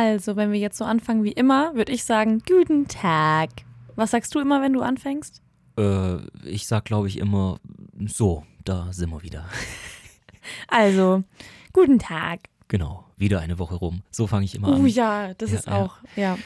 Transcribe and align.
Also, 0.00 0.36
wenn 0.36 0.52
wir 0.52 0.60
jetzt 0.60 0.78
so 0.78 0.84
anfangen 0.84 1.24
wie 1.24 1.32
immer, 1.32 1.74
würde 1.74 1.90
ich 1.90 2.04
sagen, 2.04 2.40
guten 2.48 2.86
Tag. 2.86 3.50
Was 3.96 4.12
sagst 4.12 4.32
du 4.32 4.38
immer, 4.38 4.62
wenn 4.62 4.72
du 4.72 4.80
anfängst? 4.82 5.42
Äh, 5.76 6.18
ich 6.44 6.68
sag, 6.68 6.84
glaube 6.84 7.08
ich, 7.08 7.18
immer 7.18 7.58
so, 8.06 8.44
da 8.64 8.92
sind 8.92 9.10
wir 9.10 9.22
wieder. 9.24 9.44
Also, 10.68 11.24
guten 11.74 11.98
Tag. 11.98 12.40
Genau, 12.68 13.04
wieder 13.18 13.40
eine 13.40 13.58
Woche 13.58 13.74
rum. 13.74 14.02
So 14.10 14.26
fange 14.26 14.46
ich 14.46 14.54
immer 14.54 14.68
Oh 14.68 14.74
an. 14.76 14.86
ja, 14.86 15.34
das 15.34 15.50
Ja, 15.50 15.58
ist 15.58 15.66
ja. 15.66 15.72
auch, 15.76 15.96
ja. 16.16 16.38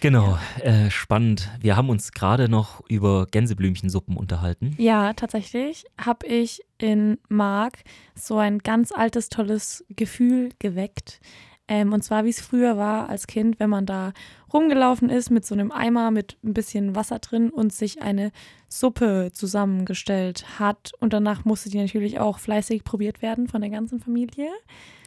Genau, 0.00 0.38
äh, 0.60 0.88
spannend. 0.90 1.50
Wir 1.60 1.76
haben 1.76 1.90
uns 1.90 2.12
gerade 2.12 2.48
noch 2.48 2.80
über 2.88 3.26
Gänseblümchensuppen 3.26 4.16
unterhalten. 4.16 4.74
Ja, 4.78 5.12
tatsächlich 5.12 5.84
habe 6.00 6.26
ich 6.26 6.62
in 6.78 7.18
Mark 7.28 7.84
so 8.14 8.38
ein 8.38 8.60
ganz 8.60 8.92
altes, 8.92 9.28
tolles 9.28 9.84
Gefühl 9.90 10.50
geweckt. 10.58 11.20
Ähm, 11.66 11.92
und 11.92 12.02
zwar, 12.04 12.24
wie 12.24 12.30
es 12.30 12.40
früher 12.40 12.76
war 12.76 13.08
als 13.08 13.26
Kind, 13.26 13.58
wenn 13.58 13.70
man 13.70 13.86
da 13.86 14.12
rumgelaufen 14.52 15.08
ist 15.08 15.30
mit 15.30 15.46
so 15.46 15.54
einem 15.54 15.72
Eimer 15.72 16.10
mit 16.10 16.36
ein 16.44 16.52
bisschen 16.52 16.94
Wasser 16.94 17.18
drin 17.18 17.48
und 17.50 17.72
sich 17.72 18.02
eine 18.02 18.32
Suppe 18.68 19.30
zusammengestellt 19.32 20.58
hat. 20.58 20.92
Und 21.00 21.12
danach 21.12 21.44
musste 21.44 21.70
die 21.70 21.78
natürlich 21.80 22.18
auch 22.20 22.38
fleißig 22.38 22.84
probiert 22.84 23.22
werden 23.22 23.48
von 23.48 23.60
der 23.62 23.70
ganzen 23.70 23.98
Familie. 24.00 24.48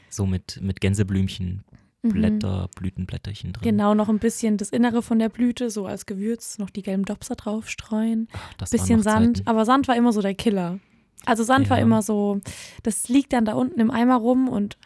So 0.09 0.25
mit, 0.25 0.59
mit 0.61 0.81
Gänseblümchen, 0.81 1.63
Mhm. 2.03 2.09
Blätter, 2.09 2.69
Blütenblätterchen 2.75 3.53
drin. 3.53 3.63
Genau, 3.63 3.93
noch 3.95 4.09
ein 4.09 4.19
bisschen 4.19 4.57
das 4.57 4.69
Innere 4.69 5.01
von 5.01 5.19
der 5.19 5.29
Blüte, 5.29 5.69
so 5.69 5.85
als 5.87 6.05
Gewürz, 6.05 6.59
noch 6.59 6.69
die 6.69 6.83
gelben 6.83 7.05
Dopser 7.05 7.35
drauf 7.35 7.69
streuen. 7.69 8.27
Ach, 8.33 8.53
das 8.53 8.69
bisschen 8.69 9.01
Sand, 9.01 9.37
Zeiten. 9.37 9.49
aber 9.49 9.65
Sand 9.65 9.87
war 9.87 9.95
immer 9.95 10.13
so 10.13 10.21
der 10.21 10.35
Killer. 10.35 10.79
Also 11.25 11.43
Sand 11.43 11.69
war 11.69 11.77
Ja. 11.77 11.83
immer 11.83 12.01
so, 12.01 12.39
das 12.83 13.09
liegt 13.09 13.33
dann 13.33 13.43
da 13.45 13.53
unten 13.53 13.79
im 13.79 13.91
Eimer 13.91 14.15
rum 14.15 14.47
und 14.47 14.77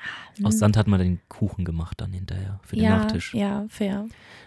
Aus 0.43 0.57
Sand 0.57 0.75
hat 0.77 0.87
man 0.87 0.99
den 0.99 1.19
Kuchen 1.29 1.65
gemacht 1.65 2.01
dann 2.01 2.13
hinterher 2.13 2.59
für 2.63 2.75
den 2.75 2.85
ja, 2.85 2.97
Nachtisch. 2.97 3.33
ja, 3.33 3.65
fair. 3.69 4.05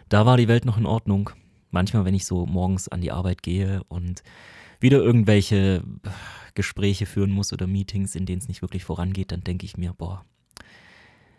Da 0.09 0.27
war 0.27 0.37
die 0.37 0.49
Welt 0.49 0.65
noch 0.65 0.77
in 0.79 0.87
Ordnung. 0.87 1.31
Manchmal, 1.71 2.05
wenn 2.05 2.15
ich 2.15 2.25
so 2.25 2.47
morgens 2.47 2.89
an 2.89 3.01
die 3.01 3.13
Arbeit 3.13 3.43
gehe 3.43 3.83
und 3.89 4.23
wieder 4.81 4.99
irgendwelche 4.99 5.83
äh, 6.05 6.11
Gespräche 6.55 7.07
führen 7.07 7.31
muss 7.31 7.53
oder 7.53 7.67
Meetings, 7.67 8.15
in 8.15 8.27
denen 8.27 8.39
es 8.41 8.49
nicht 8.49 8.63
wirklich 8.63 8.85
vorangeht, 8.85 9.31
dann 9.33 9.43
denke 9.43 9.65
ich 9.67 9.77
mir, 9.77 9.93
boah, 9.93 10.25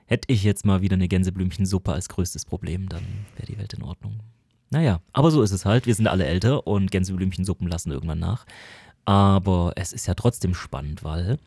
hätte 0.06 0.32
ich 0.32 0.44
jetzt 0.44 0.66
mal 0.66 0.82
wieder 0.82 0.96
eine 0.96 1.08
Gänseblümchensuppe 1.08 1.92
als 1.92 2.10
größtes 2.10 2.46
Problem, 2.46 2.88
dann 2.90 3.04
wäre 3.36 3.48
die 3.48 3.58
Welt 3.58 3.74
in 3.74 3.84
Ordnung. 3.84 4.20
Naja, 4.72 5.00
aber 5.14 5.32
so 5.32 5.42
ist 5.42 5.52
es 5.52 5.64
halt. 5.66 5.86
Wir 5.86 5.96
sind 5.96 6.08
alle 6.08 6.26
älter 6.26 6.66
und 6.68 6.92
Gänseblümchensuppen 6.92 7.68
lassen 7.68 7.92
irgendwann 7.92 8.20
nach. 8.20 8.46
Aber 9.06 9.74
es 9.76 9.94
ist 9.94 10.08
ja 10.08 10.16
trotzdem 10.16 10.54
spannend, 10.54 11.04
weil 11.04 11.38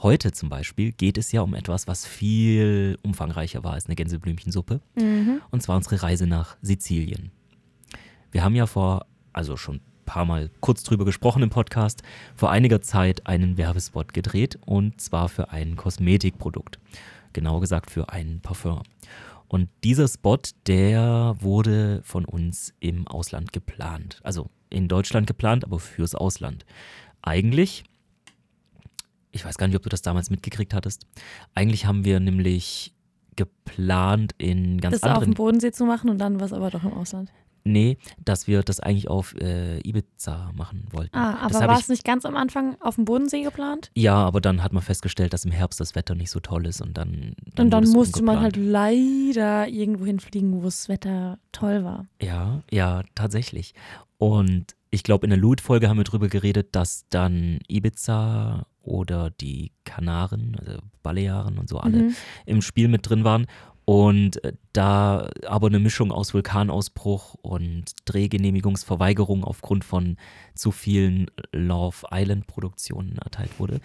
heute 0.00 0.32
zum 0.32 0.48
Beispiel 0.48 0.92
geht 0.92 1.18
es 1.18 1.32
ja 1.32 1.42
um 1.42 1.54
etwas, 1.54 1.88
was 1.88 2.06
viel 2.06 2.96
umfangreicher 3.02 3.64
war 3.64 3.72
als 3.72 3.86
eine 3.86 3.96
Gänseblümchensuppe. 3.96 4.80
Mhm. 4.96 5.40
Und 5.50 5.62
zwar 5.62 5.76
unsere 5.76 6.02
Reise 6.02 6.26
nach 6.26 6.56
Sizilien. 6.62 7.32
Wir 8.30 8.44
haben 8.44 8.54
ja 8.54 8.66
vor, 8.66 9.06
also 9.32 9.56
schon 9.56 9.76
ein 9.76 10.04
paar 10.04 10.24
Mal 10.24 10.50
kurz 10.60 10.84
drüber 10.84 11.04
gesprochen 11.04 11.42
im 11.42 11.50
Podcast, 11.50 12.02
vor 12.36 12.50
einiger 12.50 12.80
Zeit 12.82 13.26
einen 13.26 13.56
Werbespot 13.56 14.14
gedreht 14.14 14.58
und 14.64 15.00
zwar 15.00 15.28
für 15.28 15.50
ein 15.50 15.76
Kosmetikprodukt. 15.76 16.78
Genauer 17.32 17.60
gesagt 17.60 17.90
für 17.90 18.08
ein 18.10 18.40
Parfum. 18.42 18.82
Und 19.48 19.70
dieser 19.82 20.06
Spot, 20.08 20.38
der 20.66 21.34
wurde 21.40 22.02
von 22.04 22.26
uns 22.26 22.74
im 22.80 23.08
Ausland 23.08 23.52
geplant. 23.52 24.20
Also 24.22 24.50
in 24.70 24.88
Deutschland 24.88 25.26
geplant, 25.26 25.64
aber 25.64 25.78
fürs 25.78 26.14
Ausland. 26.14 26.66
Eigentlich, 27.22 27.84
ich 29.32 29.44
weiß 29.44 29.58
gar 29.58 29.66
nicht, 29.66 29.76
ob 29.76 29.82
du 29.82 29.88
das 29.88 30.02
damals 30.02 30.30
mitgekriegt 30.30 30.74
hattest, 30.74 31.06
eigentlich 31.54 31.86
haben 31.86 32.04
wir 32.04 32.20
nämlich 32.20 32.94
geplant 33.36 34.32
in 34.38 34.80
ganz 34.80 34.94
das 34.94 35.02
auf 35.04 35.10
anderen 35.10 35.30
dem 35.32 35.34
Bodensee 35.34 35.70
zu 35.70 35.84
machen 35.84 36.10
und 36.10 36.18
dann 36.18 36.40
was 36.40 36.52
aber 36.52 36.70
doch 36.70 36.84
im 36.84 36.92
Ausland. 36.92 37.30
Nee, 37.64 37.98
dass 38.24 38.46
wir 38.46 38.62
das 38.62 38.80
eigentlich 38.80 39.08
auf 39.08 39.34
äh, 39.34 39.78
Ibiza 39.80 40.52
machen 40.56 40.86
wollten. 40.90 41.14
Ah, 41.14 41.46
das 41.48 41.56
aber 41.56 41.72
war 41.72 41.78
es 41.78 41.88
nicht 41.88 42.04
ganz 42.04 42.24
am 42.24 42.34
Anfang 42.34 42.76
auf 42.80 42.94
dem 42.94 43.04
Bodensee 43.04 43.42
geplant? 43.42 43.90
Ja, 43.94 44.14
aber 44.14 44.40
dann 44.40 44.62
hat 44.62 44.72
man 44.72 44.82
festgestellt, 44.82 45.34
dass 45.34 45.44
im 45.44 45.50
Herbst 45.50 45.78
das 45.78 45.94
Wetter 45.94 46.14
nicht 46.14 46.30
so 46.30 46.40
toll 46.40 46.66
ist 46.66 46.80
und 46.80 46.96
dann. 46.96 47.34
und 47.58 47.70
dann 47.70 47.70
wurde 47.70 47.84
es 47.84 47.92
musste 47.92 48.22
man 48.22 48.40
halt 48.40 48.56
leider 48.56 49.68
irgendwo 49.68 50.06
hinfliegen, 50.06 50.54
wo 50.54 50.62
das 50.62 50.88
Wetter 50.88 51.38
toll 51.52 51.84
war. 51.84 52.06
Ja, 52.22 52.62
ja, 52.70 53.02
tatsächlich. 53.14 53.74
Und 54.16 54.74
ich 54.90 55.02
glaube, 55.02 55.26
in 55.26 55.30
der 55.30 55.38
Loot-Folge 55.38 55.88
haben 55.88 55.98
wir 55.98 56.04
drüber 56.04 56.28
geredet, 56.28 56.68
dass 56.74 57.04
dann 57.10 57.58
Ibiza 57.68 58.66
oder 58.82 59.30
die 59.30 59.72
Kanaren, 59.84 60.56
also 60.58 60.78
Balearen 61.02 61.58
und 61.58 61.68
so 61.68 61.78
alle 61.78 62.04
Mhm. 62.04 62.14
im 62.46 62.62
Spiel 62.62 62.88
mit 62.88 63.08
drin 63.08 63.24
waren. 63.24 63.46
Und 63.84 64.44
äh, 64.44 64.52
da 64.74 65.30
aber 65.46 65.68
eine 65.68 65.78
Mischung 65.78 66.12
aus 66.12 66.34
Vulkanausbruch 66.34 67.34
und 67.40 67.92
Drehgenehmigungsverweigerung 68.04 69.44
aufgrund 69.44 69.84
von 69.84 70.16
zu 70.54 70.72
vielen 70.72 71.30
Love 71.52 72.06
Island 72.10 72.46
Produktionen 72.46 73.16
erteilt 73.18 73.58
wurde. 73.58 73.80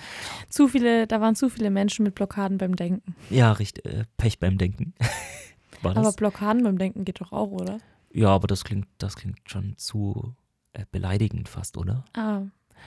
Zu 0.49 0.67
viele, 0.67 1.07
da 1.07 1.21
waren 1.21 1.35
zu 1.35 1.49
viele 1.49 1.69
Menschen 1.69 2.03
mit 2.03 2.15
Blockaden 2.15 2.57
beim 2.57 2.75
Denken. 2.75 3.15
Ja, 3.29 3.53
richtig, 3.53 3.85
äh, 3.85 4.03
Pech 4.17 4.39
beim 4.39 4.57
Denken. 4.57 4.93
Aber? 5.83 6.11
Blockaden 6.13 6.63
beim 6.63 6.77
Denken 6.77 7.05
geht 7.05 7.19
doch 7.21 7.31
auch, 7.31 7.51
oder? 7.51 7.77
Ja, 8.13 8.29
aber 8.29 8.47
das 8.47 8.63
klingt, 8.63 8.87
das 8.99 9.15
klingt 9.15 9.39
schon 9.45 9.75
zu 9.75 10.33
äh, 10.73 10.85
beleidigend 10.91 11.49
fast, 11.49 11.77
oder? 11.77 12.03
Ah. 12.15 12.41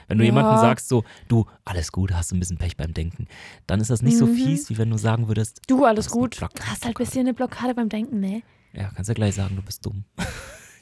Wenn 0.07 0.19
du 0.19 0.23
Ja. 0.23 0.27
jemandem 0.27 0.57
sagst, 0.57 0.89
so, 0.89 1.03
du, 1.27 1.45
alles 1.65 1.91
gut, 1.91 2.13
hast 2.13 2.31
ein 2.31 2.39
bisschen 2.39 2.57
Pech 2.57 2.77
beim 2.77 2.93
Denken, 2.93 3.27
dann 3.65 3.79
ist 3.81 3.89
das 3.89 4.01
nicht 4.03 4.17
so 4.17 4.27
Mhm. 4.27 4.35
fies, 4.35 4.69
wie 4.69 4.77
wenn 4.77 4.89
du 4.91 4.97
sagen 4.97 5.27
würdest, 5.27 5.61
Du, 5.67 5.85
alles 5.85 6.09
gut. 6.09 6.39
Hast 6.39 6.85
halt 6.85 6.95
ein 6.95 7.03
bisschen 7.03 7.21
eine 7.21 7.33
Blockade 7.33 7.73
beim 7.73 7.89
Denken, 7.89 8.19
ne? 8.19 8.43
ja, 8.73 8.91
kannst 8.93 9.07
ja 9.07 9.15
gleich 9.15 9.33
sagen, 9.35 9.55
du 9.55 9.61
bist 9.61 9.85
dumm. 9.85 10.03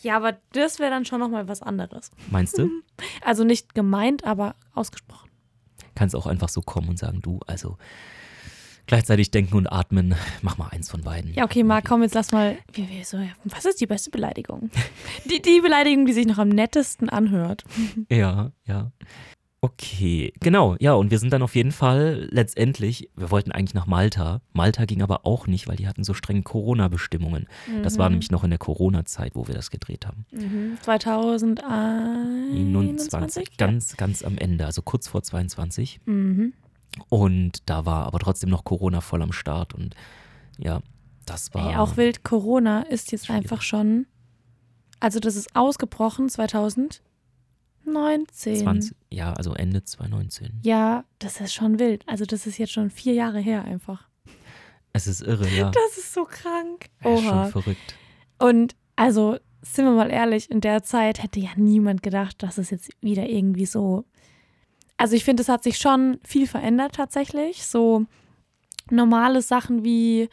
Ja, 0.01 0.17
aber 0.17 0.38
das 0.51 0.77
wäre 0.77 0.91
dann 0.91 1.03
schon 1.05 1.19
nochmal 1.19 1.47
was 1.47 1.63
anderes. 1.63 2.11
Meinst 2.29 2.57
du? 2.59 2.69
Also 3.23 3.44
nicht 3.44 3.73
gemeint, 3.73 4.23
aber 4.23 4.55
ausgesprochen. 4.75 5.29
kannst 5.95 6.15
auch 6.15 6.27
einfach 6.27 6.49
so 6.49 6.61
kommen 6.61 6.89
und 6.89 6.99
sagen, 6.99 7.21
du, 7.23 7.39
also 7.47 7.77
gleichzeitig 8.88 9.31
denken 9.31 9.56
und 9.56 9.68
atmen, 9.68 10.16
mach 10.41 10.57
mal 10.57 10.69
eins 10.69 10.90
von 10.90 11.01
beiden. 11.01 11.34
Ja, 11.34 11.46
okay, 11.46 11.63
Marc, 11.63 11.85
komm, 11.85 12.01
jetzt 12.03 12.16
lass 12.16 12.31
mal. 12.31 12.57
Wie, 12.73 12.90
wie, 12.90 13.03
so, 13.03 13.19
was 13.46 13.66
ist 13.66 13.81
die 13.81 13.88
beste 13.88 14.09
Beleidigung? 14.12 14.69
Die, 15.25 15.41
die 15.41 15.62
Beleidigung, 15.62 16.06
die 16.06 16.13
sich 16.13 16.28
noch 16.28 16.38
am 16.38 16.50
nettesten 16.50 17.09
anhört. 17.09 17.63
Ja, 18.09 18.51
ja. 18.66 18.91
Okay, 19.62 20.31
genau, 20.41 20.75
ja, 20.79 20.94
und 20.94 21.09
wir 21.09 21.18
sind 21.18 21.34
dann 21.34 21.41
auf 21.41 21.56
jeden 21.56 21.72
Fall 21.72 22.28
letztendlich, 22.29 23.09
wir 23.16 23.31
wollten 23.31 23.51
eigentlich 23.51 23.74
nach 23.74 23.88
Malta. 23.88 24.41
Malta 24.53 24.85
ging 24.85 25.01
aber 25.01 25.25
auch 25.25 25.47
nicht, 25.47 25.68
weil 25.68 25.75
die 25.75 25.88
hatten 25.88 26.03
so 26.03 26.13
strenge 26.13 26.44
Corona-Bestimmungen. 26.44 27.47
Das 27.81 27.97
war 27.97 28.07
nämlich 28.09 28.29
noch 28.29 28.44
in 28.44 28.51
der 28.51 28.59
Corona-Zeit, 28.59 29.31
wo 29.34 29.47
wir 29.47 29.56
das 29.56 29.72
gedreht 29.72 30.06
haben. 30.06 30.28
Mhm. 30.31 30.78
2021. 30.81 32.53
21, 32.53 33.57
ganz, 33.57 33.97
ganz 33.97 34.24
am 34.24 34.38
Ende, 34.38 34.68
also 34.68 34.84
kurz 34.84 35.07
vor 35.07 35.24
22. 35.24 36.00
Mhm. 36.06 36.53
Und 37.09 37.69
da 37.69 37.85
war 37.85 38.06
aber 38.06 38.19
trotzdem 38.19 38.50
noch 38.50 38.63
Corona 38.63 39.01
voll 39.01 39.22
am 39.22 39.31
Start 39.31 39.73
und 39.73 39.95
ja, 40.57 40.81
das 41.25 41.53
war. 41.53 41.69
Ey, 41.69 41.75
auch 41.75 41.97
wild, 41.97 42.23
Corona 42.23 42.81
ist 42.83 43.11
jetzt 43.11 43.25
Schwierig. 43.28 43.44
einfach 43.44 43.61
schon. 43.61 44.07
Also, 45.00 45.19
das 45.19 45.35
ist 45.35 45.56
ausgebrochen 45.56 46.29
2019. 46.29 47.01
20, 48.57 48.95
ja, 49.11 49.33
also 49.33 49.53
Ende 49.53 49.83
2019. 49.83 50.61
Ja, 50.63 51.03
das 51.19 51.41
ist 51.41 51.53
schon 51.53 51.79
wild. 51.79 52.03
Also, 52.07 52.25
das 52.25 52.47
ist 52.47 52.57
jetzt 52.57 52.72
schon 52.73 52.89
vier 52.89 53.13
Jahre 53.13 53.39
her 53.39 53.66
einfach. 53.66 54.07
Es 54.94 55.07
ist 55.07 55.22
irre, 55.22 55.50
ja. 55.50 55.72
Das 55.72 55.97
ist 55.97 56.13
so 56.13 56.23
krank. 56.23 56.89
Ja, 57.03 57.13
ist 57.13 57.23
Oha. 57.25 57.44
schon 57.44 57.51
verrückt. 57.51 57.95
Und 58.39 58.75
also, 58.95 59.38
sind 59.62 59.85
wir 59.85 59.91
mal 59.91 60.09
ehrlich, 60.09 60.50
in 60.50 60.62
der 60.62 60.83
Zeit 60.83 61.21
hätte 61.21 61.39
ja 61.39 61.50
niemand 61.57 62.01
gedacht, 62.01 62.42
dass 62.44 62.57
es 62.57 62.69
jetzt 62.69 62.89
wieder 63.01 63.27
irgendwie 63.27 63.65
so. 63.65 64.06
Also, 64.97 65.15
ich 65.15 65.25
finde, 65.25 65.42
es 65.42 65.50
hat 65.50 65.63
sich 65.63 65.77
schon 65.77 66.19
viel 66.24 66.47
verändert 66.47 66.95
tatsächlich. 66.95 67.65
So 67.65 68.06
normale 68.89 69.42
Sachen 69.42 69.83
wie 69.83 70.30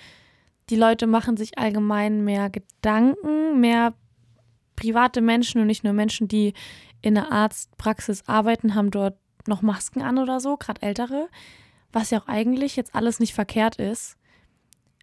die 0.71 0.77
Leute 0.77 1.07
machen 1.07 1.37
sich 1.37 1.59
allgemein 1.59 2.25
mehr 2.25 2.49
Gedanken, 2.51 3.61
mehr 3.61 3.95
private 4.77 5.21
Menschen 5.21 5.61
und 5.61 5.67
nicht 5.67 5.85
nur 5.85 5.93
Menschen, 5.93 6.29
die 6.29 6.55
in 7.03 7.15
der 7.15 7.33
Arztpraxis 7.33 8.29
arbeiten, 8.29 8.75
haben 8.75 8.91
dort 8.91 9.17
noch 9.47 9.63
Masken 9.63 10.03
an 10.03 10.19
oder 10.19 10.41
so, 10.41 10.57
gerade 10.57 10.83
ältere, 10.83 11.29
was 11.93 12.11
ja 12.11 12.21
auch 12.21 12.29
eigentlich 12.29 12.77
jetzt 12.77 12.95
alles 12.95 13.19
nicht 13.19 13.35
verkehrt 13.35 13.77
ist. 13.77 14.17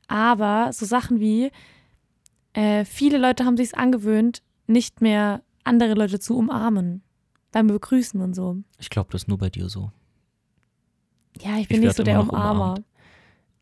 Aber 0.07 0.71
so 0.71 0.85
Sachen 0.85 1.19
wie, 1.19 1.51
äh, 2.53 2.85
viele 2.85 3.17
Leute 3.17 3.45
haben 3.45 3.57
sich 3.57 3.77
angewöhnt, 3.77 4.41
nicht 4.65 5.01
mehr 5.01 5.44
andere 5.63 5.94
Leute 5.94 6.19
zu 6.19 6.38
umarmen 6.38 7.03
beim 7.51 7.67
Begrüßen 7.67 8.21
und 8.21 8.33
so. 8.33 8.57
Ich 8.77 8.89
glaube, 8.89 9.09
das 9.11 9.23
ist 9.23 9.27
nur 9.27 9.37
bei 9.37 9.49
dir 9.49 9.69
so. 9.69 9.91
Ja, 11.41 11.57
ich 11.57 11.67
bin 11.67 11.77
Ich 11.77 11.83
nicht 11.83 11.95
so 11.95 12.03
der 12.03 12.19
Umarmer. 12.19 12.75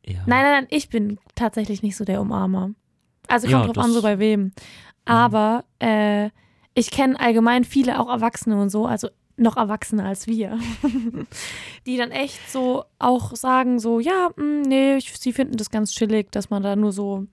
Ja. 0.05 0.19
Nein, 0.25 0.43
nein, 0.43 0.51
nein, 0.63 0.67
ich 0.69 0.89
bin 0.89 1.19
tatsächlich 1.35 1.83
nicht 1.83 1.97
so 1.97 2.05
der 2.05 2.21
Umarmer. 2.21 2.71
Also 3.27 3.47
kommt 3.47 3.67
Ja, 3.67 3.73
drauf 3.73 3.83
an, 3.85 3.91
so 3.91 4.01
bei 4.01 4.19
wem. 4.19 4.53
Aber 5.05 5.65
äh, 5.79 6.29
ich 6.73 6.91
kenne 6.91 7.19
allgemein 7.19 7.63
viele, 7.63 7.99
auch 7.99 8.09
Erwachsene 8.09 8.59
und 8.61 8.69
so, 8.69 8.85
also 8.85 9.09
noch 9.35 9.57
Erwachsener 9.57 10.05
als 10.05 10.27
wir, 10.27 10.57
die 11.85 11.97
dann 11.97 12.11
echt 12.11 12.49
so 12.49 12.85
auch 12.99 13.35
sagen 13.35 13.79
so, 13.79 13.99
ja, 13.99 14.31
mh, 14.35 14.67
nee, 14.67 14.97
ich, 14.97 15.17
sie 15.17 15.31
finden 15.33 15.57
das 15.57 15.69
ganz 15.69 15.91
chillig, 15.93 16.31
dass 16.31 16.49
man 16.49 16.63
da 16.63 16.75
nur 16.75 16.91
so 16.91 17.25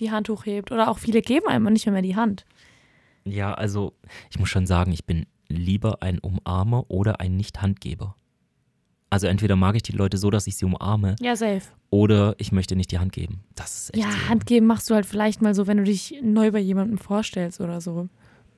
die 0.00 0.10
Hand 0.10 0.28
hochhebt. 0.28 0.70
Oder 0.70 0.88
auch 0.88 0.98
viele 0.98 1.20
geben 1.20 1.48
einem 1.48 1.72
nicht 1.72 1.86
mehr 1.86 2.02
die 2.02 2.16
Hand. 2.16 2.46
Ja, 3.24 3.54
also 3.54 3.94
ich 4.30 4.38
muss 4.38 4.48
schon 4.48 4.66
sagen, 4.66 4.92
ich 4.92 5.04
bin 5.04 5.26
lieber 5.48 6.02
ein 6.02 6.18
Umarmer 6.18 6.84
oder 6.88 7.20
ein 7.20 7.36
Nicht-Handgeber. 7.36 8.14
Also 9.10 9.26
entweder 9.26 9.56
mag 9.56 9.74
ich 9.74 9.82
die 9.82 9.92
Leute 9.92 10.18
so, 10.18 10.28
dass 10.30 10.46
ich 10.46 10.56
sie 10.56 10.66
umarme, 10.66 11.16
Ja, 11.20 11.34
safe. 11.34 11.62
oder 11.90 12.34
ich 12.38 12.52
möchte 12.52 12.76
nicht 12.76 12.92
die 12.92 12.98
Hand 12.98 13.12
geben. 13.12 13.40
Das 13.54 13.74
ist 13.76 13.94
echt 13.94 14.04
Ja, 14.04 14.10
so. 14.10 14.28
Hand 14.28 14.44
geben 14.46 14.66
machst 14.66 14.90
du 14.90 14.94
halt 14.94 15.06
vielleicht 15.06 15.40
mal 15.40 15.54
so, 15.54 15.66
wenn 15.66 15.78
du 15.78 15.84
dich 15.84 16.14
neu 16.22 16.50
bei 16.52 16.58
jemandem 16.58 16.98
vorstellst 16.98 17.60
oder 17.62 17.80
so. 17.80 18.08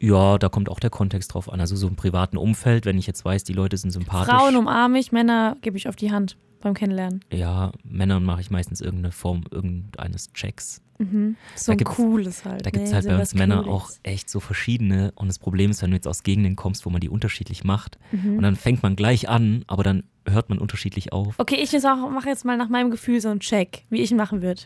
Ja, 0.01 0.39
da 0.39 0.49
kommt 0.49 0.69
auch 0.69 0.81
der 0.81 0.91
Kontext 0.91 1.35
drauf 1.35 1.53
an. 1.53 1.61
Also 1.61 1.77
so 1.77 1.87
im 1.87 1.95
privaten 1.95 2.37
Umfeld, 2.37 2.85
wenn 2.87 2.99
ich 2.99 3.07
jetzt 3.07 3.25
weiß, 3.25 3.45
die 3.45 3.53
Leute 3.53 3.77
sind 3.77 3.91
sympathisch. 3.93 4.35
Frauen 4.35 4.57
umarme 4.57 4.99
ich, 4.99 5.13
Männer 5.13 5.57
gebe 5.61 5.77
ich 5.77 5.89
auf 5.89 5.95
die 5.95 6.11
Hand 6.11 6.37
beim 6.61 6.75
Kennenlernen. 6.75 7.25
ja, 7.33 7.73
Männern 7.85 8.25
mache 8.25 8.41
ich 8.41 8.51
meistens 8.51 8.81
irgendeine 8.81 9.13
Form 9.13 9.45
irgendeines 9.51 10.33
Checks. 10.33 10.81
Mhm. 10.99 11.37
So 11.57 11.73
Da 11.73 11.79
ein 11.79 11.85
cooles 11.85 12.45
halt. 12.45 12.67
Da 12.67 12.71
gibt 12.71 12.85
es 12.85 12.91
ne? 12.91 12.97
halt 12.97 13.07
bei 13.09 13.19
uns 13.19 13.35
Männer 13.35 13.67
auch 13.67 13.91
echt 14.03 14.29
so 14.29 14.39
verschiedene. 14.39 15.13
Und 15.15 15.29
das 15.29 15.39
Problem 15.39 15.71
ist, 15.71 15.81
wenn 15.83 15.91
du 15.91 15.97
jetzt 15.97 16.07
aus 16.07 16.23
Gegenden 16.23 16.57
kommst, 16.57 16.85
wo 16.85 16.91
man 16.91 17.01
die 17.01 17.09
unterschiedlich 17.09 17.65
macht, 17.65 17.99
Mhm. 18.13 18.37
und 18.37 18.43
dann 18.43 18.55
fängt 18.57 18.83
man 18.83 18.97
gleich 18.97 19.29
an, 19.29 19.65
aber 19.67 19.83
dann 19.83 20.05
hört 20.29 20.51
man 20.51 20.59
unterschiedlich 20.59 21.13
auf. 21.13 21.35
Okay, 21.39 21.57
ich 21.63 21.73
mache 21.73 22.29
jetzt 22.29 22.45
mal 22.45 22.57
nach 22.59 22.69
meinem 22.69 22.91
Gefühl 22.91 23.21
so 23.23 23.31
einen 23.31 23.41
Check, 23.41 23.85
wie 23.89 24.01
ich 24.03 24.11
ihn 24.11 24.19
machen 24.19 24.43
würde. 24.43 24.63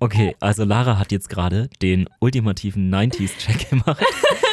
Okay, 0.00 0.34
also 0.40 0.64
Lara 0.64 0.98
hat 0.98 1.12
jetzt 1.12 1.28
gerade 1.28 1.68
den 1.80 2.08
ultimativen 2.18 2.92
90s-Check 2.92 3.70
gemacht. 3.70 4.02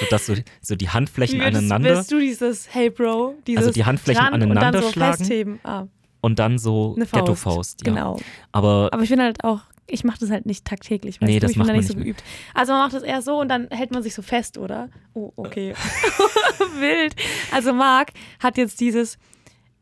sodass 0.00 0.26
so, 0.26 0.34
so 0.60 0.74
die 0.74 0.88
Handflächen 0.88 1.38
Wie 1.38 1.44
würdest, 1.44 1.58
aneinander 1.58 1.96
willst 1.96 2.10
du 2.12 2.18
dieses 2.20 2.72
Hey 2.74 2.90
Bro, 2.90 3.34
dieses 3.46 3.58
Also 3.66 3.72
die 3.72 3.84
Handflächen 3.84 4.22
dran 4.24 4.34
und 4.34 4.40
dann 4.40 4.50
aneinander 4.52 4.82
so 4.82 4.90
schlagen? 4.92 5.16
festheben. 5.18 5.60
Ah, 5.62 5.86
und 6.22 6.38
dann 6.38 6.58
so. 6.58 6.96
Ghetto-Faust. 6.96 7.86
Ja. 7.86 7.92
Genau. 7.92 8.18
Aber 8.52 8.90
Aber 8.92 9.02
ich 9.02 9.08
bin 9.10 9.20
halt 9.22 9.42
auch, 9.44 9.60
ich 9.86 10.04
mache 10.04 10.18
das 10.20 10.30
halt 10.30 10.44
nicht 10.46 10.64
tagtäglich, 10.66 11.20
weißt 11.20 11.28
Nee, 11.28 11.36
du? 11.38 11.40
das 11.40 11.52
ich 11.52 11.56
bin 11.56 11.66
da 11.66 11.72
macht 11.72 11.78
nicht 11.78 11.88
so 11.88 11.94
nicht 11.94 12.04
geübt. 12.04 12.24
Also 12.54 12.72
man 12.72 12.82
macht 12.82 12.94
das 12.94 13.02
eher 13.02 13.22
so 13.22 13.40
und 13.40 13.48
dann 13.48 13.68
hält 13.70 13.90
man 13.90 14.02
sich 14.02 14.14
so 14.14 14.20
fest, 14.22 14.58
oder? 14.58 14.88
Oh, 15.14 15.32
okay. 15.36 15.74
Wild. 16.78 17.16
Also 17.52 17.72
Marc 17.72 18.10
hat 18.38 18.56
jetzt 18.58 18.80
dieses 18.80 19.18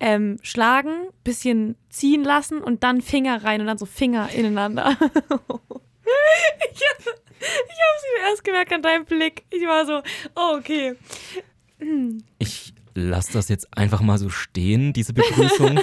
ähm, 0.00 0.38
Schlagen, 0.42 1.08
bisschen 1.24 1.74
ziehen 1.90 2.22
lassen 2.22 2.58
und 2.62 2.84
dann 2.84 3.00
Finger 3.00 3.42
rein 3.42 3.60
und 3.60 3.66
dann 3.66 3.78
so 3.78 3.86
Finger 3.86 4.30
ineinander. 4.30 4.96
ich 6.72 6.82
ich 7.40 7.78
hab's 7.78 8.04
wieder 8.04 8.30
erst 8.30 8.44
gemerkt 8.44 8.72
an 8.72 8.82
deinem 8.82 9.04
Blick. 9.04 9.44
Ich 9.50 9.66
war 9.66 9.86
so, 9.86 10.02
oh, 10.36 10.56
okay. 10.58 10.94
ich 12.38 12.72
lasse 12.94 13.32
das 13.32 13.48
jetzt 13.48 13.68
einfach 13.76 14.00
mal 14.00 14.18
so 14.18 14.28
stehen, 14.28 14.92
diese 14.92 15.12
Begrüßung. 15.12 15.80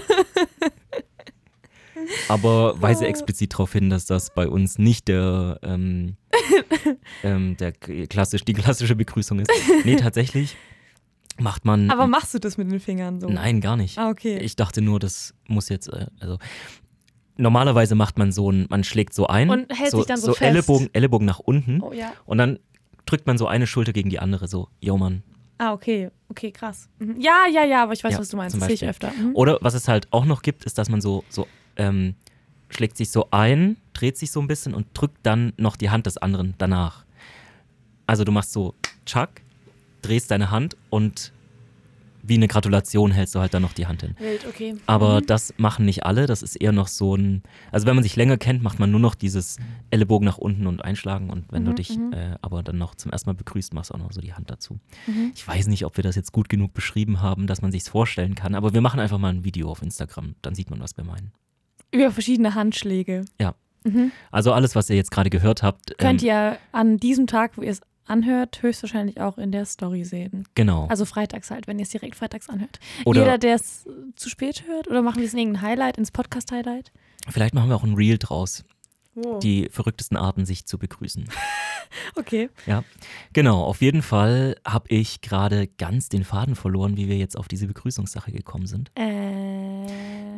Aber 2.28 2.80
weise 2.82 3.08
explizit 3.08 3.54
darauf 3.54 3.72
hin, 3.72 3.90
dass 3.90 4.06
das 4.06 4.34
bei 4.34 4.48
uns 4.48 4.78
nicht 4.78 5.08
der, 5.08 5.60
ähm, 5.64 6.18
ähm, 7.24 7.58
der 7.58 7.72
klassisch, 7.72 8.46
die 8.46 8.54
klassische 8.54 8.96
Begrüßung 8.96 9.40
ist. 9.40 9.52
Nee, 9.86 9.96
tatsächlich 9.96 10.56
macht 11.40 11.66
man. 11.66 11.90
Aber 11.90 12.08
machst 12.08 12.34
du 12.34 12.40
das 12.40 12.58
mit 12.58 12.72
den 12.72 12.80
Fingern 12.80 13.20
so? 13.20 13.28
nein, 13.28 13.62
gar 13.62 13.78
nicht. 13.78 13.98
Ah, 13.98 14.10
okay. 14.10 14.38
Ich 14.40 14.56
dachte 14.56 14.82
nur, 14.82 15.00
das 15.00 15.34
muss 15.48 15.70
jetzt, 15.70 15.88
äh, 15.88 16.08
also 16.20 16.38
normalerweise 17.38 17.96
macht 17.96 18.18
man 18.18 18.32
so 18.32 18.52
ein, 18.52 18.66
man 18.70 18.84
schlägt 18.84 19.14
so 19.14 19.28
ein, 19.28 19.50
Und 19.50 19.78
hält 19.78 19.92
so, 19.92 19.98
sich 19.98 20.08
dann 20.08 20.18
so 20.18 20.28
so 20.28 20.34
fest. 20.34 20.50
Ellenbogen, 20.50 20.90
Ellenbogen 20.94 21.26
nach 21.26 21.40
unten 21.40 21.82
oh 21.82 21.92
ja. 21.92 22.14
und 22.26 22.38
dann 22.38 22.60
drückt 23.06 23.28
man 23.28 23.38
so 23.38 23.48
eine 23.48 23.68
Schulter 23.68 23.94
gegen 23.94 24.10
die 24.10 24.20
andere, 24.20 24.48
so, 24.48 24.70
yo 24.80 24.98
Mann. 24.98 25.24
Ah, 25.58 25.74
okay. 25.74 26.10
Okay, 26.28 26.52
krass. 26.52 26.90
Mhm. 27.00 27.20
Ja, 27.20 27.46
ja, 27.52 27.64
ja, 27.64 27.84
aber 27.84 27.94
ich 27.94 28.04
weiß, 28.04 28.14
Ja, 28.14 28.20
was 28.20 28.30
du 28.30 28.38
meinst. 28.38 28.58
Das 28.58 28.66
sehe 28.66 28.74
ich 28.74 28.86
öfter. 28.86 29.12
Mhm. 29.12 29.36
Oder 29.36 29.58
was 29.62 29.74
es 29.74 29.88
halt 29.88 30.12
auch 30.12 30.26
noch 30.26 30.42
gibt, 30.42 30.66
ist, 30.66 30.78
dass 30.78 30.90
man 30.90 31.00
so, 31.02 31.24
so 31.30 31.48
ähm, 31.78 32.16
schlägt 32.70 32.98
sich 32.98 33.10
so 33.10 33.28
ein, 33.32 33.78
dreht 33.94 34.18
sich 34.18 34.32
so 34.32 34.42
ein 34.42 34.48
bisschen 34.48 34.74
und 34.74 34.88
drückt 34.94 35.20
dann 35.24 35.54
noch 35.58 35.78
die 35.78 35.90
Hand 35.90 36.08
des 36.08 36.18
anderen 36.18 36.56
danach. 36.58 37.06
Also 38.08 38.24
du 38.24 38.32
machst 38.32 38.52
so, 38.52 38.74
tschack, 39.06 39.42
drehst 40.02 40.30
deine 40.32 40.52
Hand 40.52 40.76
und 40.90 41.32
wie 42.28 42.36
eine 42.36 42.48
Gratulation 42.48 43.12
hältst 43.12 43.36
du 43.36 43.40
halt 43.40 43.54
dann 43.54 43.62
noch 43.62 43.74
die 43.74 43.88
Hand 43.88 44.02
hin. 44.02 44.16
Wild, 44.20 44.46
okay. 44.48 44.76
Aber 44.88 45.22
Mhm. 45.22 45.26
das 45.28 45.54
machen 45.58 45.86
nicht 45.86 46.06
alle, 46.06 46.26
das 46.26 46.42
ist 46.42 46.56
eher 46.56 46.72
noch 46.72 46.88
so 46.88 47.16
ein, 47.16 47.44
also 47.72 47.86
wenn 47.88 47.96
man 47.96 48.04
sich 48.04 48.16
länger 48.16 48.38
kennt, 48.38 48.64
macht 48.64 48.80
man 48.80 48.92
nur 48.92 49.00
noch 49.00 49.16
dieses 49.16 49.58
Ellenbogen 49.92 50.26
nach 50.26 50.38
unten 50.38 50.68
und 50.68 50.84
einschlagen 50.84 51.30
und 51.30 51.46
wenn 51.52 51.66
du 51.66 51.72
Mhm, 51.72 51.76
dich 51.76 51.98
mhm. 51.98 52.14
äh, 52.14 52.36
aber 52.42 52.64
dann 52.64 52.78
noch 52.78 52.96
zum 52.96 53.12
ersten 53.12 53.30
Mal 53.30 53.34
begrüßt, 53.36 53.74
machst 53.74 53.90
du 53.92 53.96
auch 53.96 54.00
noch 54.00 54.12
so 54.12 54.22
die 54.22 54.34
Hand 54.34 54.50
dazu. 54.50 54.80
Mhm. 55.08 55.32
Ich 55.36 55.48
weiß 55.48 55.68
nicht, 55.68 55.86
ob 55.86 55.98
wir 55.98 56.04
das 56.04 56.16
jetzt 56.16 56.32
gut 56.32 56.50
genug 56.50 56.74
beschrieben 56.74 57.22
haben, 57.22 57.48
dass 57.48 57.62
man 57.62 57.72
sich's 57.72 57.88
vorstellen 57.90 58.36
kann, 58.36 58.56
aber 58.56 58.74
wir 58.74 58.82
machen 58.82 59.00
einfach 59.00 59.18
mal 59.18 59.30
ein 59.34 59.44
Video 59.44 59.70
auf 59.70 59.82
Instagram, 59.82 60.36
dann 60.42 60.56
sieht 60.56 60.70
man, 60.70 60.80
was 60.80 60.98
wir 60.98 61.04
meinen. 61.04 61.32
Über 61.92 62.12
verschiedene 62.12 62.56
Handschläge. 62.56 63.26
Ja. 63.40 63.56
Mhm. 63.84 64.12
Also 64.32 64.52
alles, 64.52 64.76
was 64.76 64.90
ihr 64.90 64.96
jetzt 64.96 65.12
gerade 65.12 65.30
gehört 65.30 65.62
habt, 65.62 65.98
Könnt 66.00 66.24
ähm, 66.24 66.28
ihr 66.28 66.58
an 66.72 66.98
diesem 66.98 67.28
Tag, 67.28 67.58
wo 67.58 67.62
ihr 67.62 67.70
es 67.72 67.82
anhört, 68.06 68.62
höchstwahrscheinlich 68.62 69.20
auch 69.22 69.38
in 69.38 69.52
der 69.52 69.66
Story 69.66 70.04
sehen. 70.04 70.48
genau. 70.56 70.88
Also 70.88 71.06
freitags 71.06 71.52
halt, 71.52 71.68
wenn 71.68 71.80
ihr 71.80 71.84
es 71.84 71.90
direkt 71.90 72.16
freitags 72.16 72.50
anhört. 72.50 72.80
Oder 73.06 73.22
Jeder, 73.22 73.38
der 73.38 73.56
es 73.56 73.86
zu 74.16 74.30
spät 74.30 74.64
hört, 74.68 74.88
oder 74.88 75.02
machen 75.02 75.20
wir 75.20 75.26
es 75.26 75.34
in 75.34 75.40
irgendein 75.40 75.62
Highlight, 75.64 75.98
ins 75.98 76.12
Podcast-Highlight? 76.12 76.92
vielleicht 77.30 77.56
machen 77.56 77.70
wir 77.70 77.76
auch 77.76 77.84
ein 77.84 77.96
Reel 77.96 78.20
draus, 78.20 78.64
Die 79.42 79.70
verrücktesten 79.72 80.18
Arten, 80.18 80.46
sich 80.46 80.66
zu 80.66 80.78
begrüßen. 80.78 81.26
Okay. 82.16 82.50
Genau, 83.32 83.64
auf 83.64 83.82
jeden 83.82 84.02
Fall 84.02 84.56
habe 84.66 84.90
ich 84.90 85.22
gerade 85.22 85.68
ganz 85.68 86.10
den 86.10 86.24
Faden 86.24 86.56
verloren, 86.56 86.98
wie 86.98 87.08
wir 87.08 87.18
jetzt 87.18 87.38
auf 87.38 87.48
diese 87.48 87.68
Begrüßungssache 87.68 88.32
gekommen 88.32 88.66
sind. 88.66 88.92
Äh, 88.96 89.04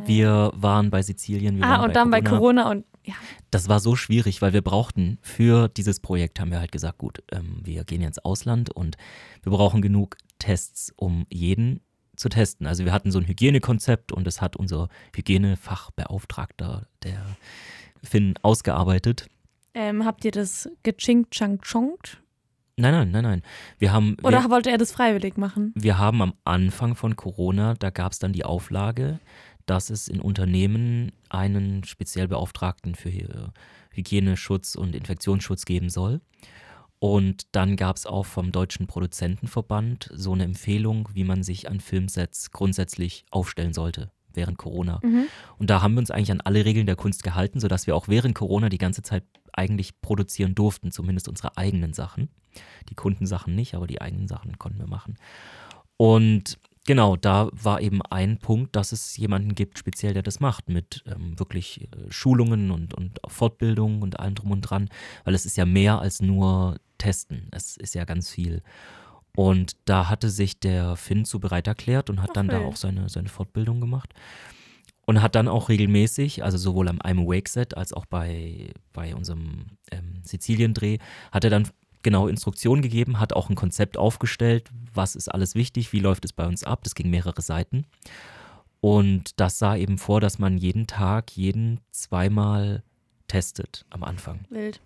Wir 0.06 0.52
waren 0.56 0.90
bei 0.90 1.02
Sizilien. 1.02 1.58
Wir 1.58 1.66
ah, 1.66 1.84
und 1.84 1.96
dann 1.96 2.12
bei 2.12 2.22
Corona 2.22 2.70
und 2.70 2.86
ja. 3.04 3.16
Das 3.52 3.70
war 3.70 3.80
so 3.80 3.96
schwierig, 3.96 4.42
weil 4.42 4.52
wir 4.52 4.62
brauchten 4.62 5.18
für 5.22 5.70
dieses 5.70 6.02
Projekt, 6.02 6.40
haben 6.40 6.52
wir 6.52 6.60
halt 6.60 6.74
gesagt, 6.74 6.98
gut, 6.98 7.24
ähm, 7.32 7.62
wir 7.64 7.86
gehen 7.86 8.02
jetzt 8.02 8.26
Ausland 8.26 8.70
und 8.70 8.98
wir 9.44 9.52
brauchen 9.52 9.82
genug 9.82 10.18
Tests, 10.40 10.94
um 10.98 11.26
jeden 11.30 11.80
zu 12.18 12.28
testen. 12.28 12.68
Also 12.68 12.84
wir 12.84 12.92
hatten 12.92 13.12
so 13.12 13.20
ein 13.20 13.28
Hygienekonzept 13.28 14.12
und 14.12 14.28
das 14.28 14.42
hat 14.42 14.58
unser 14.58 14.90
Hygienefachbeauftragter, 15.16 16.88
der 17.04 17.38
Finn, 18.04 18.36
ausgearbeitet. 18.42 19.28
Ähm, 19.74 20.06
habt 20.06 20.26
ihr 20.26 20.32
das 20.32 20.70
geching 20.84 21.30
chang 21.30 21.60
chongt? 21.62 22.22
Nein, 22.78 22.94
nein, 22.94 23.12
nein, 23.12 23.24
nein. 23.24 23.42
Wir 23.80 23.92
haben, 23.92 24.18
Oder 24.24 24.44
wir, 24.44 24.50
wollte 24.52 24.70
er 24.70 24.78
das 24.78 24.92
freiwillig 24.92 25.38
machen? 25.38 25.74
wir 25.76 25.98
haben 25.98 26.22
am 26.22 26.34
Anfang 26.44 26.96
von 26.96 27.16
Corona, 27.16 27.74
da 27.74 27.90
gab 27.90 28.12
es 28.12 28.20
dann 28.20 28.34
die 28.34 28.46
Auflage, 28.46 29.20
dass 29.66 29.90
es 29.90 30.08
in 30.08 30.22
Unternehmen 30.22 31.12
einen 31.30 31.84
speziell 31.84 32.28
Beauftragten 32.28 32.96
für 32.96 33.10
Hy- 33.10 33.50
Hygieneschutz 33.92 34.76
und 34.76 34.96
Infektionsschutz 34.96 35.66
geben 35.66 35.90
soll. 35.90 36.22
Und 37.00 37.48
dann 37.52 37.76
gab 37.76 37.96
es 37.96 38.06
auch 38.06 38.26
vom 38.26 38.52
Deutschen 38.52 38.88
Produzentenverband 38.88 40.10
so 40.14 40.34
eine 40.34 40.44
Empfehlung, 40.46 41.10
wie 41.14 41.24
man 41.24 41.44
sich 41.44 41.70
an 41.70 41.80
Filmsets 41.80 42.52
grundsätzlich 42.52 43.26
aufstellen 43.30 43.74
sollte 43.74 44.12
während 44.38 44.58
Corona. 44.58 45.02
Mhm. 45.04 45.26
Und 45.58 45.70
da 45.70 45.82
haben 45.82 45.96
wir 45.96 46.00
uns 46.00 46.12
eigentlich 46.12 46.32
an 46.32 46.40
alle 46.40 46.64
Regeln 46.64 46.86
der 46.86 46.96
Kunst 46.96 47.24
gehalten, 47.24 47.60
sodass 47.60 47.88
wir 47.88 47.96
auch 47.96 48.08
während 48.08 48.36
Corona 48.36 48.70
die 48.70 48.78
ganze 48.78 49.02
Zeit 49.02 49.26
eigentlich 49.52 50.00
produzieren 50.00 50.56
durften, 50.56 50.92
zumindest 50.92 51.28
unsere 51.28 51.58
eigenen 51.58 51.94
Sachen. 51.94 52.30
Die 52.90 52.96
Kundensachen 52.96 53.54
nicht, 53.54 53.76
aber 53.76 53.88
die 53.88 54.02
eigenen 54.02 54.30
Sachen 54.30 54.58
konnten 54.58 54.80
wir 54.80 54.88
machen. 54.88 55.18
Und 55.98 56.58
genau, 56.86 57.16
da 57.16 57.50
war 57.52 57.82
eben 57.82 58.02
ein 58.04 58.38
Punkt, 58.38 58.76
dass 58.76 58.92
es 58.92 59.18
jemanden 59.18 59.56
gibt, 59.56 59.78
speziell, 59.78 60.14
der 60.14 60.24
das 60.24 60.40
macht, 60.40 60.70
mit 60.70 61.04
ähm, 61.08 61.38
wirklich 61.38 61.82
äh, 61.82 61.88
Schulungen 62.10 62.72
und, 62.72 62.94
und 62.94 63.20
Fortbildungen 63.28 64.02
und 64.02 64.20
allem 64.20 64.36
drum 64.36 64.52
und 64.52 64.62
dran, 64.62 64.90
weil 65.24 65.36
es 65.36 65.46
ist 65.46 65.58
ja 65.58 65.66
mehr 65.66 66.00
als 66.00 66.22
nur 66.22 66.78
Testen. 66.98 67.48
Es 67.52 67.78
ist 67.78 67.96
ja 67.96 68.06
ganz 68.06 68.30
viel. 68.30 68.64
Und 69.38 69.78
da 69.86 70.10
hatte 70.10 70.32
sich 70.32 70.60
der 70.60 70.96
Finn 70.96 71.24
zu 71.24 71.40
bereit 71.40 71.68
erklärt 71.68 72.10
und 72.10 72.24
hat 72.24 72.32
Ach, 72.32 72.34
dann 72.34 72.48
da 72.48 72.58
auch 72.62 72.76
seine, 72.76 73.08
seine 73.08 73.30
Fortbildung 73.30 73.80
gemacht. 73.80 74.16
Und 75.06 75.22
hat 75.22 75.36
dann 75.36 75.48
auch 75.48 75.70
regelmäßig, 75.70 76.44
also 76.44 76.58
sowohl 76.58 76.88
am 76.88 76.98
I'm 77.02 77.22
Awake 77.22 77.48
Set 77.48 77.78
als 77.78 77.94
auch 77.94 78.08
bei, 78.08 78.72
bei 78.94 79.14
unserem 79.14 79.68
ähm, 79.92 80.24
Sizilien-Dreh, 80.24 80.98
hat 81.32 81.44
er 81.44 81.52
dann 81.52 81.70
genau 82.02 82.28
Instruktionen 82.28 82.82
gegeben, 82.82 83.20
hat 83.20 83.32
auch 83.32 83.52
ein 83.52 83.56
Konzept 83.56 83.96
aufgestellt, 83.96 84.72
was 84.92 85.16
ist 85.16 85.32
alles 85.32 85.54
wichtig, 85.54 85.94
wie 85.94 86.00
läuft 86.00 86.26
es 86.26 86.34
bei 86.34 86.48
uns 86.48 86.64
ab. 86.64 86.80
Das 86.84 86.96
ging 86.96 87.12
mehrere 87.12 87.44
Seiten. 87.44 87.86
Und 88.82 89.40
das 89.40 89.60
sah 89.60 89.76
eben 89.76 90.00
vor, 90.00 90.20
dass 90.20 90.40
man 90.40 90.58
jeden 90.58 90.88
Tag, 90.88 91.38
jeden 91.38 91.80
zweimal 91.92 92.82
testet 93.28 93.86
am 93.92 94.04
Anfang. 94.04 94.46
Wild. 94.50 94.82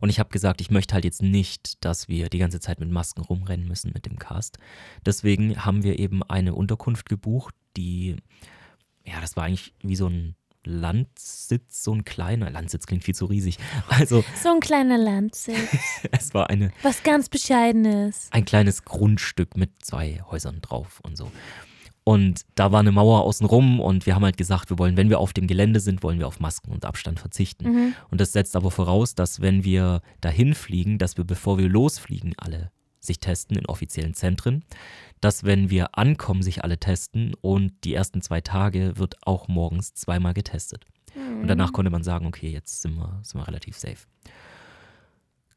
Und 0.00 0.08
ich 0.10 0.18
habe 0.18 0.30
gesagt, 0.30 0.60
ich 0.60 0.70
möchte 0.70 0.94
halt 0.94 1.04
jetzt 1.04 1.22
nicht, 1.22 1.84
dass 1.84 2.08
wir 2.08 2.28
die 2.28 2.38
ganze 2.38 2.60
Zeit 2.60 2.80
mit 2.80 2.90
Masken 2.90 3.22
rumrennen 3.22 3.66
müssen 3.66 3.92
mit 3.94 4.06
dem 4.06 4.18
Cast. 4.18 4.58
Deswegen 5.04 5.64
haben 5.64 5.82
wir 5.82 5.98
eben 5.98 6.22
eine 6.22 6.54
Unterkunft 6.54 7.08
gebucht, 7.08 7.54
die, 7.76 8.16
ja, 9.04 9.20
das 9.20 9.36
war 9.36 9.44
eigentlich 9.44 9.74
wie 9.82 9.96
so 9.96 10.08
ein 10.08 10.36
Landsitz, 10.64 11.82
so 11.82 11.92
ein 11.92 12.04
kleiner, 12.04 12.48
Landsitz 12.50 12.86
klingt 12.86 13.02
viel 13.04 13.14
zu 13.14 13.26
riesig. 13.26 13.58
Also 13.88 14.24
So 14.40 14.50
ein 14.50 14.60
kleiner 14.60 14.98
Landsitz. 14.98 15.56
es 16.12 16.34
war 16.34 16.50
eine, 16.50 16.72
Was 16.82 17.02
ganz 17.02 17.28
Bescheidenes. 17.28 18.28
ein 18.30 18.44
kleines 18.44 18.84
Grundstück 18.84 19.56
mit 19.56 19.70
zwei 19.84 20.22
Häusern 20.30 20.60
drauf 20.60 21.00
und 21.02 21.16
so. 21.16 21.32
Und 22.04 22.42
da 22.56 22.72
war 22.72 22.80
eine 22.80 22.90
Mauer 22.90 23.22
außenrum 23.22 23.78
und 23.78 24.06
wir 24.06 24.14
haben 24.14 24.24
halt 24.24 24.36
gesagt, 24.36 24.70
wir 24.70 24.78
wollen, 24.78 24.96
wenn 24.96 25.08
wir 25.08 25.20
auf 25.20 25.32
dem 25.32 25.46
Gelände 25.46 25.78
sind, 25.78 26.02
wollen 26.02 26.18
wir 26.18 26.26
auf 26.26 26.40
Masken 26.40 26.72
und 26.72 26.84
Abstand 26.84 27.20
verzichten. 27.20 27.64
Mhm. 27.64 27.94
Und 28.10 28.20
das 28.20 28.32
setzt 28.32 28.56
aber 28.56 28.72
voraus, 28.72 29.14
dass 29.14 29.40
wenn 29.40 29.62
wir 29.62 30.00
dahin 30.20 30.54
fliegen, 30.54 30.98
dass 30.98 31.16
wir, 31.16 31.24
bevor 31.24 31.58
wir 31.58 31.68
losfliegen, 31.68 32.34
alle 32.36 32.72
sich 32.98 33.18
testen 33.18 33.56
in 33.56 33.66
offiziellen 33.66 34.14
Zentren. 34.14 34.64
Dass 35.20 35.44
wenn 35.44 35.70
wir 35.70 35.98
ankommen, 35.98 36.42
sich 36.42 36.64
alle 36.64 36.78
testen 36.78 37.34
und 37.40 37.72
die 37.84 37.94
ersten 37.94 38.22
zwei 38.22 38.40
Tage 38.40 38.96
wird 38.96 39.16
auch 39.26 39.48
morgens 39.48 39.94
zweimal 39.94 40.34
getestet. 40.34 40.84
Und 41.14 41.46
danach 41.46 41.72
konnte 41.72 41.90
man 41.90 42.02
sagen, 42.02 42.26
okay, 42.26 42.48
jetzt 42.48 42.82
sind 42.82 42.94
wir, 42.94 43.20
sind 43.22 43.40
wir 43.40 43.46
relativ 43.46 43.76
safe. 43.76 44.06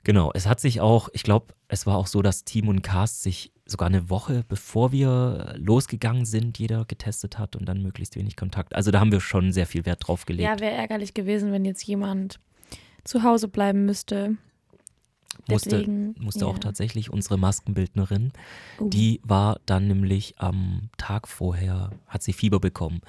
Genau, 0.03 0.31
es 0.33 0.47
hat 0.47 0.59
sich 0.59 0.81
auch, 0.81 1.09
ich 1.13 1.23
glaube, 1.23 1.53
es 1.67 1.85
war 1.85 1.97
auch 1.97 2.07
so, 2.07 2.21
dass 2.21 2.43
Team 2.43 2.67
und 2.67 2.81
Cast 2.81 3.23
sich 3.23 3.51
sogar 3.65 3.87
eine 3.87 4.09
Woche, 4.09 4.43
bevor 4.47 4.91
wir 4.91 5.55
losgegangen 5.57 6.25
sind, 6.25 6.59
jeder 6.59 6.85
getestet 6.85 7.39
hat 7.39 7.55
und 7.55 7.65
dann 7.65 7.81
möglichst 7.81 8.15
wenig 8.15 8.35
Kontakt. 8.35 8.75
Also 8.75 8.91
da 8.91 8.99
haben 8.99 9.11
wir 9.11 9.21
schon 9.21 9.51
sehr 9.51 9.65
viel 9.65 9.85
Wert 9.85 10.07
drauf 10.07 10.25
gelegt. 10.25 10.47
Ja, 10.47 10.59
wäre 10.59 10.75
ärgerlich 10.75 11.13
gewesen, 11.13 11.51
wenn 11.51 11.65
jetzt 11.65 11.83
jemand 11.83 12.39
zu 13.03 13.23
Hause 13.23 13.47
bleiben 13.47 13.85
müsste. 13.85 14.37
musste 15.47 15.69
Deswegen, 15.69 16.15
musste 16.19 16.45
auch 16.45 16.55
ja. 16.55 16.59
tatsächlich 16.59 17.11
unsere 17.11 17.37
Maskenbildnerin, 17.37 18.31
Uh. 18.79 18.89
die 18.89 19.19
war 19.23 19.59
dann 19.65 19.87
nämlich 19.87 20.35
am 20.37 20.89
Tag 20.97 21.27
vorher, 21.27 21.91
hat 22.07 22.23
sie 22.23 22.33
Fieber 22.33 22.59
bekommen. 22.59 23.01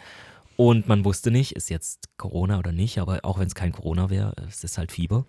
Und 0.57 0.89
man 0.89 1.05
wusste 1.05 1.31
nicht, 1.31 1.53
ist 1.53 1.69
jetzt 1.69 2.09
Corona 2.17 2.59
oder 2.59 2.73
nicht, 2.73 2.99
aber 2.99 3.25
auch 3.25 3.39
wenn 3.39 3.47
es 3.47 3.55
kein 3.55 3.73
Corona 3.73 4.09
wäre, 4.09 4.33
es 4.49 4.65
ist 4.65 4.79
halt 4.79 4.91
Fieber. 4.91 5.27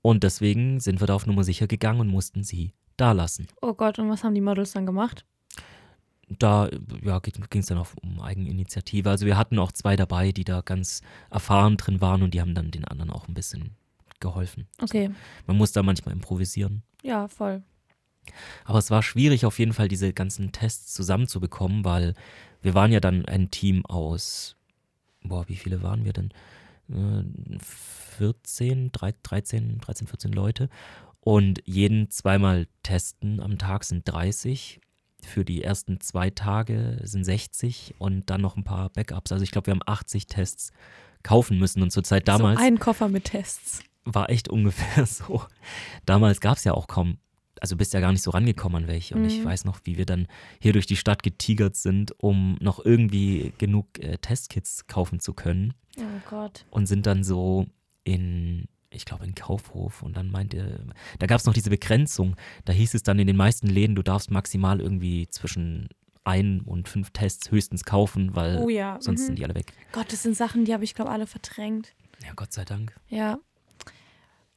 Und 0.00 0.22
deswegen 0.22 0.80
sind 0.80 1.00
wir 1.00 1.06
da 1.06 1.14
auf 1.14 1.26
Nummer 1.26 1.44
sicher 1.44 1.66
gegangen 1.66 2.00
und 2.00 2.08
mussten 2.08 2.42
sie 2.42 2.72
da 2.96 3.12
lassen. 3.12 3.46
Oh 3.62 3.74
Gott, 3.74 3.98
und 3.98 4.08
was 4.10 4.24
haben 4.24 4.34
die 4.34 4.40
Models 4.40 4.72
dann 4.72 4.86
gemacht? 4.86 5.24
Da 6.28 6.70
ja, 7.02 7.18
ging 7.18 7.60
es 7.60 7.66
dann 7.66 7.78
auch 7.78 7.88
um 8.02 8.20
Eigeninitiative. 8.20 9.10
Also 9.10 9.26
wir 9.26 9.36
hatten 9.36 9.58
auch 9.58 9.72
zwei 9.72 9.94
dabei, 9.94 10.32
die 10.32 10.44
da 10.44 10.62
ganz 10.62 11.02
erfahren 11.30 11.76
drin 11.76 12.00
waren 12.00 12.22
und 12.22 12.32
die 12.34 12.40
haben 12.40 12.54
dann 12.54 12.70
den 12.70 12.84
anderen 12.86 13.10
auch 13.10 13.28
ein 13.28 13.34
bisschen 13.34 13.72
geholfen. 14.20 14.66
Okay, 14.80 15.10
Man 15.46 15.58
muss 15.58 15.72
da 15.72 15.82
manchmal 15.82 16.14
improvisieren. 16.14 16.82
ja, 17.02 17.28
voll. 17.28 17.62
Aber 18.64 18.78
es 18.78 18.90
war 18.90 19.02
schwierig, 19.02 19.44
auf 19.44 19.58
jeden 19.58 19.74
Fall 19.74 19.86
diese 19.88 20.14
ganzen 20.14 20.50
Tests 20.50 20.94
zusammenzubekommen, 20.94 21.84
weil 21.84 22.14
wir 22.62 22.72
waren 22.72 22.90
ja 22.90 23.00
dann 23.00 23.26
ein 23.26 23.50
Team 23.50 23.84
aus, 23.84 24.56
boah, 25.22 25.46
wie 25.46 25.56
viele 25.56 25.82
waren 25.82 26.06
wir 26.06 26.14
denn? 26.14 26.30
Äh, 26.90 27.58
14, 28.16 28.92
drei- 28.92 29.14
13, 29.22 29.78
13, 29.78 30.06
14 30.06 30.32
Leute. 30.32 30.70
Und 31.24 31.62
jeden 31.64 32.10
zweimal 32.10 32.66
testen 32.82 33.40
am 33.40 33.56
Tag 33.58 33.84
sind 33.84 34.02
30. 34.06 34.80
Für 35.24 35.42
die 35.44 35.62
ersten 35.62 36.00
zwei 36.00 36.28
Tage 36.28 37.00
sind 37.04 37.24
60 37.24 37.94
und 37.98 38.28
dann 38.28 38.42
noch 38.42 38.56
ein 38.56 38.64
paar 38.64 38.90
Backups. 38.90 39.32
Also 39.32 39.42
ich 39.42 39.50
glaube, 39.50 39.68
wir 39.68 39.72
haben 39.72 39.80
80 39.86 40.26
Tests 40.26 40.70
kaufen 41.22 41.58
müssen. 41.58 41.82
Und 41.82 41.90
zur 41.90 42.04
Zeit 42.04 42.28
damals 42.28 42.58
So 42.60 42.64
ein 42.66 42.78
Koffer 42.78 43.08
mit 43.08 43.24
Tests. 43.24 43.80
war 44.04 44.28
echt 44.28 44.48
ungefähr 44.50 45.06
so. 45.06 45.42
Damals 46.04 46.42
gab 46.42 46.58
es 46.58 46.64
ja 46.64 46.74
auch 46.74 46.88
kaum, 46.88 47.16
also 47.58 47.74
bist 47.74 47.94
ja 47.94 48.00
gar 48.00 48.12
nicht 48.12 48.20
so 48.20 48.32
rangekommen 48.32 48.82
an 48.82 48.88
welche. 48.88 49.14
Und 49.14 49.24
ich 49.24 49.40
Mhm. 49.40 49.44
weiß 49.46 49.64
noch, 49.64 49.80
wie 49.84 49.96
wir 49.96 50.04
dann 50.04 50.26
hier 50.60 50.74
durch 50.74 50.84
die 50.86 50.96
Stadt 50.96 51.22
getigert 51.22 51.76
sind, 51.76 52.12
um 52.18 52.58
noch 52.60 52.84
irgendwie 52.84 53.54
genug 53.56 53.98
äh, 54.00 54.18
Testkits 54.18 54.86
kaufen 54.88 55.20
zu 55.20 55.32
können. 55.32 55.72
Oh 55.98 56.02
Gott. 56.28 56.66
Und 56.70 56.84
sind 56.84 57.06
dann 57.06 57.24
so 57.24 57.64
in, 58.02 58.66
ich 58.94 59.04
glaube, 59.04 59.24
in 59.24 59.34
Kaufhof. 59.34 60.02
Und 60.02 60.16
dann 60.16 60.30
meinte, 60.30 60.86
da 61.18 61.26
gab 61.26 61.38
es 61.38 61.46
noch 61.46 61.54
diese 61.54 61.70
Begrenzung. 61.70 62.36
Da 62.64 62.72
hieß 62.72 62.94
es 62.94 63.02
dann 63.02 63.18
in 63.18 63.26
den 63.26 63.36
meisten 63.36 63.66
Läden, 63.66 63.96
du 63.96 64.02
darfst 64.02 64.30
maximal 64.30 64.80
irgendwie 64.80 65.28
zwischen 65.28 65.88
ein 66.24 66.62
und 66.62 66.88
fünf 66.88 67.10
Tests 67.10 67.50
höchstens 67.50 67.84
kaufen, 67.84 68.34
weil 68.34 68.58
Oh 68.58 68.68
ja. 68.68 68.96
sonst 69.00 69.22
mhm. 69.22 69.26
sind 69.26 69.38
die 69.38 69.44
alle 69.44 69.54
weg. 69.54 69.72
Gott, 69.92 70.12
das 70.12 70.22
sind 70.22 70.36
Sachen, 70.36 70.64
die 70.64 70.72
habe 70.72 70.84
ich, 70.84 70.94
glaube 70.94 71.10
alle 71.10 71.26
verdrängt. 71.26 71.94
Ja, 72.24 72.32
Gott 72.34 72.52
sei 72.52 72.64
Dank. 72.64 72.98
Ja. 73.08 73.38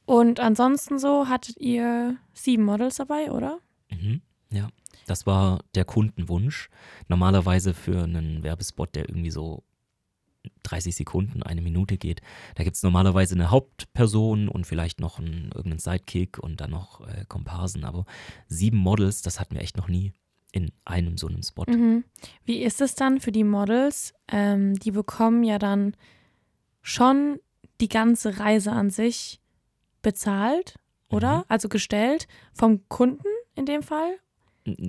Und 0.06 0.40
ansonsten 0.40 0.98
so 0.98 1.28
hattet 1.28 1.58
ihr 1.58 2.16
sieben 2.32 2.64
Models 2.64 2.96
dabei, 2.96 3.30
oder? 3.30 3.58
Mhm, 3.90 4.22
ja, 4.50 4.68
das 5.06 5.26
war 5.26 5.60
der 5.74 5.84
Kundenwunsch. 5.84 6.70
Normalerweise 7.08 7.74
für 7.74 8.04
einen 8.04 8.42
Werbespot, 8.42 8.94
der 8.94 9.06
irgendwie 9.08 9.30
so 9.30 9.64
30 10.62 10.94
Sekunden, 10.94 11.42
eine 11.42 11.62
Minute 11.62 11.96
geht, 11.96 12.20
da 12.54 12.64
gibt 12.64 12.76
es 12.76 12.82
normalerweise 12.82 13.34
eine 13.34 13.50
Hauptperson 13.50 14.48
und 14.48 14.66
vielleicht 14.66 15.00
noch 15.00 15.18
einen, 15.18 15.50
irgendeinen 15.54 15.78
Sidekick 15.78 16.38
und 16.38 16.60
dann 16.60 16.70
noch 16.70 17.06
äh, 17.06 17.24
Komparsen. 17.28 17.84
Aber 17.84 18.04
sieben 18.48 18.78
Models, 18.78 19.22
das 19.22 19.40
hatten 19.40 19.54
wir 19.54 19.62
echt 19.62 19.76
noch 19.76 19.88
nie 19.88 20.12
in 20.52 20.72
einem 20.84 21.18
so 21.18 21.28
einem 21.28 21.42
Spot. 21.42 21.64
Mhm. 21.68 22.04
Wie 22.44 22.62
ist 22.62 22.80
es 22.80 22.94
dann 22.94 23.20
für 23.20 23.32
die 23.32 23.44
Models? 23.44 24.14
Ähm, 24.28 24.78
die 24.78 24.90
bekommen 24.90 25.44
ja 25.44 25.58
dann 25.58 25.94
schon 26.80 27.38
die 27.80 27.88
ganze 27.88 28.38
Reise 28.38 28.72
an 28.72 28.90
sich 28.90 29.40
bezahlt, 30.02 30.78
oder? 31.10 31.38
Mhm. 31.38 31.44
Also 31.48 31.68
gestellt 31.68 32.26
vom 32.52 32.88
Kunden 32.88 33.28
in 33.54 33.66
dem 33.66 33.82
Fall? 33.82 34.18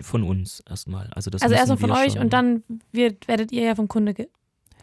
Von 0.02 0.24
uns 0.24 0.62
erstmal. 0.70 1.08
Also, 1.12 1.30
das 1.30 1.42
also 1.42 1.56
erstmal 1.56 1.78
von 1.78 1.92
euch 1.92 2.20
und 2.20 2.34
dann 2.34 2.64
wird, 2.92 3.28
werdet 3.28 3.52
ihr 3.52 3.64
ja 3.64 3.76
vom 3.76 3.88
Kunde 3.88 4.14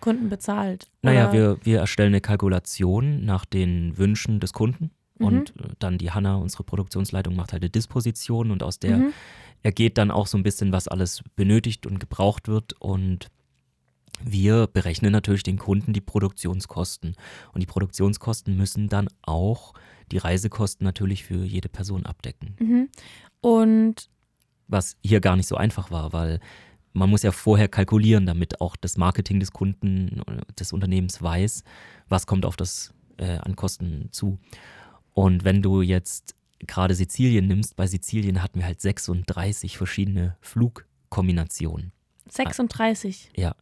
Kunden 0.00 0.29
bezahlt. 0.29 0.88
Naja, 1.03 1.33
wir, 1.33 1.59
wir 1.62 1.81
erstellen 1.81 2.09
eine 2.09 2.21
Kalkulation 2.21 3.25
nach 3.25 3.45
den 3.45 3.97
Wünschen 3.99 4.41
des 4.41 4.53
Kunden. 4.53 4.91
Mhm. 5.19 5.26
Und 5.26 5.50
äh, 5.59 5.69
dann 5.79 5.99
die 5.99 6.11
Hanna, 6.11 6.37
unsere 6.37 6.65
Produktionsleitung, 6.65 7.35
macht 7.35 7.53
halt 7.53 7.62
eine 7.62 7.71
Disposition 7.71 8.50
und 8.50 8.62
aus 8.62 8.79
der 8.79 8.99
Mhm. 8.99 9.12
ergeht 9.62 9.99
dann 9.99 10.11
auch 10.11 10.26
so 10.26 10.37
ein 10.37 10.43
bisschen, 10.43 10.73
was 10.73 10.88
alles 10.88 11.23
benötigt 11.35 11.87
und 11.87 11.99
gebraucht 11.99 12.49
wird. 12.49 12.75
Und 12.75 13.29
wir 14.23 14.67
berechnen 14.67 15.12
natürlich 15.12 15.43
den 15.43 15.59
Kunden 15.59 15.93
die 15.93 16.00
Produktionskosten. 16.00 17.17
Und 17.53 17.61
die 17.61 17.67
Produktionskosten 17.67 18.57
müssen 18.57 18.88
dann 18.88 19.09
auch 19.23 19.75
die 20.12 20.19
Reisekosten 20.19 20.85
natürlich 20.85 21.25
für 21.25 21.45
jede 21.45 21.69
Person 21.69 22.07
abdecken. 22.07 22.57
Mhm. 22.61 22.88
Und 23.41 24.09
Was 24.69 24.97
hier 25.05 25.21
gar 25.21 25.37
nicht 25.37 25.47
so 25.47 25.57
einfach 25.57 25.91
war, 25.91 26.12
weil 26.12 26.41
man 26.97 27.11
muss 27.11 27.23
ja 27.23 27.31
vorher 27.33 27.69
kalkulieren, 27.69 28.26
damit 28.26 28.61
auch 28.61 28.76
das 28.76 28.97
Marketing 28.97 29.38
des 29.41 29.53
Kunden, 29.53 30.23
des 30.59 30.73
Unternehmens 30.73 31.21
weiß, 31.23 31.62
was 32.09 32.26
kommt 32.26 32.45
auf 32.47 32.57
das 32.57 32.93
äh, 33.19 33.37
an 33.38 33.55
Kosten 33.57 34.09
zu. 34.12 34.38
Und 35.12 35.45
wenn 35.45 35.62
du 35.62 35.83
jetzt 35.83 36.35
gerade 36.59 36.95
Sizilien 36.95 37.47
nimmst, 37.47 37.76
bei 37.76 37.87
Sizilien 37.87 38.43
hatten 38.43 38.59
wir 38.61 38.67
halt 38.67 38.81
36 38.81 39.76
verschiedene 39.76 40.37
Flugkombinationen. 40.41 41.93
36. 42.29 43.31
Ja, 43.37 43.55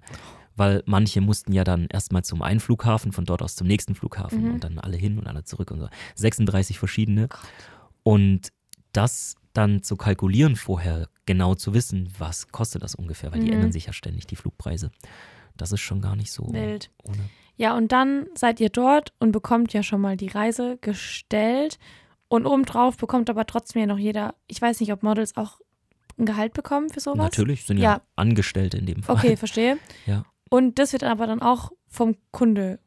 weil 0.57 0.83
manche 0.87 1.21
mussten 1.21 1.53
ja 1.53 1.64
dann 1.64 1.87
erstmal 1.87 2.25
zum 2.25 2.41
einen 2.43 2.61
Flughafen, 2.61 3.12
von 3.12 3.25
dort 3.25 3.43
aus 3.43 3.57
zum 3.57 3.67
nächsten 3.67 3.95
Flughafen 3.95 4.45
Mhm. 4.45 4.55
und 4.55 4.64
dann 4.64 4.79
alle 4.79 4.97
hin 4.97 5.19
und 5.19 5.26
alle 5.26 5.45
zurück 5.45 5.71
und 5.71 5.81
so. 5.81 5.88
36 6.14 6.79
verschiedene. 6.79 7.29
Und 8.03 8.53
das 8.93 9.35
dann 9.53 9.83
zu 9.83 9.97
kalkulieren 9.97 10.57
vorher, 10.57 11.09
genau 11.26 11.54
zu 11.54 11.75
wissen, 11.75 12.09
was 12.19 12.49
kostet 12.49 12.83
das 12.83 12.95
ungefähr, 12.95 13.33
weil 13.33 13.40
die 13.40 13.47
Mhm. 13.47 13.54
ändern 13.54 13.73
sich 13.73 13.87
ja 13.87 13.93
ständig, 13.93 14.26
die 14.26 14.37
Flugpreise. 14.37 14.90
Das 15.57 15.73
ist 15.73 15.81
schon 15.81 16.00
gar 16.00 16.16
nicht 16.16 16.33
so 16.33 16.52
Wild. 16.52 16.90
ohne. 17.04 17.19
Ja, 17.57 17.76
und 17.76 17.93
dann 17.93 18.26
seid 18.35 18.59
ihr 18.61 18.69
dort 18.71 19.12
und 19.21 19.31
bekommt 19.33 19.73
ja 19.73 19.83
schon 19.85 20.00
mal 20.00 20.16
die 20.16 20.26
Reise 20.28 20.76
gestellt. 20.81 21.78
Und 22.28 22.47
obendrauf 22.47 22.97
bekommt 22.97 23.31
aber 23.31 23.47
trotzdem 23.47 23.81
ja 23.81 23.87
noch 23.87 23.99
jeder, 23.99 24.35
ich 24.49 24.61
weiß 24.61 24.81
nicht, 24.81 24.93
ob 24.93 25.02
Models 25.04 25.37
auch 25.37 25.61
ein 26.19 26.26
Gehalt 26.26 26.52
bekommen 26.52 26.90
für 26.90 26.99
sowas. 27.00 27.19
Natürlich 27.19 27.64
sind 27.64 27.78
ja, 27.78 27.95
Ja. 27.95 28.00
Angestellte 28.16 28.76
in 28.78 28.87
dem 28.87 29.02
Fall. 29.04 29.16
Okay, 29.16 29.37
verstehe. 29.37 29.78
Ja. 30.07 30.25
Und 30.50 30.78
das 30.78 30.93
wird 30.93 31.04
aber 31.04 31.26
dann 31.28 31.43
auch 31.43 31.71
vom 31.88 32.16
Kunde. 32.33 32.81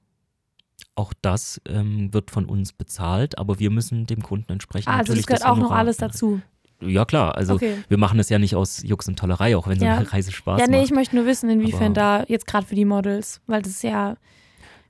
Auch 0.96 1.14
das 1.22 1.62
ähm, 1.68 2.14
wird 2.14 2.32
von 2.32 2.46
uns 2.46 2.74
bezahlt, 2.74 3.38
aber 3.38 3.60
wir 3.60 3.70
müssen 3.70 4.06
dem 4.06 4.22
Kunden 4.22 4.52
entsprechend 4.52 4.90
Ah, 4.90 4.98
also 4.98 5.14
natürlich 5.14 5.26
das 5.28 5.40
gehört 5.40 5.44
das 5.44 5.50
auch 5.50 5.58
noch 5.58 5.72
alles 5.72 5.98
dazu. 5.98 6.42
Ja 6.82 7.06
klar, 7.06 7.36
also 7.36 7.56
okay. 7.56 7.78
wir 7.88 7.98
machen 7.98 8.20
es 8.20 8.30
ja 8.30 8.38
nicht 8.40 8.56
aus 8.56 8.84
Jux 8.84 9.08
und 9.08 9.18
Tollerei, 9.18 9.58
auch 9.58 9.68
wenn 9.68 9.80
so 9.80 9.86
Ja. 9.86 9.98
eine 9.98 10.12
Reise 10.14 10.32
Spaß 10.32 10.60
Ja, 10.62 10.68
nee, 10.68 10.78
macht. 10.78 10.86
ich 10.86 10.92
möchte 10.92 11.16
nur 11.16 11.26
wissen, 11.26 11.50
inwiefern 11.50 11.94
Aber- 11.98 12.20
da 12.20 12.24
jetzt 12.28 12.46
gerade 12.48 12.68
für 12.68 12.76
die 12.76 12.86
Models, 12.86 13.42
weil 13.48 13.62
das 13.64 13.82
ja 13.82 14.16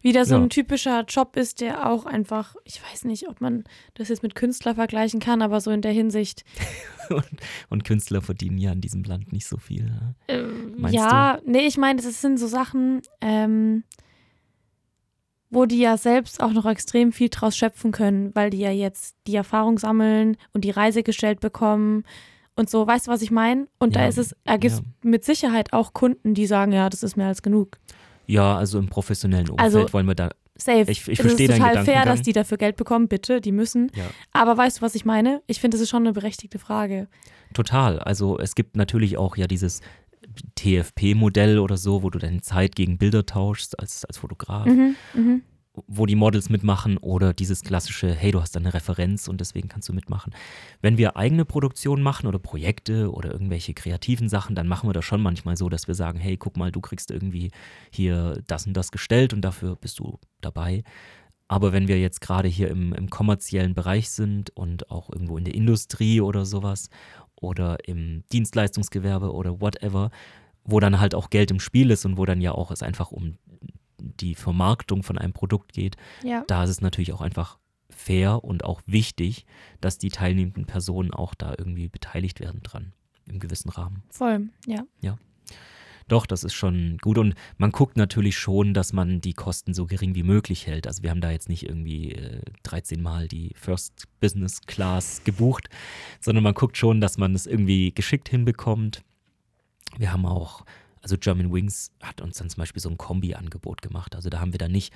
wieder 0.02 0.26
so 0.26 0.36
Ja. 0.36 0.42
ein 0.42 0.50
typischer 0.50 1.04
Job 1.08 1.36
ist, 1.38 1.60
der 1.62 1.90
auch 1.90 2.06
einfach, 2.06 2.56
ich 2.66 2.82
weiß 2.84 3.06
nicht, 3.06 3.28
ob 3.30 3.42
man 3.42 3.64
das 3.96 4.10
jetzt 4.10 4.22
mit 4.22 4.36
Künstler 4.36 4.76
vergleichen 4.76 5.20
kann, 5.20 5.42
aber 5.42 5.60
so 5.62 5.72
in 5.72 5.82
der 5.82 5.92
Hinsicht, 5.94 6.44
Und 7.70 7.86
Künstler 7.86 8.22
verdienen 8.22 8.58
ja 8.58 8.74
in 8.74 8.82
diesem 8.82 9.04
Land 9.04 9.32
nicht 9.32 9.48
so 9.48 9.56
viel. 9.58 9.86
ne? 9.86 10.16
ähm, 10.28 10.76
ja, 10.90 11.40
nee, 11.46 11.66
ich 11.66 11.78
meine, 11.78 12.02
das 12.02 12.20
sind 12.22 12.38
so 12.38 12.48
Sachen, 12.48 13.02
ähm, 13.22 13.84
wo 15.50 15.66
die 15.66 15.80
ja 15.80 15.98
selbst 15.98 16.42
auch 16.42 16.52
noch 16.52 16.66
extrem 16.66 17.12
viel 17.12 17.30
draus 17.30 17.56
schöpfen 17.56 17.92
können, 17.92 18.32
weil 18.36 18.50
die 18.50 18.60
ja 18.60 18.72
jetzt 18.72 19.16
die 19.28 19.36
Erfahrung 19.36 19.78
sammeln 19.80 20.38
und 20.54 20.64
die 20.66 20.72
Reise 20.72 21.04
gestellt 21.04 21.40
bekommen 21.40 22.04
und 22.56 22.70
so, 22.70 22.86
weißt 22.86 23.08
du, 23.08 23.12
was 23.12 23.22
ich 23.22 23.32
meine? 23.32 23.68
Und 23.80 23.96
da 23.96 24.02
Ja, 24.02 24.08
ist 24.08 24.18
es, 24.18 24.36
da 24.44 24.58
gibt 24.58 24.74
es 24.74 24.80
ja. 24.80 24.86
mit 25.04 25.24
Sicherheit 25.24 25.74
auch 25.74 25.94
Kunden, 25.94 26.34
die 26.34 26.48
sagen, 26.48 26.72
ja, 26.72 26.90
das 26.90 27.04
ist 27.04 27.16
mehr 27.16 27.28
als 27.28 27.42
genug. 27.42 27.78
Ja, 28.26 28.58
also 28.58 28.78
im 28.80 28.90
professionellen 28.90 29.50
Umfeld 29.50 29.74
Also- 29.76 29.94
wollen 29.94 30.08
wir 30.08 30.16
da. 30.16 30.30
Safe. 30.60 30.90
Ich- 30.92 31.08
ich 31.08 31.20
es 31.20 31.22
verstehe 31.26 31.48
ist 31.50 31.52
deinen 31.60 31.70
total 31.70 31.86
fair, 31.86 32.04
dass 32.06 32.24
die 32.24 32.34
dafür 32.34 32.58
Geld 32.58 32.78
bekommen, 32.78 33.08
bitte, 33.08 33.42
die 33.42 33.52
müssen. 33.52 33.92
Ja. 33.96 34.06
Aber 34.34 34.58
weißt 34.58 34.80
du, 34.80 34.82
was 34.82 34.96
ich 34.96 35.06
meine? 35.06 35.44
Ich 35.46 35.62
finde, 35.62 35.76
das 35.78 35.84
ist 35.84 35.90
schon 35.92 36.02
eine 36.02 36.14
berechtigte 36.14 36.58
Frage. 36.58 37.08
Total. 37.54 38.00
Also 38.00 38.40
es 38.40 38.56
gibt 38.56 38.76
natürlich 38.76 39.18
auch 39.18 39.38
ja 39.38 39.46
dieses 39.46 39.82
TFP-Modell 40.56 41.60
oder 41.60 41.78
so, 41.78 42.04
wo 42.04 42.10
du 42.10 42.20
deine 42.20 42.42
Zeit 42.42 42.76
gegen 42.76 42.98
Bilder 42.98 43.26
tauschst 43.26 43.80
als, 43.80 44.06
als 44.06 44.18
Fotograf, 44.18 44.66
Mhm, 44.66 44.96
mhm. 45.14 45.42
wo 45.88 46.06
die 46.06 46.16
Models 46.16 46.50
mitmachen 46.50 46.98
oder 46.98 47.34
dieses 47.34 47.62
klassische, 47.64 48.14
hey, 48.14 48.32
du 48.32 48.42
hast 48.42 48.56
da 48.56 48.60
eine 48.60 48.74
Referenz 48.74 49.28
und 49.28 49.40
deswegen 49.42 49.68
kannst 49.68 49.90
du 49.90 49.94
mitmachen. 49.94 50.34
Wenn 50.82 50.98
wir 50.98 51.18
eigene 51.18 51.46
Produktionen 51.46 52.02
machen 52.04 52.28
oder 52.28 52.40
Projekte 52.40 53.12
oder 53.12 53.32
irgendwelche 53.32 53.74
kreativen 53.74 54.30
Sachen, 54.30 54.56
dann 54.56 54.68
machen 54.68 54.90
wir 54.90 54.94
das 54.94 55.06
schon 55.06 55.22
manchmal 55.22 55.58
so, 55.58 55.70
dass 55.70 55.88
wir 55.88 55.96
sagen, 55.96 56.20
hey, 56.20 56.38
guck 56.38 56.58
mal, 56.58 56.72
du 56.72 56.82
kriegst 56.82 57.12
irgendwie 57.12 57.52
hier 57.92 58.42
das 58.48 58.66
und 58.66 58.74
das 58.74 58.92
gestellt 58.92 59.34
und 59.34 59.42
dafür 59.42 59.76
bist 59.76 60.00
du 60.00 60.20
dabei. 60.42 60.84
Aber 61.50 61.72
wenn 61.72 61.88
wir 61.88 62.00
jetzt 62.00 62.20
gerade 62.20 62.50
hier 62.50 62.70
im, 62.70 62.94
im 62.94 63.10
kommerziellen 63.10 63.74
Bereich 63.74 64.10
sind 64.10 64.50
und 64.50 64.92
auch 64.92 65.10
irgendwo 65.10 65.38
in 65.38 65.46
der 65.46 65.56
Industrie 65.56 66.20
oder 66.20 66.46
sowas 66.46 66.90
oder 67.42 67.78
im 67.88 68.24
Dienstleistungsgewerbe 68.32 69.32
oder 69.34 69.62
whatever, 69.62 70.12
wo 70.64 70.80
dann 70.80 71.00
halt 71.00 71.16
auch 71.16 71.30
Geld 71.30 71.52
im 71.52 71.60
Spiel 71.60 71.92
ist 71.92 72.06
und 72.06 72.18
wo 72.18 72.26
dann 72.26 72.42
ja 72.42 72.52
auch 72.52 72.72
es 72.72 72.84
einfach 72.84 73.12
um 73.12 73.38
die 73.98 74.36
Vermarktung 74.36 75.04
von 75.04 75.18
einem 75.18 75.34
Produkt 75.34 75.74
geht, 75.74 75.96
Ja. 76.24 76.44
da 76.48 76.64
ist 76.64 76.70
es 76.70 76.82
natürlich 76.82 77.14
auch 77.14 77.22
einfach 77.22 77.58
fair 77.90 78.44
und 78.44 78.64
auch 78.64 78.82
wichtig, 78.86 79.46
dass 79.82 79.98
die 79.98 80.10
teilnehmenden 80.10 80.66
Personen 80.66 81.12
auch 81.12 81.34
da 81.34 81.54
irgendwie 81.58 81.88
beteiligt 81.88 82.40
werden 82.40 82.62
dran, 82.62 82.94
im 83.28 83.40
gewissen 83.40 83.70
Rahmen. 83.70 84.04
Voll, 84.10 84.50
ja. 84.68 84.84
Doch, 86.08 86.26
das 86.26 86.44
ist 86.46 86.54
schon 86.54 86.98
gut 87.00 87.18
und 87.18 87.36
man 87.58 87.72
guckt 87.72 87.98
natürlich 87.98 88.38
schon, 88.38 88.74
dass 88.74 88.94
man 88.94 89.20
die 89.20 89.34
Kosten 89.34 89.74
so 89.74 89.86
gering 89.86 90.16
wie 90.16 90.24
möglich 90.24 90.66
hält. 90.66 90.88
Also 90.88 91.04
wir 91.04 91.10
haben 91.10 91.20
da 91.22 91.32
jetzt 91.32 91.50
nicht 91.50 91.64
irgendwie 91.64 92.14
äh, 92.14 92.42
13 92.64 93.02
Mal 93.02 93.28
die 93.28 93.52
First 93.56 94.06
Business 94.22 94.62
Class 94.62 95.22
gebucht, 95.26 95.68
sondern 96.22 96.44
man 96.44 96.54
guckt 96.54 96.78
schon, 96.78 97.02
dass 97.02 97.18
man 97.18 97.36
es 97.36 97.46
irgendwie 97.46 97.92
geschickt 97.94 98.30
hinbekommt. 98.30 99.04
Wir 99.98 100.14
haben 100.14 100.26
auch, 100.26 100.64
also 101.02 101.18
German 101.18 101.52
Wings 101.52 101.92
hat 102.02 102.22
uns 102.22 102.38
dann 102.38 102.50
zum 102.50 102.60
Beispiel 102.62 102.82
so 102.82 102.90
ein 102.90 102.98
Kombi-Angebot 102.98 103.82
gemacht. 103.82 104.16
Also 104.16 104.30
da 104.30 104.40
haben 104.40 104.54
wir 104.54 104.60
dann 104.60 104.72
nicht 104.72 104.94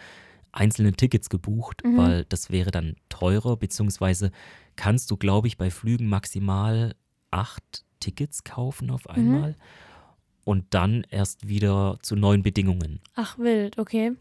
einzelne 0.53 0.93
Tickets 0.93 1.29
gebucht, 1.29 1.81
Mhm. 1.83 1.97
weil 1.97 2.25
das 2.25 2.49
wäre 2.51 2.71
dann 2.71 2.95
teurer, 3.09 3.57
beziehungsweise 3.57 4.31
kannst 4.77 5.11
du, 5.11 5.17
glaube 5.17 5.47
ich, 5.47 5.57
bei 5.57 5.69
Flügen 5.71 6.07
maximal 6.07 6.95
acht 7.31 7.85
Tickets 7.99 8.43
kaufen 8.43 8.91
auf 8.91 9.09
einmal 9.09 9.55
und 10.43 10.65
dann 10.71 11.05
erst 11.09 11.47
wieder 11.47 11.97
zu 12.01 12.15
neuen 12.15 12.43
Bedingungen. 12.43 12.99
Ach, 13.15 13.37
wild, 13.37 13.77
okay. 13.77 14.13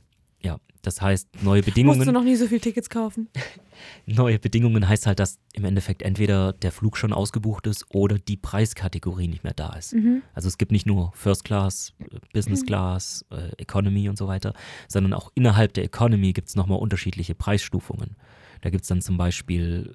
Ja, 0.43 0.59
das 0.83 1.03
heißt, 1.03 1.43
neue 1.43 1.59
Musst 1.59 1.69
du 1.69 1.71
Bedingungen, 1.73 2.15
noch 2.15 2.25
nie 2.25 2.37
so 2.37 2.47
viele 2.47 2.61
Tickets 2.61 2.89
kaufen? 2.89 3.29
neue 4.07 4.39
Bedingungen 4.39 4.89
heißt 4.89 5.07
halt, 5.07 5.19
dass 5.19 5.39
im 5.53 5.65
Endeffekt 5.65 6.03
entweder 6.03 6.53
der 6.53 6.73
Flug 6.73 6.97
schon 6.97 7.13
ausgebucht 7.13 7.67
ist 7.67 7.85
oder 7.91 8.19
die 8.19 8.37
Preiskategorie 8.37 9.29
nicht 9.29 9.45
mehr 9.45 9.53
da 9.53 9.75
ist. 9.75 9.95
Mhm. 9.95 10.23
Also 10.35 10.49
es 10.49 10.59
gibt 10.59 10.73
nicht 10.73 10.87
nur 10.87 11.13
First 11.15 11.45
Class, 11.45 11.93
Business 12.33 12.65
Class, 12.65 13.25
äh, 13.31 13.51
Economy 13.59 14.09
und 14.09 14.17
so 14.17 14.27
weiter, 14.27 14.55
sondern 14.89 15.13
auch 15.13 15.31
innerhalb 15.35 15.75
der 15.75 15.85
Economy 15.85 16.33
gibt 16.33 16.49
es 16.49 16.57
nochmal 16.57 16.79
unterschiedliche 16.79 17.35
Preisstufungen. 17.35 18.17
Da 18.63 18.71
gibt 18.71 18.83
es 18.83 18.89
dann 18.89 19.03
zum 19.03 19.17
Beispiel, 19.17 19.95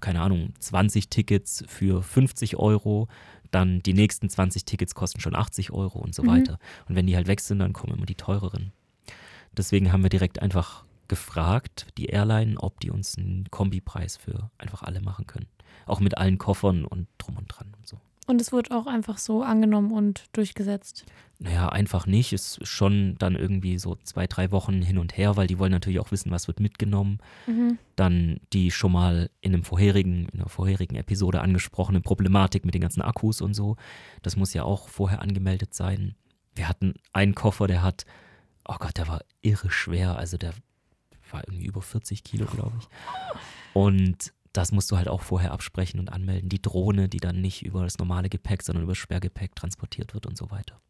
keine 0.00 0.20
Ahnung, 0.20 0.52
20 0.58 1.08
Tickets 1.08 1.64
für 1.66 2.02
50 2.02 2.56
Euro, 2.56 3.08
dann 3.50 3.82
die 3.82 3.94
nächsten 3.94 4.28
20 4.28 4.64
Tickets 4.64 4.94
kosten 4.94 5.20
schon 5.20 5.34
80 5.34 5.72
Euro 5.72 5.98
und 5.98 6.14
so 6.14 6.22
Mhm. 6.22 6.28
weiter. 6.28 6.58
Und 6.88 6.94
wenn 6.96 7.06
die 7.06 7.16
halt 7.16 7.26
weg 7.28 7.40
sind, 7.40 7.58
dann 7.58 7.72
kommen 7.72 7.94
immer 7.94 8.06
die 8.06 8.14
teureren. 8.14 8.72
Deswegen 9.56 9.92
haben 9.92 10.02
wir 10.02 10.10
direkt 10.10 10.40
einfach 10.42 10.84
gefragt, 11.08 11.86
die 11.98 12.06
Airline, 12.06 12.58
ob 12.58 12.80
die 12.80 12.90
uns 12.90 13.16
einen 13.16 13.46
Kombipreis 13.50 14.16
für 14.16 14.50
einfach 14.58 14.82
alle 14.82 15.00
machen 15.00 15.26
können. 15.26 15.46
Auch 15.86 16.00
mit 16.00 16.18
allen 16.18 16.38
Koffern 16.38 16.84
und 16.84 17.06
drum 17.18 17.36
und 17.36 17.46
dran 17.46 17.72
und 17.78 17.86
so. 17.86 18.00
Und 18.26 18.40
es 18.40 18.52
wurde 18.52 18.76
auch 18.76 18.86
einfach 18.86 19.18
so 19.18 19.42
angenommen 19.42 19.92
und 19.92 20.24
durchgesetzt. 20.32 21.04
Naja, 21.38 21.68
einfach 21.68 22.06
nicht. 22.06 22.32
Es 22.32 22.58
ist 22.58 22.68
schon 22.68 23.16
dann 23.18 23.36
irgendwie 23.36 23.78
so 23.78 23.94
zwei, 23.96 24.26
drei 24.26 24.50
Wochen 24.50 24.82
hin 24.82 24.98
und 24.98 25.16
her, 25.16 25.36
weil 25.36 25.46
die 25.46 25.58
wollen 25.58 25.70
natürlich 25.70 26.00
auch 26.00 26.10
wissen, 26.10 26.32
was 26.32 26.48
wird 26.48 26.58
mitgenommen. 26.58 27.18
Mhm. 27.46 27.78
Dann 27.94 28.40
die 28.52 28.70
schon 28.70 28.92
mal 28.92 29.30
in 29.40 29.52
einem 29.52 29.62
vorherigen, 29.62 30.28
in 30.32 30.40
einer 30.40 30.48
vorherigen 30.48 30.96
Episode 30.96 31.40
angesprochene 31.40 32.00
Problematik 32.00 32.64
mit 32.64 32.74
den 32.74 32.80
ganzen 32.80 33.02
Akkus 33.02 33.40
und 33.40 33.54
so. 33.54 33.76
Das 34.22 34.36
muss 34.36 34.54
ja 34.54 34.64
auch 34.64 34.88
vorher 34.88 35.22
angemeldet 35.22 35.74
sein. 35.74 36.16
Wir 36.54 36.68
hatten 36.68 36.94
einen 37.12 37.34
Koffer, 37.34 37.66
der 37.66 37.82
hat, 37.82 38.06
oh 38.66 38.76
Gott, 38.78 38.96
der 38.96 39.06
war 39.06 39.20
irre 39.42 39.70
schwer. 39.70 40.16
Also 40.16 40.36
der 40.38 40.52
war 41.30 41.42
irgendwie 41.46 41.66
über 41.66 41.82
40 41.82 42.24
Kilo, 42.24 42.46
glaube 42.46 42.72
ich. 42.80 42.88
Und 43.74 44.32
das 44.56 44.72
musst 44.72 44.90
du 44.90 44.96
halt 44.96 45.08
auch 45.08 45.22
vorher 45.22 45.52
absprechen 45.52 46.00
und 46.00 46.10
anmelden. 46.12 46.48
Die 46.48 46.60
Drohne, 46.62 47.08
die 47.08 47.18
dann 47.18 47.40
nicht 47.40 47.64
über 47.64 47.82
das 47.84 47.98
normale 47.98 48.28
Gepäck, 48.28 48.62
sondern 48.62 48.84
über 48.84 48.92
das 48.92 48.98
Sperrgepäck 48.98 49.54
transportiert 49.54 50.14
wird 50.14 50.26
und 50.26 50.36
so 50.36 50.50
weiter. 50.50 50.80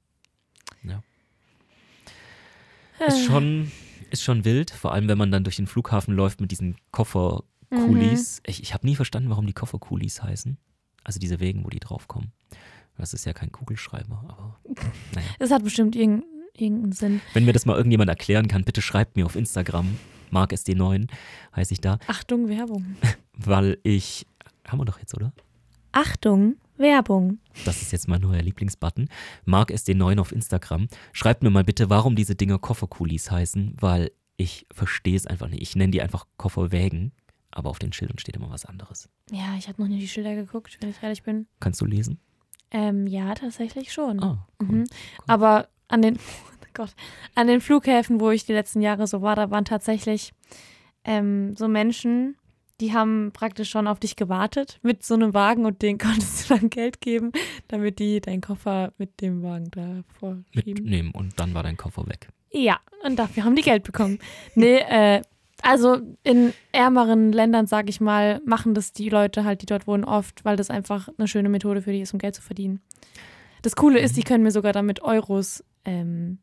Ist 3.07 3.19
Äh. 3.19 3.25
schon, 3.27 3.73
ist 4.11 4.23
schon 4.23 4.45
wild, 4.45 4.71
vor 4.71 4.93
allem 4.93 5.09
wenn 5.09 5.19
man 5.19 5.31
dann 5.31 5.45
durch 5.45 5.57
den 5.57 5.67
Flughafen 5.67 6.15
läuft 6.15 6.41
mit 6.41 6.51
diesen 6.51 6.77
Kofferkulis. 6.93 8.41
Ich, 8.47 8.63
ich 8.63 8.73
habe 8.75 8.87
nie 8.87 8.97
verstanden, 8.97 9.29
warum 9.31 9.47
die 9.47 9.53
Kofferkulis 9.53 10.23
heißen. 10.23 10.57
Also 11.05 11.21
diese 11.21 11.41
Wegen, 11.41 11.65
wo 11.65 11.69
die 11.69 11.79
draufkommen. 11.81 12.33
Das 12.97 13.13
ist 13.13 13.27
ja 13.27 13.35
kein 13.35 13.53
Kugelschreiber, 13.53 14.25
aber 14.29 14.59
naja. 15.15 15.27
Es 15.39 15.51
hat 15.51 15.63
bestimmt 15.63 15.95
irgendeinen 15.95 16.33
irgendeinen 16.57 16.93
Sinn. 16.93 17.21
Wenn 17.35 17.45
mir 17.45 17.53
das 17.53 17.67
mal 17.67 17.77
irgendjemand 17.77 18.09
erklären 18.09 18.49
kann, 18.49 18.65
bitte 18.65 18.81
schreibt 18.81 19.17
mir 19.17 19.27
auf 19.27 19.37
Instagram, 19.37 19.99
marksd9 20.33 21.07
heiße 21.55 21.75
ich 21.75 21.83
da, 21.83 21.99
Achtung, 22.07 22.49
Werbung. 22.49 22.97
weil 23.37 23.79
ich, 23.83 24.27
haben 24.67 24.81
wir 24.81 24.85
doch 24.85 24.99
jetzt, 24.99 25.15
oder? 25.15 25.33
Achtung, 25.93 26.57
Werbung. 26.77 27.39
Das 27.65 27.81
ist 27.81 27.93
jetzt 27.93 28.09
mein 28.09 28.21
neuer 28.21 28.43
Lieblingsbutton. 28.43 29.09
MarkSD9 29.47 30.21
auf 30.21 30.33
Instagram. 30.33 30.89
Schreibt 31.13 31.43
mir 31.43 31.51
mal 31.51 31.65
bitte, 31.65 31.89
warum 31.89 32.17
diese 32.17 32.35
Dinger 32.35 32.59
Kofferkulis 32.59 33.31
heißen, 33.31 33.77
weil 33.81 34.11
ich 34.37 34.67
verstehe 34.73 35.17
es 35.17 35.27
einfach 35.27 35.49
nicht. 35.49 35.63
Ich 35.63 35.77
nenne 35.77 35.93
die 35.93 36.03
einfach 36.03 36.27
Kofferwägen, 36.37 37.13
aber 37.51 37.71
auf 37.71 37.79
den 37.79 37.93
Schildern 37.93 38.19
steht 38.19 38.37
immer 38.37 38.51
was 38.51 38.67
anderes. 38.67 39.09
Ja, 39.31 39.57
ich 39.59 39.69
habe 39.69 39.81
noch 39.81 39.89
nie 39.89 39.99
die 39.99 40.09
Schilder 40.09 40.35
geguckt, 40.35 40.77
wenn 40.81 40.91
ich 40.91 41.03
ehrlich 41.03 41.23
bin. 41.23 41.47
Kannst 41.61 41.81
du 41.81 41.87
lesen? 41.87 42.19
Ähm, 42.71 43.07
ja, 43.07 43.35
tatsächlich 43.35 43.93
schon. 43.93 44.23
Ah, 44.23 44.47
cool. 44.61 44.69
Mhm. 44.69 44.85
Aber 45.27 45.69
an 45.89 46.03
den, 46.03 46.17
oh 46.63 46.67
Gott, 46.75 46.95
an 47.35 47.47
den 47.47 47.61
Flughäfen, 47.61 48.21
wo 48.21 48.31
ich 48.31 48.45
die 48.45 48.53
letzten 48.53 48.83
Jahre 48.83 49.07
so 49.07 49.23
war, 49.23 49.37
da 49.37 49.51
waren 49.51 49.65
tatsächlich 49.65 50.33
ähm, 51.05 51.57
so 51.57 51.69
Menschen, 51.69 52.37
die 52.81 52.93
haben 52.93 53.31
praktisch 53.33 53.71
schon 53.71 53.87
auf 53.87 53.99
dich 54.01 54.17
gewartet 54.17 54.79
mit 54.83 55.05
so 55.05 55.15
einem 55.15 55.35
Wagen 55.35 55.65
und 55.65 55.83
denen 55.83 55.99
konntest 55.99 56.49
du 56.51 56.55
dann 56.55 56.71
Geld 56.71 57.01
geben, 57.01 57.33
damit 57.69 57.99
die 57.99 58.21
deinen 58.21 58.41
Koffer 58.41 58.93
mit 58.99 59.21
dem 59.21 59.43
Wagen 59.43 59.71
da 59.71 60.03
vorschieben. 60.19 60.85
Mitnehmen 60.85 61.11
und 61.13 61.39
dann 61.39 61.55
war 61.55 61.63
dein 61.63 61.77
Koffer 61.77 62.07
weg. 62.07 62.29
Ja, 62.51 62.81
und 63.05 63.17
dafür 63.17 63.45
haben 63.45 63.57
die 63.57 63.63
Geld 63.63 63.83
bekommen. 63.83 64.19
Nee, 64.55 64.79
äh, 64.79 65.23
also 65.63 65.99
in 66.23 66.53
ärmeren 66.73 67.33
Ländern, 67.33 67.67
sag 67.67 67.89
ich 67.89 68.01
mal, 68.01 68.41
machen 68.45 68.75
das 68.75 68.93
die 68.93 69.09
Leute 69.09 69.45
halt, 69.45 69.63
die 69.63 69.67
dort 69.67 69.87
wohnen, 69.87 70.05
oft, 70.05 70.45
weil 70.45 70.57
das 70.57 70.71
einfach 70.71 71.09
eine 71.19 71.29
schöne 71.29 71.49
Methode 71.49 71.83
für 71.83 71.93
die 71.93 72.01
ist, 72.01 72.13
um 72.13 72.19
Geld 72.19 72.35
zu 72.35 72.43
verdienen. 72.43 72.81
Das 73.63 73.75
Coole 73.75 73.99
ist, 73.99 74.17
die 74.17 74.23
können 74.23 74.45
mir 74.45 74.53
sogar 74.53 74.73
damit 74.73 75.03
Euros 75.03 75.65
ähm, 75.85 76.39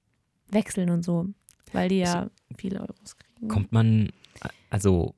wechseln 0.50 0.89
und 0.89 1.04
so, 1.04 1.28
weil 1.72 1.89
die 1.89 2.00
ja 2.00 2.30
viele 2.58 2.82
Euros 2.82 3.17
kriegen. 3.17 3.48
Kommt 3.48 3.72
man, 3.72 4.12
also 4.69 5.15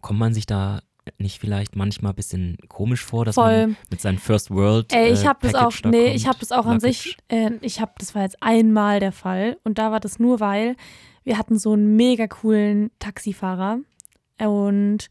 kommt 0.00 0.18
man 0.18 0.34
sich 0.34 0.46
da 0.46 0.80
nicht 1.18 1.38
vielleicht 1.38 1.76
manchmal 1.76 2.12
ein 2.12 2.16
bisschen 2.16 2.58
komisch 2.68 3.04
vor, 3.04 3.24
dass 3.24 3.36
Voll. 3.36 3.68
man 3.68 3.76
mit 3.90 4.00
seinem 4.00 4.18
First 4.18 4.50
World 4.50 4.92
Ey, 4.92 5.12
ich 5.12 5.22
äh, 5.22 5.26
habe 5.26 5.38
das 5.42 5.54
auch, 5.54 5.72
da 5.76 5.88
nee, 5.88 6.06
kommt? 6.06 6.16
ich 6.16 6.26
habe 6.26 6.38
das 6.40 6.52
auch 6.52 6.66
an 6.66 6.80
sich, 6.80 7.16
äh, 7.28 7.52
ich 7.60 7.80
habe, 7.80 7.92
das 7.98 8.14
war 8.14 8.22
jetzt 8.22 8.42
einmal 8.42 9.00
der 9.00 9.12
Fall 9.12 9.56
und 9.64 9.78
da 9.78 9.92
war 9.92 10.00
das 10.00 10.18
nur, 10.18 10.40
weil 10.40 10.76
wir 11.24 11.38
hatten 11.38 11.58
so 11.58 11.72
einen 11.72 11.96
mega 11.96 12.26
coolen 12.26 12.90
Taxifahrer 12.98 13.78
und 14.38 15.08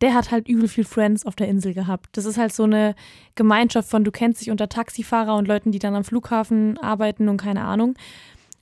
der 0.00 0.14
hat 0.14 0.30
halt 0.30 0.48
übel 0.48 0.68
viel 0.68 0.84
Friends 0.84 1.24
auf 1.24 1.36
der 1.36 1.48
Insel 1.48 1.72
gehabt. 1.72 2.16
Das 2.16 2.26
ist 2.26 2.36
halt 2.36 2.52
so 2.52 2.64
eine 2.64 2.94
Gemeinschaft 3.34 3.88
von, 3.88 4.04
du 4.04 4.10
kennst 4.10 4.40
dich 4.40 4.50
unter 4.50 4.68
Taxifahrer 4.68 5.36
und 5.36 5.48
Leuten, 5.48 5.72
die 5.72 5.78
dann 5.78 5.94
am 5.94 6.04
Flughafen 6.04 6.76
arbeiten 6.78 7.28
und 7.28 7.38
keine 7.38 7.62
Ahnung. 7.62 7.94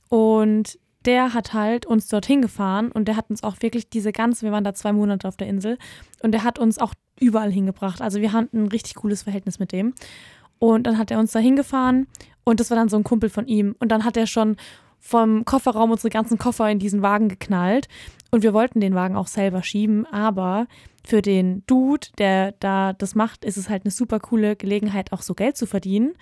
Und 0.09 0.79
der 1.05 1.33
hat 1.33 1.53
halt 1.53 1.85
uns 1.85 2.07
dorthin 2.07 2.41
gefahren 2.41 2.91
und 2.91 3.07
der 3.07 3.17
hat 3.17 3.29
uns 3.29 3.43
auch 3.43 3.61
wirklich 3.61 3.89
diese 3.89 4.11
ganze, 4.11 4.45
wir 4.45 4.51
waren 4.51 4.63
da 4.63 4.73
zwei 4.73 4.93
Monate 4.93 5.27
auf 5.27 5.37
der 5.37 5.47
Insel 5.47 5.77
und 6.21 6.31
der 6.31 6.43
hat 6.43 6.59
uns 6.59 6.79
auch 6.79 6.93
überall 7.19 7.51
hingebracht. 7.51 8.01
Also 8.01 8.21
wir 8.21 8.33
hatten 8.33 8.63
ein 8.63 8.67
richtig 8.67 8.95
cooles 8.95 9.23
Verhältnis 9.23 9.59
mit 9.59 9.71
dem. 9.71 9.93
Und 10.59 10.87
dann 10.87 10.97
hat 10.97 11.11
er 11.11 11.19
uns 11.19 11.31
da 11.31 11.39
hingefahren 11.39 12.07
und 12.43 12.59
das 12.59 12.69
war 12.69 12.77
dann 12.77 12.89
so 12.89 12.97
ein 12.97 13.03
Kumpel 13.03 13.29
von 13.29 13.47
ihm. 13.47 13.75
Und 13.79 13.89
dann 13.91 14.05
hat 14.05 14.15
er 14.15 14.27
schon 14.27 14.55
vom 14.99 15.43
Kofferraum 15.43 15.91
unsere 15.91 16.09
ganzen 16.09 16.37
Koffer 16.37 16.69
in 16.69 16.79
diesen 16.79 17.01
Wagen 17.01 17.27
geknallt. 17.27 17.89
Und 18.31 18.43
wir 18.43 18.53
wollten 18.53 18.79
den 18.79 18.95
Wagen 18.95 19.17
auch 19.17 19.27
selber 19.27 19.61
schieben, 19.61 20.05
aber 20.05 20.67
für 21.05 21.21
den 21.21 21.63
Dude, 21.67 22.07
der 22.17 22.53
da 22.53 22.93
das 22.93 23.13
macht, 23.13 23.43
ist 23.43 23.57
es 23.57 23.69
halt 23.69 23.83
eine 23.83 23.91
super 23.91 24.19
coole 24.19 24.55
Gelegenheit, 24.55 25.11
auch 25.11 25.21
so 25.21 25.33
Geld 25.33 25.57
zu 25.57 25.67
verdienen. 25.67 26.13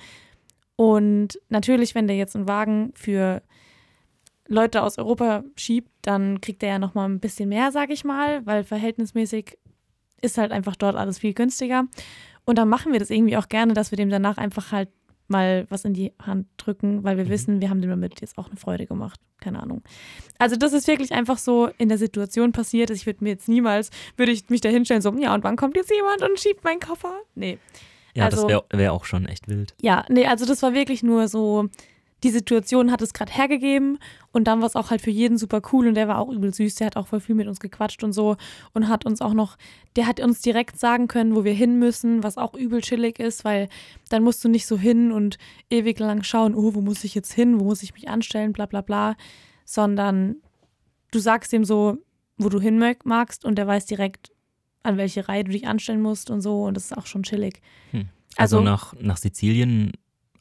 Und 0.76 1.40
natürlich, 1.50 1.94
wenn 1.94 2.08
der 2.08 2.18
jetzt 2.18 2.36
einen 2.36 2.48
Wagen 2.48 2.92
für 2.96 3.44
Leute 4.52 4.84
aus 4.84 4.98
Europa 4.98 5.44
schiebt, 5.56 5.90
dann 6.02 6.42
kriegt 6.42 6.62
er 6.64 6.70
ja 6.70 6.80
nochmal 6.80 7.08
ein 7.10 7.20
bisschen 7.20 7.50
mehr, 7.50 7.72
sag 7.72 7.90
ich 7.90 8.04
mal, 8.04 8.46
weil 8.46 8.64
verhältnismäßig 8.64 9.58
ist 10.22 10.38
halt 10.38 10.52
einfach 10.52 10.76
dort 10.76 10.96
alles 10.96 11.20
viel 11.20 11.34
günstiger. 11.34 11.86
Und 12.46 12.58
dann 12.58 12.70
machen 12.70 12.92
wir 12.92 13.00
das 13.00 13.10
irgendwie 13.10 13.38
auch 13.38 13.50
gerne, 13.50 13.74
dass 13.74 13.92
wir 13.92 13.98
dem 13.98 14.10
danach 14.10 14.38
einfach 14.38 14.72
halt 14.72 14.90
mal 15.28 15.66
was 15.70 15.86
in 15.86 15.94
die 15.94 16.12
Hand 16.22 16.48
drücken, 16.58 17.04
weil 17.04 17.18
wir 17.18 17.26
Mhm. 17.26 17.30
wissen, 17.30 17.62
wir 17.62 17.70
haben 17.70 17.82
dem 17.82 17.90
damit 17.90 18.20
jetzt 18.22 18.38
auch 18.38 18.48
eine 18.48 18.58
Freude 18.58 18.86
gemacht. 18.86 19.20
Keine 19.40 19.62
Ahnung. 19.64 19.82
Also 20.38 20.56
das 20.58 20.74
ist 20.74 20.88
wirklich 20.88 21.14
einfach 21.14 21.38
so 21.38 21.70
in 21.78 21.88
der 21.90 21.98
Situation 21.98 22.52
passiert. 22.52 22.90
Ich 22.92 23.06
würde 23.06 23.24
mir 23.24 23.30
jetzt 23.32 23.48
niemals, 23.48 23.90
würde 24.18 24.32
ich 24.34 24.50
mich 24.50 24.62
da 24.62 24.70
hinstellen, 24.70 25.02
so, 25.02 25.12
ja, 25.14 25.34
und 25.34 25.44
wann 25.44 25.56
kommt 25.56 25.76
jetzt 25.78 25.90
jemand 25.90 26.22
und 26.22 26.38
schiebt 26.40 26.64
meinen 26.64 26.80
Koffer? 26.82 27.14
Nee. 27.34 27.58
Ja, 28.14 28.26
Also- 28.26 28.42
das 28.42 28.50
wäre 28.50 28.66
wär 28.74 28.92
auch 28.94 29.06
schon 29.06 29.26
echt 29.26 29.48
wild. 29.48 29.74
Ja, 29.82 30.06
nee, 30.10 30.26
also 30.28 30.46
das 30.46 30.62
war 30.62 30.74
wirklich 30.74 31.02
nur 31.02 31.28
so, 31.30 31.70
die 32.24 32.30
Situation 32.30 32.92
hat 32.92 33.02
es 33.02 33.14
gerade 33.14 33.32
hergegeben 33.32 33.98
und 34.32 34.46
dann 34.46 34.60
war 34.60 34.68
es 34.68 34.76
auch 34.76 34.92
halt 34.92 35.02
für 35.02 35.10
jeden 35.10 35.38
super 35.38 35.62
cool 35.72 35.88
und 35.88 35.96
der 35.96 36.08
war 36.08 36.20
auch 36.20 36.30
übel 36.30 36.54
süß, 36.54 36.76
der 36.76 36.88
hat 36.88 36.98
auch 36.98 37.08
voll 37.08 37.20
viel 37.20 37.36
mit 37.36 37.48
uns 37.48 37.60
gequatscht 37.60 38.04
und 38.04 38.14
so 38.14 38.38
und 38.74 38.88
hat 38.88 39.06
uns 39.06 39.22
auch 39.22 39.34
noch, 39.34 39.58
der 39.96 40.06
hat 40.06 40.20
uns 40.20 40.42
direkt 40.42 40.80
sagen 40.80 41.08
können, 41.08 41.36
wo 41.36 41.44
wir 41.44 41.54
hin 41.54 41.80
müssen, 41.80 42.24
was 42.24 42.38
auch 42.38 42.54
übel 42.54 42.82
chillig 42.82 43.20
ist, 43.20 43.44
weil 43.44 43.70
dann 44.10 44.24
musst 44.24 44.44
du 44.44 44.50
nicht 44.50 44.68
so 44.68 44.78
hin 44.78 45.12
und 45.12 45.38
ewig 45.70 45.98
lang 46.00 46.24
schauen, 46.24 46.54
oh, 46.54 46.76
wo 46.76 46.82
muss 46.82 47.04
ich 47.04 47.16
jetzt 47.16 47.34
hin, 47.34 47.60
wo 47.60 47.64
muss 47.64 47.82
ich 47.84 47.94
mich 47.94 48.08
anstellen, 48.08 48.54
bla 48.54 48.68
bla 48.68 48.82
bla, 48.82 49.16
sondern 49.66 50.36
du 51.12 51.20
sagst 51.20 51.52
ihm 51.54 51.66
so, 51.66 51.98
wo 52.38 52.50
du 52.50 52.60
hin 52.60 52.78
magst 53.04 53.46
und 53.46 53.56
der 53.58 53.68
weiß 53.68 53.86
direkt, 53.88 54.32
an 54.84 54.98
welche 54.98 55.28
Reihe 55.28 55.44
du 55.44 55.52
dich 55.52 55.68
anstellen 55.68 56.02
musst 56.02 56.30
und 56.30 56.42
so 56.42 56.64
und 56.64 56.76
das 56.76 56.86
ist 56.86 56.98
auch 56.98 57.06
schon 57.06 57.24
chillig. 57.24 57.62
Hm. 57.92 58.10
Also, 58.38 58.58
Also- 58.58 58.62
nach, 58.62 58.94
nach 59.00 59.18
Sizilien 59.18 59.92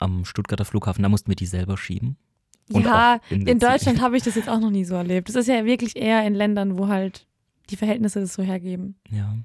am 0.01 0.25
Stuttgarter 0.25 0.65
Flughafen, 0.65 1.03
da 1.03 1.09
mussten 1.09 1.29
wir 1.29 1.37
die 1.37 1.47
selber 1.47 1.77
schieben. 1.77 2.17
Und 2.73 2.85
ja, 2.85 3.21
in 3.31 3.47
in. 3.47 3.59
Deutschland 3.59 4.01
habe 4.01 4.17
ich 4.17 4.23
das 4.23 4.35
jetzt 4.35 4.49
auch 4.49 4.61
noch 4.61 4.71
nie 4.71 4.85
so 4.85 4.95
erlebt. 4.95 5.29
Das 5.29 5.37
ist 5.37 5.49
ja 5.49 5.65
wirklich 5.65 5.97
eher 5.97 6.25
in 6.27 6.35
Ländern, 6.35 6.79
wo 6.79 6.89
halt 6.89 7.27
die 7.69 7.77
Verhältnisse 7.77 8.21
das 8.21 8.35
so 8.35 8.43
hergeben. 8.43 8.97
Ja. 9.11 9.37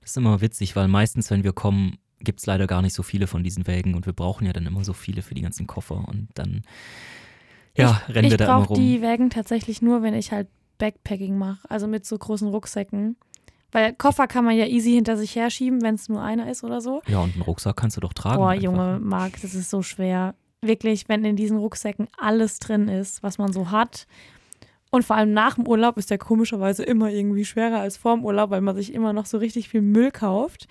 Das 0.00 0.10
ist 0.10 0.16
immer 0.16 0.40
witzig, 0.40 0.76
weil 0.76 0.88
meistens, 0.88 1.30
wenn 1.30 1.44
wir 1.44 1.52
kommen, 1.52 1.98
gibt 2.20 2.40
es 2.40 2.46
leider 2.46 2.66
gar 2.66 2.82
nicht 2.82 2.94
so 2.94 3.02
viele 3.02 3.26
von 3.26 3.42
diesen 3.42 3.66
Wägen 3.66 3.94
und 3.94 4.06
wir 4.06 4.12
brauchen 4.12 4.46
ja 4.46 4.52
dann 4.52 4.66
immer 4.66 4.84
so 4.84 4.92
viele 4.92 5.22
für 5.22 5.34
die 5.34 5.42
ganzen 5.42 5.66
Koffer 5.66 6.06
und 6.08 6.28
dann 6.34 6.62
ja, 7.76 8.02
rennen 8.08 8.26
ich 8.26 8.32
wir 8.32 8.36
da 8.36 8.44
immer 8.46 8.58
brauche 8.58 8.74
rum. 8.74 8.82
die 8.82 9.00
Wägen 9.00 9.30
tatsächlich 9.30 9.80
nur, 9.80 10.02
wenn 10.02 10.14
ich 10.14 10.32
halt 10.32 10.48
Backpacking 10.78 11.38
mache, 11.38 11.70
also 11.70 11.86
mit 11.86 12.04
so 12.04 12.18
großen 12.18 12.48
Rucksäcken. 12.48 13.16
Weil 13.72 13.92
Koffer 13.94 14.26
kann 14.26 14.44
man 14.44 14.56
ja 14.56 14.66
easy 14.66 14.92
hinter 14.92 15.16
sich 15.16 15.36
herschieben, 15.36 15.82
wenn 15.82 15.94
es 15.94 16.08
nur 16.08 16.22
einer 16.22 16.50
ist 16.50 16.64
oder 16.64 16.80
so. 16.80 17.02
Ja, 17.06 17.20
und 17.20 17.34
einen 17.34 17.42
Rucksack 17.42 17.76
kannst 17.76 17.96
du 17.96 18.00
doch 18.00 18.12
tragen. 18.12 18.38
Boah, 18.38 18.50
einfach. 18.50 18.64
Junge, 18.64 18.98
Marc, 19.00 19.40
das 19.42 19.54
ist 19.54 19.70
so 19.70 19.82
schwer. 19.82 20.34
Wirklich, 20.62 21.08
wenn 21.08 21.24
in 21.24 21.36
diesen 21.36 21.56
Rucksäcken 21.56 22.08
alles 22.18 22.58
drin 22.58 22.88
ist, 22.88 23.22
was 23.22 23.38
man 23.38 23.52
so 23.52 23.70
hat. 23.70 24.06
Und 24.90 25.04
vor 25.04 25.16
allem 25.16 25.32
nach 25.32 25.54
dem 25.54 25.66
Urlaub 25.66 25.96
ist 25.98 26.10
der 26.10 26.18
komischerweise 26.18 26.82
immer 26.82 27.10
irgendwie 27.10 27.44
schwerer 27.44 27.80
als 27.80 27.96
vorm 27.96 28.24
Urlaub, 28.24 28.50
weil 28.50 28.60
man 28.60 28.74
sich 28.74 28.92
immer 28.92 29.12
noch 29.12 29.26
so 29.26 29.38
richtig 29.38 29.68
viel 29.68 29.82
Müll 29.82 30.10
kauft. 30.10 30.66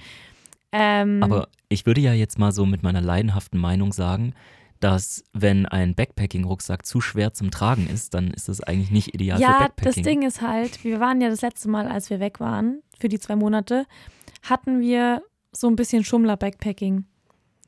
Ähm, 0.71 1.23
Aber 1.23 1.47
ich 1.69 1.85
würde 1.85 2.01
ja 2.01 2.13
jetzt 2.13 2.37
mal 2.37 2.51
so 2.51 2.65
mit 2.65 2.83
meiner 2.83 3.01
leidenhaften 3.01 3.59
Meinung 3.59 3.93
sagen, 3.93 4.33
dass 4.79 5.23
wenn 5.33 5.65
ein 5.65 5.95
Backpacking-Rucksack 5.95 6.85
zu 6.85 7.01
schwer 7.01 7.33
zum 7.33 7.51
Tragen 7.51 7.87
ist, 7.87 8.13
dann 8.13 8.31
ist 8.31 8.47
das 8.47 8.61
eigentlich 8.61 8.91
nicht 8.91 9.13
ideal 9.13 9.37
für 9.37 9.43
ja, 9.43 9.49
das 9.49 9.59
Backpacking. 9.59 10.03
Ding 10.03 10.21
ist 10.23 10.41
halt, 10.41 10.83
wir 10.83 10.99
waren 10.99 11.21
ja 11.21 11.29
das 11.29 11.41
letzte 11.41 11.69
Mal, 11.69 11.87
als 11.87 12.09
wir 12.09 12.19
weg 12.19 12.39
waren, 12.39 12.81
für 12.97 13.09
die 13.09 13.19
zwei 13.19 13.35
Monate, 13.35 13.85
hatten 14.43 14.79
wir 14.79 15.21
so 15.51 15.67
ein 15.67 15.75
bisschen 15.75 16.03
Schummler-Backpacking. 16.03 17.05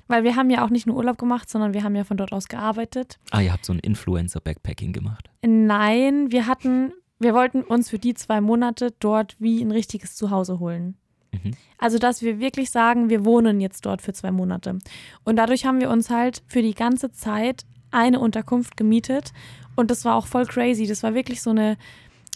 Weil 0.08 0.24
wir 0.24 0.36
haben 0.36 0.50
ja 0.50 0.66
auch 0.66 0.70
nicht 0.70 0.88
nur 0.88 0.98
Urlaub 0.98 1.18
gemacht, 1.18 1.50
sondern 1.50 1.74
wir 1.74 1.84
haben 1.84 1.96
ja 1.96 2.04
von 2.04 2.18
dort 2.18 2.34
aus 2.34 2.48
gearbeitet. 2.48 3.18
ah, 3.32 3.42
ihr 3.42 3.54
habt 3.54 3.66
so 3.66 3.74
ein 3.74 3.80
Influencer-Backpacking 3.80 4.92
gemacht. 4.92 5.30
Nein, 5.46 6.32
wir 6.32 6.48
hatten, 6.48 6.92
wir 7.20 7.34
wollten 7.34 7.64
uns 7.64 7.90
für 7.90 8.00
die 8.00 8.14
zwei 8.14 8.42
Monate 8.42 8.94
dort 9.00 9.36
wie 9.40 9.62
ein 9.62 9.72
richtiges 9.72 10.16
Zuhause 10.16 10.60
holen. 10.60 10.98
Mhm. 11.32 11.54
Also, 11.78 11.98
dass 11.98 12.22
wir 12.22 12.40
wirklich 12.40 12.72
sagen, 12.72 13.10
wir 13.10 13.26
wohnen 13.26 13.60
jetzt 13.60 13.86
dort 13.86 14.02
für 14.02 14.14
zwei 14.14 14.32
Monate. 14.32 14.78
Und 15.24 15.36
dadurch 15.38 15.66
haben 15.66 15.80
wir 15.80 15.90
uns 15.90 16.10
halt 16.10 16.44
für 16.48 16.62
die 16.62 16.76
ganze 16.76 17.12
Zeit 17.12 17.66
eine 17.92 18.20
Unterkunft 18.20 18.78
gemietet. 18.78 19.34
Und 19.76 19.92
das 19.92 20.06
war 20.06 20.16
auch 20.16 20.28
voll 20.28 20.46
crazy. 20.46 20.88
Das 20.88 21.04
war 21.04 21.14
wirklich 21.14 21.42
so 21.42 21.50
eine 21.50 21.78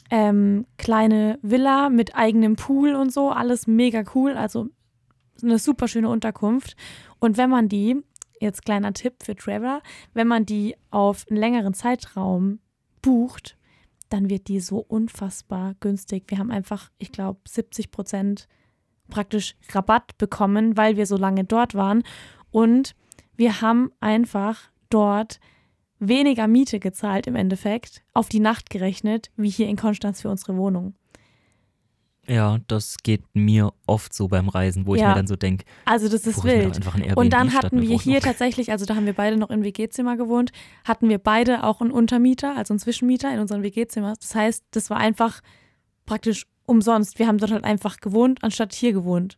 ähm, 0.09 0.65
kleine 0.77 1.39
Villa 1.41 1.89
mit 1.89 2.15
eigenem 2.15 2.55
Pool 2.55 2.93
und 2.95 3.11
so. 3.11 3.29
Alles 3.29 3.67
mega 3.67 4.03
cool. 4.13 4.33
Also 4.33 4.69
eine 5.41 5.59
super 5.59 5.87
schöne 5.87 6.09
Unterkunft. 6.09 6.75
Und 7.19 7.37
wenn 7.37 7.49
man 7.49 7.69
die, 7.69 7.97
jetzt 8.39 8.65
kleiner 8.65 8.93
Tipp 8.93 9.15
für 9.23 9.35
Traveler, 9.35 9.81
wenn 10.13 10.27
man 10.27 10.45
die 10.45 10.75
auf 10.91 11.25
einen 11.29 11.39
längeren 11.39 11.73
Zeitraum 11.73 12.59
bucht, 13.01 13.57
dann 14.09 14.29
wird 14.29 14.47
die 14.47 14.59
so 14.59 14.77
unfassbar 14.77 15.75
günstig. 15.79 16.25
Wir 16.27 16.37
haben 16.37 16.51
einfach, 16.51 16.91
ich 16.97 17.11
glaube, 17.11 17.39
70 17.47 17.91
Prozent 17.91 18.47
praktisch 19.09 19.55
Rabatt 19.71 20.17
bekommen, 20.17 20.77
weil 20.77 20.97
wir 20.97 21.05
so 21.05 21.17
lange 21.17 21.43
dort 21.43 21.75
waren. 21.75 22.03
Und 22.51 22.95
wir 23.35 23.61
haben 23.61 23.91
einfach 23.99 24.69
dort 24.89 25.39
weniger 25.99 26.47
Miete 26.47 26.79
gezahlt 26.79 27.27
im 27.27 27.35
Endeffekt, 27.35 28.03
auf 28.13 28.29
die 28.29 28.39
Nacht 28.39 28.69
gerechnet, 28.69 29.31
wie 29.37 29.49
hier 29.49 29.67
in 29.67 29.75
Konstanz 29.77 30.21
für 30.21 30.29
unsere 30.29 30.55
Wohnung. 30.57 30.93
Ja, 32.27 32.57
das 32.67 32.97
geht 33.03 33.21
mir 33.35 33.71
oft 33.85 34.11
so 34.13 34.27
beim 34.27 34.49
Reisen, 34.49 34.87
wo 34.87 34.95
ich 34.95 35.01
Ja. 35.01 35.09
mir 35.09 35.15
dann 35.15 35.27
so 35.27 35.35
denke, 35.35 35.63
Also 35.85 36.07
das 36.09 36.25
ist 36.25 36.39
ich 36.39 36.43
wild. 36.43 36.75
einfach 36.75 36.95
ein 36.95 37.01
Airbnb 37.01 37.17
Und 37.19 37.33
dann 37.33 37.53
hatten 37.53 37.81
wir 37.83 37.97
hier 37.99 38.19
tatsächlich, 38.21 38.71
also 38.71 38.85
da 38.85 38.95
haben 38.95 39.05
wir 39.05 39.13
beide 39.13 39.37
noch 39.37 39.51
in 39.51 39.63
WG-Zimmer 39.63 40.17
gewohnt, 40.17 40.51
hatten 40.85 41.07
wir 41.07 41.19
beide 41.19 41.63
auch 41.63 41.81
einen 41.81 41.91
Untermieter, 41.91 42.55
also 42.57 42.73
einen 42.73 42.79
Zwischenmieter 42.79 43.31
in 43.31 43.39
unseren 43.39 43.61
WG-Zimmer. 43.61 44.15
Das 44.19 44.33
heißt, 44.33 44.63
das 44.71 44.89
war 44.89 44.97
einfach 44.97 45.41
praktisch 46.07 46.47
umsonst. 46.65 47.19
Wir 47.19 47.27
haben 47.27 47.37
dort 47.37 47.51
halt 47.51 47.63
einfach 47.63 47.97
gewohnt, 47.97 48.39
anstatt 48.43 48.73
hier 48.73 48.93
gewohnt. 48.93 49.37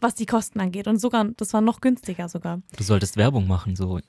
Was 0.00 0.14
die 0.14 0.26
Kosten 0.26 0.60
angeht. 0.60 0.86
Und 0.86 0.98
sogar, 0.98 1.24
das 1.36 1.52
war 1.54 1.60
noch 1.60 1.80
günstiger 1.80 2.28
sogar. 2.28 2.60
Du 2.76 2.82
solltest 2.84 3.16
Werbung 3.16 3.46
machen, 3.46 3.74
so 3.76 4.00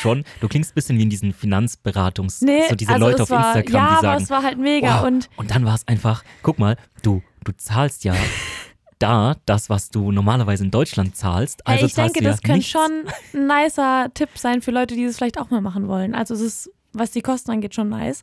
schon. 0.00 0.24
Du 0.40 0.48
klingst 0.48 0.72
ein 0.72 0.74
bisschen 0.74 0.98
wie 0.98 1.02
in 1.02 1.10
diesen 1.10 1.32
Finanzberatungs, 1.32 2.42
Nee, 2.42 2.68
so 2.68 2.76
diese 2.76 2.92
also 2.92 3.06
Leute 3.06 3.22
auf 3.24 3.30
war, 3.30 3.56
Instagram, 3.56 3.74
ja, 3.74 3.88
die 3.88 3.92
aber 3.92 4.00
sagen, 4.00 4.22
es 4.22 4.30
war 4.30 4.42
halt 4.42 4.58
mega. 4.58 5.00
wow. 5.00 5.06
Und 5.06 5.30
und 5.36 5.50
dann 5.50 5.64
war 5.64 5.74
es 5.74 5.88
einfach, 5.88 6.24
guck 6.42 6.58
mal, 6.58 6.76
du, 7.02 7.22
du 7.44 7.52
zahlst 7.56 8.04
ja 8.04 8.14
da 9.00 9.34
das, 9.46 9.70
was 9.70 9.90
du 9.90 10.12
normalerweise 10.12 10.62
in 10.64 10.70
Deutschland 10.70 11.16
zahlst. 11.16 11.66
Also 11.66 11.86
ich 11.86 11.94
zahlst 11.94 12.14
denke, 12.16 12.24
ja 12.24 12.30
das 12.30 12.42
könnte 12.42 12.66
schon 12.66 13.06
ein 13.34 13.46
nicer 13.46 14.10
Tipp 14.14 14.30
sein 14.36 14.62
für 14.62 14.70
Leute, 14.70 14.94
die 14.94 15.06
das 15.06 15.16
vielleicht 15.16 15.38
auch 15.38 15.50
mal 15.50 15.60
machen 15.62 15.88
wollen. 15.88 16.14
Also 16.14 16.34
es 16.34 16.42
ist, 16.42 16.70
was 16.92 17.10
die 17.10 17.22
Kosten 17.22 17.50
angeht, 17.50 17.74
schon 17.74 17.88
nice. 17.88 18.22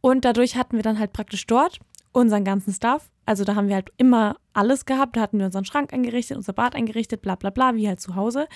Und 0.00 0.24
dadurch 0.24 0.56
hatten 0.56 0.76
wir 0.76 0.82
dann 0.82 0.98
halt 0.98 1.12
praktisch 1.12 1.46
dort 1.46 1.78
unseren 2.14 2.44
ganzen 2.44 2.72
Stuff. 2.72 3.10
Also 3.26 3.44
da 3.44 3.54
haben 3.54 3.68
wir 3.68 3.74
halt 3.74 3.90
immer 3.96 4.36
alles 4.52 4.86
gehabt. 4.86 5.16
Da 5.16 5.20
hatten 5.20 5.38
wir 5.38 5.46
unseren 5.46 5.64
Schrank 5.64 5.92
eingerichtet, 5.92 6.36
unser 6.36 6.52
Bad 6.52 6.74
eingerichtet, 6.74 7.22
bla 7.22 7.34
bla 7.34 7.50
bla, 7.50 7.74
wie 7.74 7.88
halt 7.88 8.00
zu 8.00 8.14
Hause. 8.14 8.46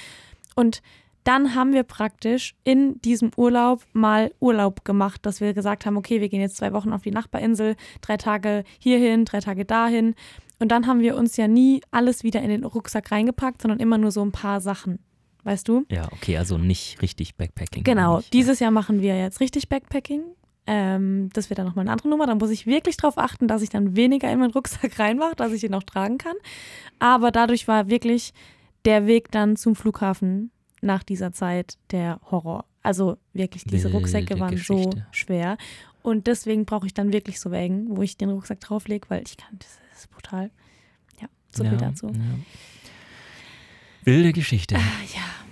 Und 0.55 0.81
dann 1.25 1.55
haben 1.55 1.75
wir 1.75 1.83
praktisch 1.83 2.55
in 2.65 3.01
diesem 3.03 3.33
Urlaub 3.37 3.85
mal 3.93 4.33
Urlaub 4.41 4.85
gemacht, 4.85 5.27
dass 5.27 5.41
wir 5.41 5.53
gesagt 5.53 5.85
haben, 5.85 5.97
okay, 5.97 6.21
wir 6.21 6.29
gehen 6.29 6.41
jetzt 6.41 6.57
zwei 6.57 6.73
Wochen 6.73 6.93
auf 6.93 7.03
die 7.03 7.11
Nachbarinsel, 7.11 7.77
drei 8.01 8.17
Tage 8.17 8.65
hierhin, 8.79 9.25
drei 9.27 9.41
Tage 9.41 9.65
dahin. 9.65 10.15
Und 10.59 10.73
dann 10.73 10.87
haben 10.87 11.01
wir 11.01 11.17
uns 11.17 11.37
ja 11.37 11.47
nie 11.47 11.83
alles 11.91 12.23
wieder 12.23 12.41
in 12.41 12.49
den 12.49 12.65
Rucksack 12.65 13.13
reingepackt, 13.13 13.63
sondern 13.63 13.79
immer 13.79 13.99
nur 13.99 14.11
so 14.11 14.23
ein 14.23 14.33
paar 14.33 14.61
Sachen. 14.61 15.01
Weißt 15.45 15.69
du? 15.69 15.85
Ja, 15.91 16.09
okay, 16.13 16.37
also 16.37 16.59
nicht 16.59 17.01
richtig 17.01 17.37
Backpacking. 17.37 17.85
Genau. 17.85 18.21
Dieses 18.33 18.59
Jahr 18.59 18.71
machen 18.71 19.01
wir 19.01 19.19
jetzt 19.19 19.41
richtig 19.41 19.69
Backpacking. 19.69 20.23
Ähm, 20.71 21.31
das 21.33 21.49
wird 21.49 21.59
dann 21.59 21.67
nochmal 21.67 21.85
eine 21.85 21.93
andere 21.93 22.11
Nummer. 22.11 22.27
Da 22.27 22.35
muss 22.35 22.51
ich 22.51 22.67
wirklich 22.67 22.99
darauf 22.99 23.17
achten, 23.17 23.49
dass 23.49 23.63
ich 23.63 23.71
dann 23.71 23.97
weniger 23.97 24.31
in 24.31 24.39
meinen 24.39 24.53
Rucksack 24.53 24.99
reinmache, 24.99 25.35
dass 25.35 25.53
ich 25.53 25.65
ihn 25.65 25.73
auch 25.73 25.83
tragen 25.83 26.19
kann. 26.19 26.37
Aber 26.99 27.31
dadurch 27.31 27.67
war 27.67 27.89
wirklich 27.89 28.35
der 28.85 29.07
Weg 29.07 29.31
dann 29.31 29.57
zum 29.57 29.75
Flughafen 29.75 30.51
nach 30.83 31.03
dieser 31.03 31.33
Zeit 31.33 31.79
der 31.91 32.21
Horror. 32.31 32.67
Also 32.83 33.17
wirklich, 33.33 33.65
diese 33.65 33.85
Wilde 33.85 33.97
Rucksäcke 33.97 34.39
waren 34.39 34.59
so 34.59 34.75
Geschichte. 34.75 35.07
schwer. 35.11 35.57
Und 36.03 36.27
deswegen 36.27 36.67
brauche 36.67 36.87
ich 36.87 36.93
dann 36.93 37.15
wirklich 37.15 37.41
so 37.41 37.51
Wägen, 37.51 37.97
wo 37.97 38.03
ich 38.03 38.19
den 38.19 38.29
Rucksack 38.29 38.61
drauflege, 38.61 39.09
weil 39.09 39.23
ich 39.27 39.39
kann, 39.39 39.59
das 39.59 39.79
ist 39.99 40.11
brutal. 40.11 40.51
Ja, 41.21 41.29
so 41.51 41.65
ja, 41.65 41.71
viel 41.71 41.79
dazu. 41.79 42.09
Ja. 42.09 42.21
Wilde 44.05 44.35
Geschichte. 44.35 44.77
Ah, 44.77 44.81
ja. 45.15 45.48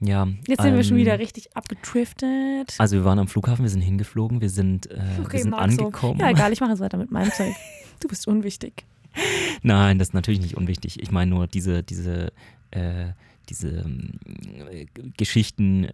Ja. 0.00 0.28
Jetzt 0.46 0.62
sind 0.62 0.74
wir 0.74 0.84
schon 0.84 0.96
ähm, 0.96 1.02
wieder 1.02 1.18
richtig 1.18 1.56
abgedriftet. 1.56 2.74
Also 2.78 2.96
wir 2.96 3.04
waren 3.04 3.18
am 3.18 3.28
Flughafen, 3.28 3.64
wir 3.64 3.70
sind 3.70 3.80
hingeflogen, 3.80 4.40
wir 4.40 4.50
sind, 4.50 4.90
äh, 4.90 4.98
wir 5.30 5.40
sind 5.40 5.50
Marc, 5.50 5.72
so. 5.72 5.86
angekommen. 5.86 6.20
Ja, 6.20 6.30
egal, 6.30 6.52
ich 6.52 6.60
mache 6.60 6.70
jetzt 6.70 6.80
weiter 6.80 6.98
mit 6.98 7.10
meinem 7.10 7.32
Zeug. 7.32 7.54
Du 7.98 8.08
bist 8.08 8.28
unwichtig. 8.28 8.84
Nein, 9.62 9.98
das 9.98 10.08
ist 10.08 10.14
natürlich 10.14 10.40
nicht 10.40 10.54
unwichtig. 10.54 11.00
Ich 11.00 11.10
meine 11.10 11.30
nur, 11.30 11.46
diese, 11.46 11.82
diese, 11.82 12.30
äh, 12.72 13.06
diese 13.48 13.68
ähm, 13.68 14.20
äh, 14.70 14.84
Geschichten 15.16 15.88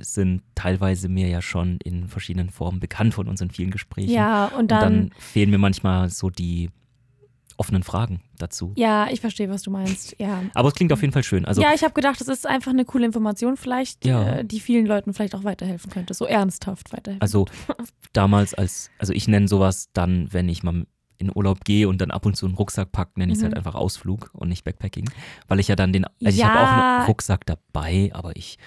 sind 0.00 0.42
teilweise 0.56 1.08
mir 1.08 1.28
ja 1.28 1.40
schon 1.42 1.78
in 1.84 2.08
verschiedenen 2.08 2.50
Formen 2.50 2.80
bekannt 2.80 3.14
von 3.14 3.28
unseren 3.28 3.50
vielen 3.50 3.70
Gesprächen. 3.70 4.10
Ja, 4.10 4.46
und 4.46 4.62
Und 4.62 4.70
dann, 4.72 4.80
dann 4.80 5.10
fehlen 5.16 5.50
mir 5.50 5.58
manchmal 5.58 6.10
so 6.10 6.28
die 6.28 6.70
offenen 7.58 7.82
Fragen 7.82 8.20
dazu. 8.38 8.72
ja, 8.76 9.08
ich 9.10 9.20
verstehe, 9.20 9.48
was 9.48 9.62
du 9.62 9.70
meinst. 9.70 10.16
Ja. 10.18 10.42
Aber 10.54 10.68
es 10.68 10.74
klingt 10.74 10.92
auf 10.92 11.00
jeden 11.00 11.12
Fall 11.12 11.22
schön. 11.22 11.44
Also 11.44 11.62
ja, 11.62 11.72
ich 11.74 11.82
habe 11.82 11.94
gedacht, 11.94 12.20
das 12.20 12.28
ist 12.28 12.46
einfach 12.46 12.70
eine 12.72 12.84
coole 12.84 13.06
Information, 13.06 13.56
vielleicht, 13.56 14.04
Ja. 14.04 14.36
äh, 14.38 14.44
die 14.44 14.60
vielen 14.60 14.86
Leuten 14.86 15.14
vielleicht 15.14 15.34
auch 15.34 15.44
weiterhelfen 15.44 15.90
könnte. 15.90 16.14
So 16.14 16.26
ernsthaft 16.26 16.92
weiterhelfen. 16.92 17.20
Also 17.22 17.46
damals 18.12 18.54
als, 18.54 18.90
also 18.98 19.12
ich 19.12 19.28
nenne 19.28 19.48
sowas 19.48 19.88
dann, 19.92 20.28
wenn 20.32 20.48
ich 20.48 20.62
mal 20.62 20.86
in 21.18 21.30
Urlaub 21.34 21.64
gehe 21.64 21.88
und 21.88 22.00
dann 22.00 22.10
ab 22.10 22.26
und 22.26 22.36
zu 22.36 22.44
einen 22.46 22.54
Rucksack 22.56 22.90
packe, 22.92 23.12
nenne 23.18 23.32
ich 23.32 23.38
es 23.38 23.42
Mhm. 23.42 23.46
halt 23.48 23.56
einfach 23.56 23.74
Ausflug 23.76 24.30
und 24.34 24.48
nicht 24.48 24.64
Backpacking. 24.64 25.08
Weil 25.48 25.60
ich 25.60 25.68
ja 25.68 25.76
dann 25.76 25.92
den, 25.92 26.04
also 26.04 26.12
ich 26.22 26.36
Ja. 26.36 26.48
habe 26.48 26.60
auch 26.60 26.72
einen 26.72 27.06
Rucksack 27.06 27.46
dabei, 27.46 28.10
aber 28.12 28.34
ich 28.36 28.58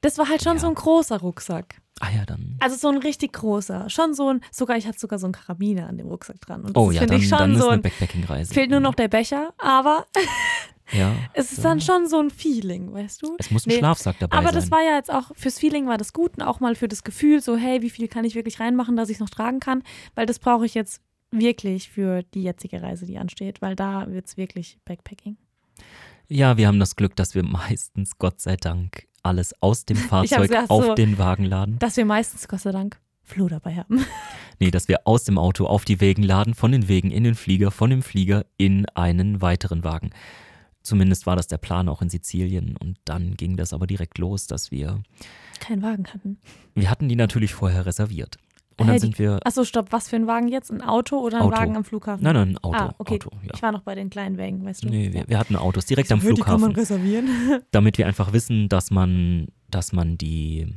Das 0.00 0.16
war 0.16 0.28
halt 0.30 0.42
schon 0.42 0.54
Ja. 0.54 0.60
so 0.60 0.68
ein 0.68 0.74
großer 0.74 1.18
Rucksack. 1.18 1.74
Ah 2.00 2.08
ja, 2.16 2.24
dann. 2.24 2.56
Also 2.60 2.76
so 2.76 2.88
ein 2.88 2.96
richtig 2.98 3.34
großer. 3.34 3.88
Schon 3.90 4.14
so 4.14 4.32
ein, 4.32 4.40
sogar, 4.50 4.76
ich 4.78 4.86
hatte 4.86 4.98
sogar 4.98 5.18
so 5.18 5.26
einen 5.26 5.34
Karabiner 5.34 5.86
an 5.86 5.98
dem 5.98 6.08
Rucksack 6.08 6.40
dran. 6.40 6.62
Und 6.64 6.76
Oh 6.76 6.86
das 6.86 6.94
ja, 6.96 7.00
finde 7.02 7.14
dann, 7.14 7.22
ich 7.22 7.28
schon 7.28 7.38
dann 7.38 7.52
ist 7.52 7.58
so 7.60 7.68
eine 7.68 7.74
ein. 7.74 7.82
Backpacking-Reise. 7.82 8.54
Fehlt 8.54 8.70
nur 8.70 8.80
noch 8.80 8.94
der 8.94 9.08
Becher, 9.08 9.52
aber 9.58 10.06
Ja. 10.92 11.14
es 11.34 11.52
ist 11.52 11.64
dann 11.64 11.80
schon 11.80 12.08
so 12.08 12.18
ein 12.18 12.30
Feeling, 12.30 12.92
weißt 12.92 13.22
du? 13.22 13.36
Es 13.38 13.50
muss 13.52 13.64
ein 13.64 13.70
Nee, 13.70 13.78
Schlafsack 13.78 14.18
dabei 14.18 14.36
Aber 14.36 14.46
sein. 14.48 14.54
das 14.56 14.70
war 14.72 14.82
ja 14.82 14.96
jetzt 14.96 15.12
auch, 15.12 15.30
fürs 15.36 15.58
Feeling 15.58 15.86
war 15.86 15.98
das 15.98 16.12
gut 16.12 16.32
und 16.38 16.42
auch 16.42 16.58
mal 16.58 16.74
für 16.74 16.88
das 16.88 17.04
Gefühl, 17.04 17.40
so, 17.40 17.56
hey, 17.56 17.80
wie 17.82 17.90
viel 17.90 18.08
kann 18.08 18.24
ich 18.24 18.34
wirklich 18.34 18.58
reinmachen, 18.58 18.96
dass 18.96 19.08
ich 19.08 19.16
es 19.16 19.20
noch 19.20 19.30
tragen 19.30 19.60
kann? 19.60 19.84
Weil 20.16 20.26
das 20.26 20.40
brauche 20.40 20.66
ich 20.66 20.74
jetzt 20.74 21.00
wirklich 21.30 21.90
für 21.90 22.22
die 22.34 22.42
jetzige 22.42 22.82
Reise, 22.82 23.06
die 23.06 23.18
ansteht, 23.18 23.62
weil 23.62 23.76
da 23.76 24.10
wird 24.10 24.26
es 24.26 24.36
wirklich 24.36 24.78
Backpacking. 24.84 25.36
ja, 26.28 26.56
wir 26.56 26.66
haben 26.66 26.80
das 26.80 26.96
Glück, 26.96 27.14
dass 27.14 27.36
wir 27.36 27.44
meistens, 27.44 28.18
Gott 28.18 28.40
sei 28.40 28.56
Dank, 28.56 29.06
alles 29.22 29.54
aus 29.60 29.84
dem 29.84 29.96
Fahrzeug 29.96 30.48
gedacht, 30.48 30.70
auf 30.70 30.84
so- 30.84 30.94
den 30.94 31.18
Wagen 31.18 31.44
laden. 31.44 31.78
Dass 31.78 31.96
wir 31.96 32.04
meistens, 32.04 32.48
Gott 32.48 32.60
sei 32.60 32.72
Dank, 32.72 32.98
Flo 33.22 33.48
dabei 33.48 33.76
haben. 33.76 34.04
Nee, 34.62 34.70
dass 34.70 34.88
wir 34.88 35.06
aus 35.06 35.24
dem 35.24 35.38
Auto 35.38 35.64
auf 35.66 35.86
die 35.86 36.02
Wegen 36.02 36.22
laden, 36.22 36.52
von 36.52 36.70
den 36.70 36.86
Wegen 36.86 37.10
in 37.10 37.24
den 37.24 37.34
Flieger, 37.34 37.70
von 37.70 37.88
dem 37.88 38.02
Flieger 38.02 38.44
in 38.58 38.84
einen 38.90 39.40
weiteren 39.40 39.84
Wagen. 39.84 40.10
Zumindest 40.82 41.24
war 41.24 41.34
das 41.34 41.46
der 41.46 41.56
Plan 41.56 41.88
auch 41.88 42.02
in 42.02 42.10
Sizilien. 42.10 42.76
Und 42.76 42.98
dann 43.06 43.38
ging 43.38 43.56
das 43.56 43.72
aber 43.72 43.86
direkt 43.86 44.18
los, 44.18 44.46
dass 44.46 44.70
wir, 44.70 45.02
Keinen 45.60 45.80
Wagen 45.82 46.04
hatten. 46.12 46.38
wir 46.74 46.90
hatten 46.90 47.08
die 47.08 47.16
natürlich 47.16 47.54
vorher 47.54 47.86
reserviert. 47.86 48.36
Und 48.80 48.86
dann 48.88 48.96
die- 48.96 49.00
sind 49.00 49.18
wir, 49.18 49.38
Achso, 49.44 49.64
stopp, 49.64 49.92
was 49.92 50.08
für 50.08 50.16
ein 50.16 50.26
Wagen 50.26 50.48
jetzt? 50.48 50.70
Ein 50.72 50.82
Auto 50.82 51.18
oder 51.18 51.38
ein 51.38 51.42
Auto. 51.44 51.56
Wagen 51.56 51.76
am 51.76 51.84
Flughafen? 51.84 52.24
nein, 52.24 52.34
nein, 52.34 52.48
ein 52.50 52.58
Auto, 52.58 52.76
ah, 52.78 52.94
okay. 52.98 53.14
Auto, 53.14 53.30
ja. 53.44 53.50
Ich 53.54 53.62
war 53.62 53.72
noch 53.72 53.82
bei 53.82 53.94
den 53.94 54.10
kleinen 54.10 54.36
Wägen, 54.38 54.64
weißt 54.64 54.84
du? 54.84 54.88
Nee, 54.88 55.12
wir, 55.12 55.28
wir 55.28 55.38
hatten 55.38 55.56
Autos 55.56 55.86
direkt 55.86 56.10
am 56.12 56.20
So, 56.20 56.32
Die 56.32 56.40
kann 56.40 56.60
man 56.60 56.72
Flughafen, 56.74 56.96
reservieren. 56.98 57.28
damit 57.70 57.98
wir 57.98 58.06
einfach 58.06 58.32
wissen, 58.32 58.68
dass 58.68 58.90
man, 58.90 59.48
dass 59.68 59.92
man 59.92 60.16
die, 60.18 60.74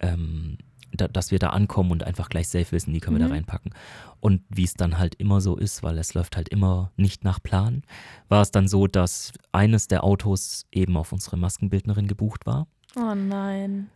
ähm, 0.00 0.58
da, 0.92 1.08
dass 1.08 1.30
wir 1.30 1.38
da 1.38 1.48
ankommen 1.50 1.90
und 1.90 2.04
einfach 2.04 2.28
gleich 2.28 2.48
safe 2.48 2.70
wissen, 2.72 2.92
die 2.92 3.00
können 3.00 3.16
wir 3.18 3.24
Mhm. 3.24 3.28
da 3.28 3.34
reinpacken. 3.34 3.72
Und 4.20 4.42
wie 4.48 4.64
es 4.64 4.74
dann 4.74 4.98
halt 4.98 5.16
immer 5.16 5.40
so 5.40 5.56
ist, 5.56 5.82
weil 5.82 5.98
es 5.98 6.14
läuft 6.14 6.36
halt 6.36 6.48
immer 6.48 6.92
nicht 6.96 7.24
nach 7.24 7.42
Plan, 7.42 7.82
war 8.28 8.42
es 8.42 8.50
dann 8.50 8.68
so, 8.68 8.86
dass 8.86 9.32
eines 9.52 9.88
der 9.88 10.04
Autos 10.04 10.66
eben 10.72 10.96
auf 10.96 11.12
unsere 11.12 11.36
Maskenbildnerin 11.36 12.06
gebucht 12.06 12.46
war. 12.46 12.66
Oh 12.96 13.14
nein. 13.14 13.88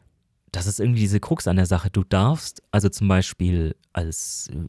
Das 0.59 0.67
ist 0.67 0.81
irgendwie 0.81 0.99
diese 0.99 1.21
Krux 1.21 1.47
an 1.47 1.55
der 1.55 1.67
Sache. 1.67 1.89
Du 1.89 2.03
darfst, 2.03 2.65
also 2.73 2.89
zum 2.89 3.07
Beispiel 3.07 3.77
als, 3.93 4.51
äh, 4.53 4.67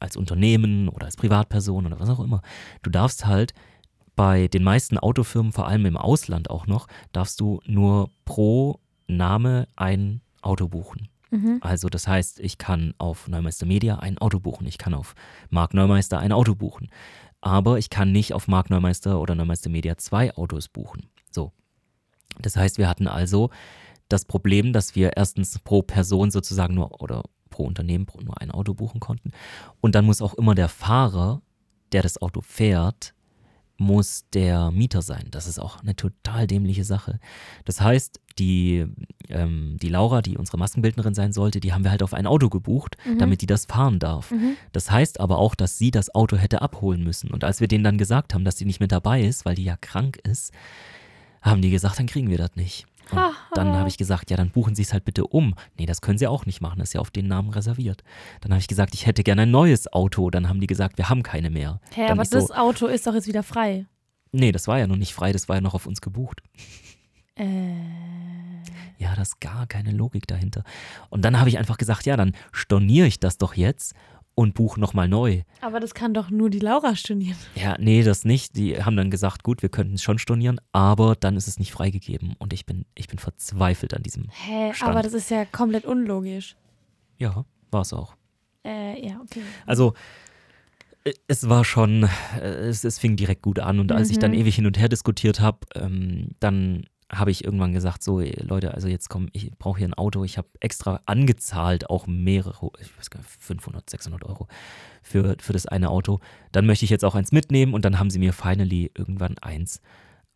als 0.00 0.16
Unternehmen 0.16 0.88
oder 0.88 1.06
als 1.06 1.14
Privatperson 1.14 1.86
oder 1.86 2.00
was 2.00 2.08
auch 2.08 2.18
immer, 2.18 2.42
du 2.82 2.90
darfst 2.90 3.24
halt 3.24 3.54
bei 4.16 4.48
den 4.48 4.64
meisten 4.64 4.98
Autofirmen, 4.98 5.52
vor 5.52 5.68
allem 5.68 5.86
im 5.86 5.96
Ausland 5.96 6.50
auch 6.50 6.66
noch, 6.66 6.88
darfst 7.12 7.38
du 7.38 7.60
nur 7.66 8.10
pro 8.24 8.80
Name 9.06 9.68
ein 9.76 10.22
Auto 10.42 10.66
buchen. 10.66 11.06
Mhm. 11.30 11.58
Also 11.60 11.88
das 11.88 12.08
heißt, 12.08 12.40
ich 12.40 12.58
kann 12.58 12.94
auf 12.98 13.28
Neumeister 13.28 13.64
Media 13.64 14.00
ein 14.00 14.18
Auto 14.18 14.40
buchen, 14.40 14.66
ich 14.66 14.76
kann 14.76 14.92
auf 14.92 15.14
Mark 15.50 15.72
Neumeister 15.72 16.18
ein 16.18 16.32
Auto 16.32 16.56
buchen, 16.56 16.90
aber 17.40 17.78
ich 17.78 17.90
kann 17.90 18.10
nicht 18.10 18.32
auf 18.32 18.48
Mark 18.48 18.70
Neumeister 18.70 19.20
oder 19.20 19.36
Neumeister 19.36 19.70
Media 19.70 19.96
zwei 19.98 20.34
Autos 20.34 20.66
buchen. 20.66 21.06
So. 21.30 21.52
Das 22.40 22.56
heißt, 22.56 22.76
wir 22.78 22.88
hatten 22.88 23.06
also 23.06 23.50
das 24.08 24.24
Problem, 24.24 24.72
dass 24.72 24.94
wir 24.94 25.16
erstens 25.16 25.58
pro 25.58 25.82
Person 25.82 26.30
sozusagen 26.30 26.74
nur 26.74 27.00
oder 27.00 27.22
pro 27.50 27.64
Unternehmen 27.64 28.06
nur 28.22 28.40
ein 28.40 28.50
Auto 28.50 28.74
buchen 28.74 29.00
konnten 29.00 29.32
und 29.80 29.94
dann 29.94 30.04
muss 30.04 30.22
auch 30.22 30.34
immer 30.34 30.54
der 30.54 30.68
Fahrer, 30.68 31.42
der 31.92 32.02
das 32.02 32.20
Auto 32.20 32.40
fährt, 32.40 33.14
muss 33.80 34.24
der 34.32 34.72
Mieter 34.72 35.02
sein. 35.02 35.28
Das 35.30 35.46
ist 35.46 35.60
auch 35.60 35.80
eine 35.80 35.94
total 35.94 36.48
dämliche 36.48 36.82
Sache. 36.84 37.20
Das 37.64 37.80
heißt, 37.80 38.20
die, 38.40 38.84
ähm, 39.28 39.76
die 39.80 39.88
Laura, 39.88 40.20
die 40.20 40.36
unsere 40.36 40.58
Maskenbildnerin 40.58 41.14
sein 41.14 41.32
sollte, 41.32 41.60
die 41.60 41.72
haben 41.72 41.84
wir 41.84 41.92
halt 41.92 42.02
auf 42.02 42.12
ein 42.12 42.26
Auto 42.26 42.48
gebucht, 42.48 42.96
Mhm. 43.06 43.18
damit 43.18 43.40
die 43.40 43.46
das 43.46 43.66
fahren 43.66 44.00
darf. 44.00 44.32
Mhm. 44.32 44.56
Das 44.72 44.90
heißt 44.90 45.20
aber 45.20 45.38
auch, 45.38 45.54
dass 45.54 45.78
sie 45.78 45.92
das 45.92 46.12
Auto 46.12 46.36
hätte 46.36 46.60
abholen 46.60 47.04
müssen. 47.04 47.30
Und 47.30 47.44
als 47.44 47.60
wir 47.60 47.68
denen 47.68 47.84
dann 47.84 47.98
gesagt 47.98 48.34
haben, 48.34 48.44
dass 48.44 48.58
sie 48.58 48.64
nicht 48.64 48.80
mit 48.80 48.90
dabei 48.90 49.22
ist, 49.22 49.44
weil 49.44 49.54
die 49.54 49.64
ja 49.64 49.76
krank 49.76 50.18
ist, 50.24 50.52
haben 51.40 51.62
die 51.62 51.70
gesagt, 51.70 52.00
dann 52.00 52.06
kriegen 52.06 52.30
wir 52.30 52.38
das 52.38 52.56
nicht. 52.56 52.84
Und 53.12 53.56
dann 53.56 53.74
habe 53.74 53.88
ich 53.88 53.96
gesagt, 53.96 54.30
ja, 54.30 54.36
dann 54.36 54.50
buchen 54.50 54.74
Sie 54.74 54.82
es 54.82 54.92
halt 54.92 55.04
bitte 55.04 55.26
um. 55.26 55.54
Nee, 55.78 55.86
das 55.86 56.00
können 56.00 56.18
Sie 56.18 56.26
auch 56.26 56.46
nicht 56.46 56.60
machen, 56.60 56.78
das 56.78 56.90
ist 56.90 56.92
ja 56.94 57.00
auf 57.00 57.10
den 57.10 57.26
Namen 57.26 57.50
reserviert. 57.50 58.02
Dann 58.40 58.52
habe 58.52 58.60
ich 58.60 58.68
gesagt, 58.68 58.94
ich 58.94 59.06
hätte 59.06 59.22
gerne 59.22 59.42
ein 59.42 59.50
neues 59.50 59.92
Auto. 59.92 60.30
Dann 60.30 60.48
haben 60.48 60.60
die 60.60 60.66
gesagt, 60.66 60.98
wir 60.98 61.08
haben 61.08 61.22
keine 61.22 61.50
mehr. 61.50 61.80
Hä, 61.94 62.02
dann 62.08 62.18
aber 62.18 62.24
so, 62.24 62.38
das 62.38 62.50
Auto 62.50 62.86
ist 62.86 63.06
doch 63.06 63.14
jetzt 63.14 63.26
wieder 63.26 63.42
frei. 63.42 63.86
Nee, 64.32 64.52
das 64.52 64.68
war 64.68 64.78
ja 64.78 64.86
noch 64.86 64.96
nicht 64.96 65.14
frei, 65.14 65.32
das 65.32 65.48
war 65.48 65.56
ja 65.56 65.60
noch 65.60 65.74
auf 65.74 65.86
uns 65.86 66.00
gebucht. 66.00 66.42
Äh. 67.36 67.72
Ja, 68.98 69.14
da 69.14 69.22
ist 69.22 69.40
gar 69.40 69.66
keine 69.66 69.92
Logik 69.92 70.26
dahinter. 70.26 70.64
Und 71.08 71.24
dann 71.24 71.38
habe 71.38 71.48
ich 71.48 71.58
einfach 71.58 71.78
gesagt, 71.78 72.04
ja, 72.04 72.16
dann 72.16 72.32
storniere 72.52 73.06
ich 73.06 73.20
das 73.20 73.38
doch 73.38 73.54
jetzt 73.54 73.94
und 74.38 74.54
buche 74.54 74.78
nochmal 74.78 75.08
neu. 75.08 75.42
Aber 75.62 75.80
das 75.80 75.94
kann 75.94 76.14
doch 76.14 76.30
nur 76.30 76.48
die 76.48 76.60
Laura 76.60 76.94
studieren. 76.94 77.36
Ja, 77.56 77.76
nee, 77.80 78.04
das 78.04 78.24
nicht. 78.24 78.54
Die 78.54 78.80
haben 78.80 78.96
dann 78.96 79.10
gesagt, 79.10 79.42
gut, 79.42 79.62
wir 79.62 79.68
könnten 79.68 79.94
es 79.94 80.02
schon 80.04 80.20
stornieren, 80.20 80.60
aber 80.70 81.16
dann 81.16 81.36
ist 81.36 81.48
es 81.48 81.58
nicht 81.58 81.72
freigegeben. 81.72 82.36
Und 82.38 82.52
ich 82.52 82.64
bin, 82.64 82.84
ich 82.94 83.08
bin 83.08 83.18
verzweifelt 83.18 83.94
an 83.94 84.04
diesem. 84.04 84.26
Hä, 84.30 84.72
Stand. 84.74 84.92
aber 84.92 85.02
das 85.02 85.12
ist 85.12 85.28
ja 85.32 85.44
komplett 85.44 85.84
unlogisch. 85.86 86.54
Ja, 87.18 87.44
war 87.72 87.80
es 87.80 87.92
auch. 87.92 88.14
Äh, 88.64 89.04
ja, 89.04 89.20
okay. 89.20 89.42
Also, 89.66 89.94
äh, 91.02 91.14
es 91.26 91.48
war 91.48 91.64
schon, 91.64 92.08
äh, 92.40 92.44
es, 92.46 92.84
es 92.84 93.00
fing 93.00 93.16
direkt 93.16 93.42
gut 93.42 93.58
an. 93.58 93.80
Und 93.80 93.90
als 93.90 94.08
ich 94.10 94.20
dann 94.20 94.30
Mhm. 94.30 94.38
ewig 94.38 94.54
hin 94.54 94.66
und 94.66 94.78
her 94.78 94.88
diskutiert 94.88 95.40
habe, 95.40 95.58
ähm, 95.74 96.28
dann 96.38 96.84
habe 97.10 97.30
ich 97.30 97.44
irgendwann 97.44 97.72
gesagt, 97.72 98.02
so 98.02 98.20
Leute, 98.20 98.74
also 98.74 98.86
jetzt 98.88 99.08
komm, 99.08 99.28
ich 99.32 99.50
brauche 99.58 99.78
hier 99.78 99.88
ein 99.88 99.94
Auto. 99.94 100.24
Ich 100.24 100.36
habe 100.36 100.48
extra 100.60 101.00
angezahlt, 101.06 101.88
auch 101.88 102.06
mehrere, 102.06 102.70
ich 102.80 102.96
weiß 102.98 103.08
gar 103.10 103.20
nicht, 103.20 103.30
500, 103.40 103.88
600 103.88 104.24
Euro 104.24 104.46
für, 105.02 105.36
für 105.40 105.52
das 105.54 105.66
eine 105.66 105.88
Auto. 105.90 106.20
Dann 106.52 106.66
möchte 106.66 106.84
ich 106.84 106.90
jetzt 106.90 107.04
auch 107.04 107.14
eins 107.14 107.32
mitnehmen 107.32 107.72
und 107.72 107.84
dann 107.84 107.98
haben 107.98 108.10
sie 108.10 108.18
mir 108.18 108.32
finally 108.32 108.90
irgendwann 108.96 109.38
eins 109.38 109.80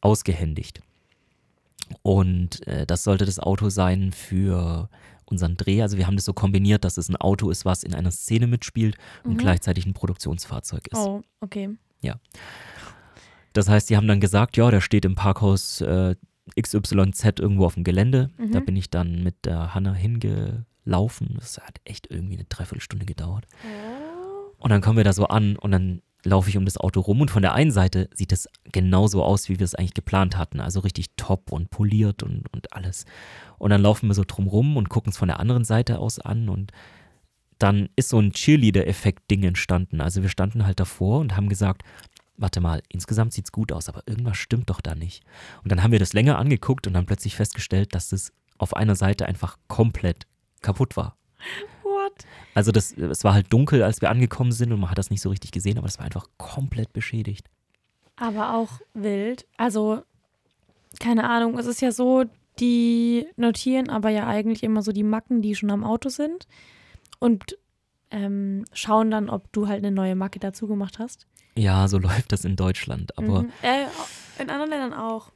ausgehändigt. 0.00 0.80
Und 2.02 2.66
äh, 2.66 2.86
das 2.86 3.04
sollte 3.04 3.26
das 3.26 3.38
Auto 3.38 3.68
sein 3.68 4.12
für 4.12 4.88
unseren 5.26 5.56
Dreh. 5.58 5.82
Also 5.82 5.98
wir 5.98 6.06
haben 6.06 6.16
das 6.16 6.24
so 6.24 6.32
kombiniert, 6.32 6.84
dass 6.84 6.96
es 6.96 7.08
ein 7.08 7.16
Auto 7.16 7.50
ist, 7.50 7.64
was 7.66 7.82
in 7.84 7.94
einer 7.94 8.10
Szene 8.10 8.46
mitspielt 8.46 8.96
und 9.24 9.32
Mhm. 9.32 9.38
gleichzeitig 9.38 9.84
ein 9.84 9.92
Produktionsfahrzeug 9.94 10.88
ist. 10.88 10.98
Oh, 10.98 11.22
okay. 11.40 11.76
Das 13.54 13.68
heißt, 13.68 13.90
die 13.90 13.98
haben 13.98 14.08
dann 14.08 14.20
gesagt, 14.20 14.56
ja, 14.56 14.70
der 14.70 14.80
steht 14.80 15.04
im 15.04 15.14
Parkhaus 15.14 15.82
äh, 15.82 16.16
XYZ 16.60 17.38
irgendwo 17.40 17.64
auf 17.66 17.74
dem 17.74 17.84
Gelände. 17.84 18.30
Da 18.52 18.60
Mhm. 18.60 18.64
bin 18.66 18.76
ich 18.76 18.90
dann 18.90 19.22
mit 19.22 19.44
der 19.44 19.74
Hanna 19.74 19.92
hingelaufen. 19.94 21.36
Das 21.38 21.58
hat 21.58 21.80
echt 21.84 22.08
irgendwie 22.10 22.34
eine 22.34 22.44
Dreiviertelstunde 22.44 23.06
gedauert. 23.06 23.46
Und 24.58 24.70
dann 24.70 24.80
kommen 24.80 24.96
wir 24.96 25.04
da 25.04 25.12
so 25.12 25.26
an 25.26 25.56
und 25.56 25.72
dann 25.72 26.02
laufe 26.24 26.48
ich 26.48 26.56
um 26.56 26.64
das 26.64 26.76
Auto 26.76 27.00
rum 27.00 27.20
und 27.20 27.32
von 27.32 27.42
der 27.42 27.52
einen 27.54 27.72
Seite 27.72 28.08
sieht 28.14 28.30
es 28.30 28.48
genauso 28.70 29.24
aus, 29.24 29.48
wie 29.48 29.58
wir 29.58 29.64
es 29.64 29.74
eigentlich 29.74 29.94
geplant 29.94 30.36
hatten. 30.36 30.60
Also 30.60 30.78
richtig 30.80 31.06
top 31.16 31.50
und 31.50 31.70
poliert 31.70 32.22
und, 32.22 32.44
und 32.52 32.72
alles. 32.72 33.06
Und 33.58 33.70
dann 33.70 33.82
laufen 33.82 34.08
wir 34.08 34.14
so 34.14 34.22
drum 34.24 34.46
rum 34.46 34.76
und 34.76 34.88
gucken 34.88 35.10
es 35.10 35.16
von 35.18 35.26
der 35.26 35.40
anderen 35.40 35.64
Seite 35.64 35.98
aus 35.98 36.20
an 36.20 36.48
und 36.48 36.70
dann 37.58 37.88
ist 37.96 38.08
so 38.08 38.18
ein 38.20 38.32
Cheerleader-Effekt-Ding 38.32 39.42
entstanden. 39.44 40.00
Also 40.00 40.22
wir 40.22 40.28
standen 40.28 40.64
halt 40.66 40.80
davor 40.80 41.20
und 41.20 41.36
haben 41.36 41.48
gesagt, 41.48 41.82
warte 42.36 42.60
mal, 42.60 42.82
insgesamt 42.88 43.32
sieht's 43.32 43.52
gut 43.52 43.72
aus, 43.72 43.88
aber 43.88 44.02
irgendwas 44.06 44.36
stimmt 44.36 44.70
doch 44.70 44.80
da 44.80 44.94
nicht. 44.94 45.22
Und 45.62 45.70
dann 45.72 45.82
haben 45.82 45.92
wir 45.92 45.98
das 45.98 46.12
länger 46.12 46.38
angeguckt 46.38 46.86
und 46.86 46.94
dann 46.94 47.06
plötzlich 47.06 47.36
festgestellt, 47.36 47.94
dass 47.94 48.12
es 48.12 48.32
auf 48.58 48.74
einer 48.76 48.96
Seite 48.96 49.26
einfach 49.26 49.58
komplett 49.68 50.26
kaputt 50.60 50.96
war. 50.96 51.16
What? 51.82 52.12
Also 52.54 52.72
das, 52.72 52.92
es 52.96 53.24
war 53.24 53.34
halt 53.34 53.52
dunkel, 53.52 53.82
als 53.82 54.00
wir 54.00 54.10
angekommen 54.10 54.52
sind 54.52 54.72
und 54.72 54.80
man 54.80 54.90
hat 54.90 54.98
das 54.98 55.10
nicht 55.10 55.20
so 55.20 55.30
richtig 55.30 55.50
gesehen, 55.50 55.78
aber 55.78 55.86
es 55.86 55.98
war 55.98 56.04
einfach 56.04 56.26
komplett 56.36 56.92
beschädigt. 56.92 57.48
Aber 58.16 58.54
auch 58.54 58.80
wild. 58.94 59.46
Also, 59.56 60.02
keine 61.00 61.28
Ahnung, 61.28 61.58
es 61.58 61.66
ist 61.66 61.80
ja 61.80 61.90
so, 61.90 62.24
die 62.60 63.26
notieren 63.36 63.88
aber 63.88 64.10
ja 64.10 64.26
eigentlich 64.26 64.62
immer 64.62 64.82
so 64.82 64.92
die 64.92 65.02
Macken, 65.02 65.42
die 65.42 65.54
schon 65.54 65.70
am 65.70 65.84
Auto 65.84 66.08
sind 66.08 66.46
und 67.18 67.56
ähm, 68.10 68.64
schauen 68.72 69.10
dann, 69.10 69.30
ob 69.30 69.50
du 69.52 69.66
halt 69.68 69.78
eine 69.78 69.90
neue 69.90 70.14
Macke 70.14 70.38
dazu 70.38 70.68
gemacht 70.68 70.98
hast. 70.98 71.26
Ja, 71.56 71.88
so 71.88 71.98
läuft 72.08 72.32
das 72.32 72.44
in 72.44 72.56
Deutschland. 72.56 73.16
Aber 73.18 73.42
Mhm. 73.42 73.52
Äh, 73.62 74.42
in 74.42 74.50
anderen 74.50 74.70
Ländern 74.70 74.94
auch. 74.94 75.30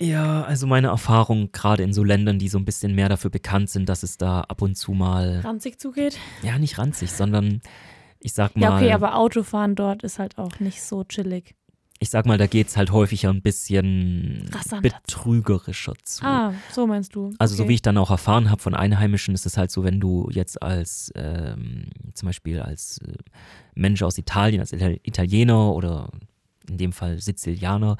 ja, 0.00 0.42
also 0.42 0.66
meine 0.66 0.88
Erfahrung, 0.88 1.50
gerade 1.52 1.82
in 1.82 1.92
so 1.92 2.04
Ländern, 2.04 2.38
die 2.38 2.48
so 2.48 2.58
ein 2.58 2.64
bisschen 2.64 2.94
mehr 2.94 3.08
dafür 3.08 3.30
bekannt 3.30 3.70
sind, 3.70 3.88
dass 3.88 4.02
es 4.02 4.18
da 4.18 4.40
ab 4.42 4.60
und 4.62 4.76
zu 4.76 4.92
mal, 4.92 5.40
Ranzig 5.42 5.78
zugeht. 5.80 6.18
ja, 6.42 6.58
nicht 6.58 6.78
ranzig, 6.78 7.10
sondern 7.12 7.62
ich 8.20 8.32
sag 8.34 8.56
mal, 8.56 8.62
Ja, 8.62 8.74
okay, 8.76 8.92
aber 8.92 9.16
Autofahren 9.16 9.74
dort 9.74 10.02
ist 10.02 10.18
halt 10.18 10.38
auch 10.38 10.58
nicht 10.60 10.82
so 10.82 11.04
chillig. 11.04 11.54
Ich 12.00 12.10
sag 12.10 12.26
mal, 12.26 12.36
da 12.38 12.46
geht 12.46 12.68
es 12.68 12.76
halt 12.76 12.90
häufiger 12.90 13.30
ein 13.30 13.40
bisschen 13.40 14.48
Rassanter 14.52 14.90
betrügerischer 14.90 15.94
zu. 16.02 16.24
Ah, 16.24 16.52
so 16.70 16.86
meinst 16.86 17.14
du. 17.14 17.32
Also 17.38 17.54
so 17.54 17.68
wie 17.68 17.74
ich 17.74 17.82
dann 17.82 17.96
auch 17.98 18.10
erfahren 18.10 18.50
habe 18.50 18.60
von 18.60 18.74
Einheimischen, 18.74 19.34
ist 19.34 19.46
es 19.46 19.56
halt 19.56 19.70
so, 19.70 19.84
wenn 19.84 20.00
du 20.00 20.28
jetzt 20.30 20.62
als 20.62 21.12
ähm, 21.14 21.86
zum 22.12 22.26
Beispiel 22.26 22.60
als 22.60 22.98
äh, 22.98 23.14
Mensch 23.74 24.02
aus 24.02 24.18
Italien, 24.18 24.60
als 24.60 24.72
Ital- 24.72 25.00
Italiener 25.02 25.72
oder 25.72 26.10
in 26.68 26.78
dem 26.78 26.92
Fall 26.92 27.18
Sizilianer, 27.20 27.96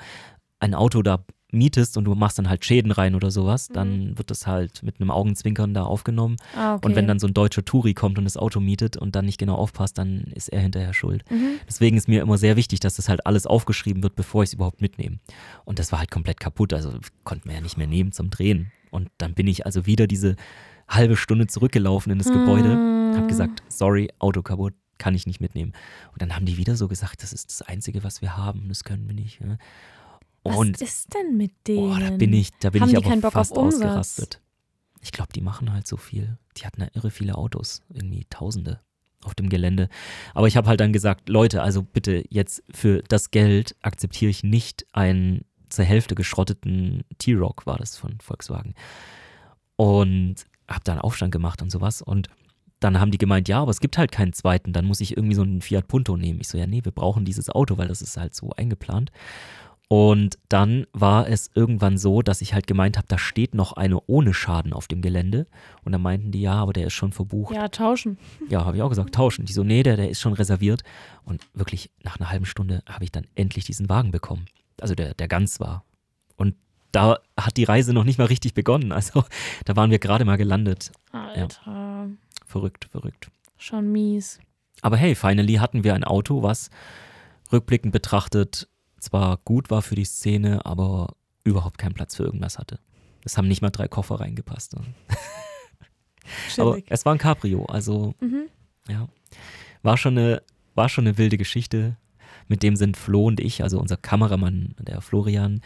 ein 0.61 0.74
Auto 0.74 1.02
da 1.02 1.24
mietest 1.55 1.97
und 1.97 2.05
du 2.05 2.14
machst 2.14 2.38
dann 2.38 2.49
halt 2.49 2.64
Schäden 2.64 2.90
rein 2.90 3.14
oder 3.14 3.31
sowas, 3.31 3.69
dann 3.69 4.19
wird 4.19 4.31
das 4.31 4.47
halt 4.47 4.83
mit 4.83 5.01
einem 5.01 5.11
Augenzwinkern 5.11 5.73
da 5.75 5.85
aufgenommen. 5.85 6.37
Ah, 6.57 6.75
okay. 6.75 6.87
Und 6.87 6.97
wenn 6.97 7.07
dann 7.07 7.19
so 7.19 7.27
ein 7.27 7.35
deutscher 7.35 7.64
Touri 7.64 7.95
kommt 7.95 8.19
und 8.19 8.25
das 8.25 8.37
Auto 8.37 8.61
mietet 8.61 8.97
und 8.97 9.17
dann 9.17 9.25
nicht 9.25 9.38
genau 9.38 9.55
aufpasst, 9.55 9.97
dann 9.99 10.25
ist 10.35 10.49
er 10.49 10.61
hinterher 10.61 10.93
schuld. 10.93 11.25
Mhm. 11.31 11.61
Deswegen 11.69 11.97
ist 11.97 12.09
mir 12.09 12.23
immer 12.23 12.38
sehr 12.38 12.57
wichtig, 12.57 12.81
dass 12.81 12.97
das 12.97 13.09
halt 13.09 13.27
alles 13.27 13.47
aufgeschrieben 13.47 14.03
wird, 14.03 14.17
bevor 14.17 14.43
ich 14.43 14.51
es 14.51 14.55
überhaupt 14.55 14.81
mitnehme. 14.81 15.19
Und 15.64 15.79
das 15.79 15.93
war 15.93 16.01
halt 16.01 16.11
komplett 16.11 16.40
kaputt, 16.40 16.73
also 16.73 16.93
konnten 17.25 17.49
wir 17.49 17.55
ja 17.55 17.61
nicht 17.61 17.79
mehr 17.79 17.87
nehmen 17.87 18.12
zum 18.12 18.31
Drehen. 18.31 18.73
Und 18.90 19.11
dann 19.19 19.35
bin 19.35 19.47
ich 19.47 19.67
also 19.67 19.87
wieder 19.87 20.07
diese 20.07 20.37
halbe 20.88 21.17
Stunde 21.17 21.47
zurückgelaufen 21.47 22.12
in 22.12 22.19
das 22.19 22.31
Gebäude, 22.31 22.77
Mm. 22.77 23.17
habe 23.17 23.27
gesagt, 23.27 23.62
sorry, 23.69 24.11
Auto 24.19 24.43
kaputt, 24.43 24.75
kann 24.99 25.14
ich 25.14 25.27
nicht 25.27 25.40
mitnehmen. 25.40 25.73
Und 26.12 26.23
dann 26.23 26.35
haben 26.37 26.47
die 26.47 26.57
wieder 26.57 26.77
so 26.77 26.88
gesagt, 26.88 27.23
das 27.23 27.33
ist 27.33 27.51
das 27.51 27.62
Einzige, 27.62 28.05
was 28.05 28.23
wir 28.23 28.37
haben, 28.37 28.69
das 28.69 28.85
können 28.85 29.07
wir 29.09 29.14
nicht. 29.14 29.40
ja. 29.40 29.57
Was 30.44 30.57
Und 30.57 30.80
ist 30.80 31.14
denn 31.14 31.37
mit 31.37 31.52
denen? 31.66 31.90
oh, 31.90 31.98
da 31.98 32.11
bin 32.11 32.33
ich, 32.33 32.50
da 32.61 32.70
bin 32.70 32.83
Haben 32.83 32.90
ich 32.90 33.07
aber 33.07 33.30
fast 33.30 33.57
ausgerastet. 33.57 34.40
Ich 35.00 35.12
glaube, 35.12 35.33
die 35.33 35.40
machen 35.40 35.72
halt 35.72 35.87
so 35.87 35.96
viel. 35.96 36.38
Die 36.57 36.66
hatten 36.66 36.83
ja 36.83 36.88
irre 36.94 37.11
viele 37.11 37.37
Autos, 37.37 37.83
irgendwie 37.92 38.26
Tausende 38.30 38.80
auf 39.24 39.35
dem 39.35 39.48
Gelände. 39.48 39.88
Aber 40.35 40.46
ich 40.46 40.57
habe 40.57 40.68
halt 40.68 40.80
dann 40.80 40.92
gesagt, 40.92 41.28
Leute, 41.28 41.62
also 41.62 41.83
bitte 41.83 42.24
jetzt 42.28 42.62
für 42.70 43.02
das 43.09 43.30
Geld 43.30 43.74
akzeptiere 43.83 44.30
ich 44.30 44.42
nicht 44.44 44.87
einen 44.92 45.44
zur 45.70 45.85
Hälfte 45.85 46.14
geschrotteten 46.14 47.04
T-Rock, 47.18 47.66
war 47.66 47.78
das 47.78 47.96
von 47.96 48.18
Volkswagen. 48.20 48.74
Und 49.76 50.37
habe 50.68 50.85
dann 50.85 51.00
Aufstand 51.00 51.33
gemacht 51.33 51.62
und 51.62 51.70
sowas. 51.70 52.00
Und 52.00 52.28
dann 52.80 53.00
haben 53.00 53.11
die 53.11 53.18
gemeint, 53.18 53.48
ja, 53.48 53.61
aber 53.62 53.70
es 53.70 53.80
gibt 53.80 53.98
halt 53.98 54.12
keinen 54.12 54.33
zweiten, 54.33 54.72
dann 54.72 54.85
muss 54.85 55.00
ich 55.00 55.16
irgendwie 55.16 55.35
so 55.35 55.42
einen 55.42 55.62
Fiat 55.62 55.88
Punto 55.88 56.16
nehmen. 56.16 56.40
Ich 56.40 56.48
so, 56.48 56.59
ja, 56.59 56.66
nee, 56.66 56.85
wir 56.85 56.92
brauchen 56.92 57.24
dieses 57.24 57.48
Auto, 57.48 57.78
weil 57.78 57.88
das 57.88 58.02
ist 58.02 58.16
halt 58.16 58.35
so 58.35 58.50
eingeplant. 58.50 59.11
Und 59.88 60.38
dann 60.49 60.87
war 60.92 61.29
es 61.29 61.51
irgendwann 61.55 61.99
so, 61.99 62.23
dass 62.23 62.40
ich 62.40 62.55
halt 62.55 62.66
gemeint 62.66 62.97
habe, 62.97 63.07
da 63.07 63.18
steht 63.18 63.55
noch 63.55 63.75
eine 63.75 64.01
ohne 64.07 64.33
Schaden 64.33 64.73
auf 64.73 64.88
dem 64.88 65.03
Gelände. 65.03 65.47
Und 65.85 65.92
dann 65.92 66.01
meinten 66.01 66.33
die, 66.33 66.40
ja, 66.40 66.55
aber 66.55 66.73
der 66.73 66.87
ist 66.87 66.94
schon 66.94 67.12
verbucht. 67.12 67.55
Ja, 67.55 67.68
tauschen. 67.68 68.18
Ja, 68.49 68.64
habe 68.64 68.77
ich 68.77 68.83
auch 68.83 68.88
gesagt, 68.88 69.14
tauschen. 69.14 69.44
Die 69.44 69.53
so, 69.53 69.62
nee, 69.62 69.83
der, 69.83 69.97
der 69.97 70.09
ist 70.09 70.20
schon 70.20 70.33
reserviert. 70.33 70.83
Und 71.25 71.42
wirklich 71.53 71.90
nach 72.03 72.18
einer 72.18 72.31
halben 72.31 72.47
Stunde 72.47 72.83
habe 72.88 73.05
ich 73.05 73.12
dann 73.12 73.27
endlich 73.35 73.64
diesen 73.66 73.88
Wagen 73.88 74.11
bekommen. 74.11 74.47
Also 74.81 74.94
der, 74.94 75.14
der 75.14 75.29
ganz 75.29 75.61
war. 75.61 75.85
Und 76.37 76.57
da 76.90 77.18
hat 77.38 77.57
die 77.57 77.64
Reise 77.64 77.92
noch 77.92 78.05
nicht 78.05 78.18
mal 78.18 78.27
richtig 78.27 78.55
begonnen. 78.55 78.90
Also 78.90 79.25
da 79.66 79.77
waren 79.77 79.90
wir 79.90 79.99
gerade 79.99 80.25
mal 80.25 80.37
gelandet. 80.37 80.92
Alter, 81.12 82.09
Verrückt, 82.47 82.87
verrückt. 82.90 83.31
schon 83.59 83.92
mies. 83.92 84.38
Aber 84.81 84.97
hey, 84.97 85.14
finally 85.14 85.55
hatten 85.55 85.85
wir 85.85 85.94
ein 85.94 86.05
Auto, 86.05 86.42
was 86.42 86.70
rückblickend 87.53 87.92
betrachtet 87.92 88.68
zwar 89.05 89.38
gut 89.45 89.71
war 89.71 89.83
für 89.83 89.95
die 89.95 90.05
Szene, 90.05 90.64
aber 90.67 91.14
überhaupt 91.45 91.79
keinen 91.79 91.95
Platz 91.95 92.17
für 92.17 92.25
irgendwas 92.25 92.59
hatte. 92.59 92.79
Es 93.25 93.37
haben 93.38 93.49
nicht 93.49 93.62
mal 93.62 93.71
drei 93.71 93.88
Koffer 93.88 94.17
reingepasst. 94.21 94.77
Aber 96.59 96.79
es 96.88 97.05
war 97.05 97.14
ein 97.14 97.19
Cabrio, 97.19 97.64
also 97.67 98.14
Mhm. 98.21 98.47
ja. 98.88 99.09
War 99.83 99.97
schon 99.99 100.17
eine, 100.17 100.43
war 100.75 100.88
schon 100.88 101.07
eine 101.07 101.19
wilde 101.19 101.37
Geschichte. 101.37 101.97
Mit 102.49 102.62
dem 102.62 102.77
sind 102.77 102.97
Flo 102.97 103.27
und 103.27 103.40
ich, 103.40 103.62
also 103.62 103.79
unser 103.79 103.97
Kameramann, 103.97 104.75
der 104.79 105.01
Florian, 105.01 105.61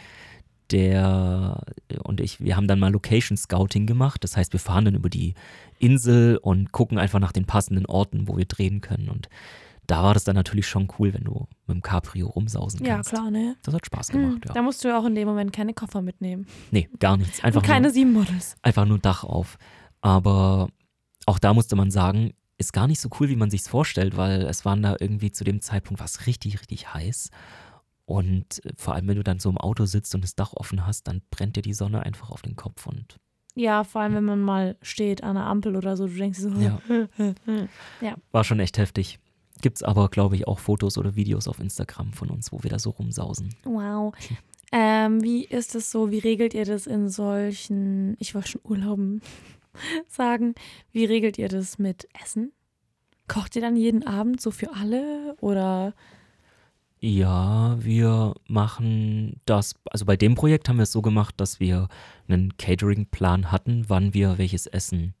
der 0.71 1.63
und 2.03 2.19
ich, 2.21 2.39
wir 2.41 2.55
haben 2.55 2.67
dann 2.67 2.79
mal 2.79 2.91
Location 2.91 3.37
Scouting 3.37 3.85
gemacht. 3.87 4.23
Das 4.23 4.37
heißt, 4.37 4.53
wir 4.53 4.59
fahren 4.59 4.85
dann 4.85 4.95
über 4.95 5.09
die 5.09 5.33
Insel 5.79 6.37
und 6.37 6.71
gucken 6.71 6.97
einfach 6.97 7.19
nach 7.19 7.31
den 7.31 7.45
passenden 7.45 7.85
Orten, 7.85 8.27
wo 8.27 8.37
wir 8.37 8.45
drehen 8.45 8.81
können. 8.81 9.09
Und 9.09 9.29
da 9.89 10.03
war 10.03 10.13
das 10.13 10.23
dann 10.23 10.35
natürlich 10.35 10.67
schon 10.67 10.87
cool, 10.99 11.13
wenn 11.13 11.23
du 11.23 11.47
mit 11.67 11.75
dem 11.75 11.81
Cabrio 11.81 12.27
rumsausen 12.27 12.83
Ja, 12.85 12.95
kannst. 12.95 13.09
klar, 13.09 13.31
ne? 13.31 13.55
Das 13.63 13.73
hat 13.73 13.85
Spaß 13.85 14.09
Hm, 14.11 14.21
gemacht, 14.21 14.45
Da 14.47 14.55
ja. 14.55 14.61
musst 14.61 14.83
du 14.83 14.87
ja 14.89 14.99
auch 14.99 15.05
in 15.05 15.15
dem 15.15 15.27
Moment 15.27 15.51
keine 15.53 15.73
Koffer 15.73 16.01
mitnehmen. 16.01 16.45
Nee, 16.71 16.89
gar 16.99 17.17
nichts. 17.17 17.43
Einfach 17.43 17.61
Und 17.61 17.67
keine 17.67 17.87
nur, 17.87 17.91
sieben 17.93 18.11
Models. 18.13 18.55
einfach 18.61 18.85
nur 18.85 18.99
Dach 18.99 19.23
auf. 19.23 19.57
Aber 20.01 20.69
auch 21.25 21.39
da 21.39 21.53
musste 21.53 21.75
man 21.75 21.91
sagen, 21.91 22.33
ist 22.57 22.73
gar 22.73 22.87
nicht 22.87 22.99
so 22.99 23.09
cool, 23.19 23.29
wie 23.29 23.35
man 23.35 23.49
sich's 23.49 23.67
vorstellt, 23.67 24.17
weil 24.17 24.41
es 24.43 24.65
waren 24.65 24.81
da 24.81 24.95
irgendwie 24.99 25.31
zu 25.31 25.43
dem 25.43 25.61
Zeitpunkt 25.61 26.01
was 26.01 26.27
richtig, 26.27 26.59
richtig 26.59 26.93
heiß. 26.93 27.29
Und 28.05 28.63
äh, 28.65 28.71
vor 28.75 28.93
allem, 28.95 29.07
wenn 29.07 29.15
du 29.17 29.23
dann 29.23 29.39
so 29.39 29.49
im 29.49 29.57
Auto 29.57 29.85
sitzt 29.85 30.13
und 30.15 30.23
das 30.23 30.35
Dach 30.35 30.53
offen 30.53 30.85
hast, 30.85 31.07
dann 31.07 31.21
brennt 31.31 31.55
dir 31.55 31.61
die 31.61 31.73
Sonne 31.73 32.03
einfach 32.03 32.29
auf 32.31 32.41
den 32.41 32.55
Kopf 32.55 32.85
und 32.87 33.17
Ja, 33.55 33.83
vor 33.83 34.01
allem, 34.01 34.13
wenn 34.15 34.25
man 34.25 34.41
mal 34.41 34.77
steht 34.81 35.23
an 35.23 35.35
der 35.35 35.45
Ampel 35.45 35.75
oder 35.75 35.95
so, 35.97 36.07
du 36.07 36.13
denkst 36.13 36.39
so, 36.39 36.49
Ja. 38.01 38.15
war 38.31 38.43
schon 38.43 38.59
echt 38.59 38.77
heftig. 38.77 39.19
Gibt's 39.61 39.83
aber, 39.83 40.09
glaube 40.09 40.35
ich, 40.35 40.47
auch 40.47 40.59
Fotos 40.59 40.97
oder 40.97 41.15
Videos 41.15 41.47
auf 41.47 41.59
Instagram 41.59 42.13
von 42.13 42.29
uns, 42.29 42.51
wo 42.51 42.63
wir 42.63 42.69
da 42.69 42.79
so 42.79 42.91
rumsausen. 42.91 43.55
wow. 43.65 44.13
Ähm, 44.71 45.23
wie 45.23 45.45
ist 45.45 45.73
es 45.73 45.89
so, 45.89 46.11
wie 46.11 46.19
regelt 46.19 46.53
ihr 46.53 46.65
das 46.65 46.85
in 46.85 47.09
solchen, 47.09 48.15
ich 48.19 48.35
wollte 48.35 48.49
schon 48.49 48.61
Urlauben 48.63 49.21
sagen, 50.07 50.53
wie 50.91 51.05
regelt 51.05 51.37
ihr 51.37 51.49
das 51.49 51.79
mit 51.79 52.07
Essen? 52.23 52.51
Kocht 53.27 53.55
ihr 53.55 53.61
dann 53.61 53.75
jeden 53.75 54.05
Abend 54.05 54.41
so 54.41 54.51
für 54.51 54.73
alle 54.73 55.35
oder 55.41 55.93
Ja, 56.99 57.77
wir 57.79 58.35
machen 58.47 59.39
das, 59.45 59.73
also 59.89 60.05
bei 60.05 60.17
dem 60.17 60.35
Projekt 60.35 60.69
haben 60.69 60.77
wir 60.77 60.83
es 60.83 60.91
so 60.91 61.01
gemacht, 61.01 61.35
dass 61.37 61.59
wir 61.59 61.87
einen 62.27 62.55
Catering-Plan 62.57 63.51
hatten, 63.51 63.85
wann 63.87 64.13
wir 64.13 64.37
welches 64.37 64.67
Essen, 64.67 65.15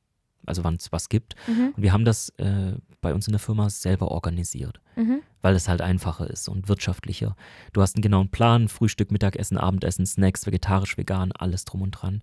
also 0.49 0.63
wann 0.63 0.75
es 0.75 0.91
was 0.91 1.07
gibt. 1.09 1.35
Mhm. 1.47 1.73
Und 1.75 1.81
wir 1.81 1.93
haben 1.93 2.05
das 2.05 2.29
äh, 2.37 2.73
bei 3.01 3.13
uns 3.13 3.27
in 3.27 3.31
der 3.33 3.39
Firma 3.39 3.69
selber 3.69 4.09
organisiert, 4.11 4.81
Mhm. 4.95 5.21
weil 5.41 5.55
es 5.55 5.69
halt 5.69 5.81
einfacher 5.81 6.29
ist 6.29 6.49
und 6.49 6.67
wirtschaftlicher. 6.67 7.35
Du 7.71 7.81
hast 7.81 7.95
einen 7.95 8.01
genauen 8.01 8.29
Plan, 8.29 8.67
Frühstück, 8.67 9.11
Mittagessen, 9.11 9.57
Abendessen, 9.57 10.05
Snacks, 10.05 10.45
vegetarisch, 10.45 10.97
vegan, 10.97 11.31
alles 11.31 11.63
drum 11.65 11.81
und 11.81 11.91
dran. 11.91 12.21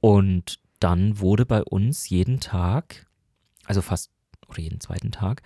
Und 0.00 0.58
dann 0.80 1.20
wurde 1.20 1.46
bei 1.46 1.62
uns 1.62 2.08
jeden 2.08 2.40
Tag, 2.40 3.06
also 3.66 3.82
fast 3.82 4.10
oder 4.48 4.60
jeden 4.60 4.80
zweiten 4.80 5.12
Tag, 5.12 5.42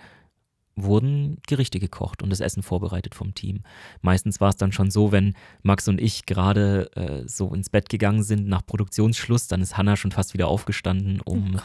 wurden 0.77 1.37
Gerichte 1.47 1.79
gekocht 1.79 2.21
und 2.21 2.29
das 2.29 2.41
Essen 2.41 2.61
vorbereitet 2.61 3.15
vom 3.15 3.33
Team. 3.33 3.61
Meistens 4.01 4.41
war 4.41 4.49
es 4.49 4.57
dann 4.57 4.71
schon 4.73 4.91
so, 4.91 5.11
wenn 5.13 5.33
Max 5.63 5.87
und 5.87 6.01
ich 6.01 6.25
gerade 6.25 6.91
äh, 6.95 7.27
so 7.27 7.53
ins 7.53 7.69
Bett 7.69 7.87
gegangen 7.89 8.23
sind 8.23 8.47
nach 8.47 8.65
Produktionsschluss, 8.65 9.47
dann 9.47 9.61
ist 9.61 9.77
Hannah 9.77 9.95
schon 9.95 10.11
fast 10.11 10.33
wieder 10.33 10.47
aufgestanden, 10.47 11.21
um 11.21 11.59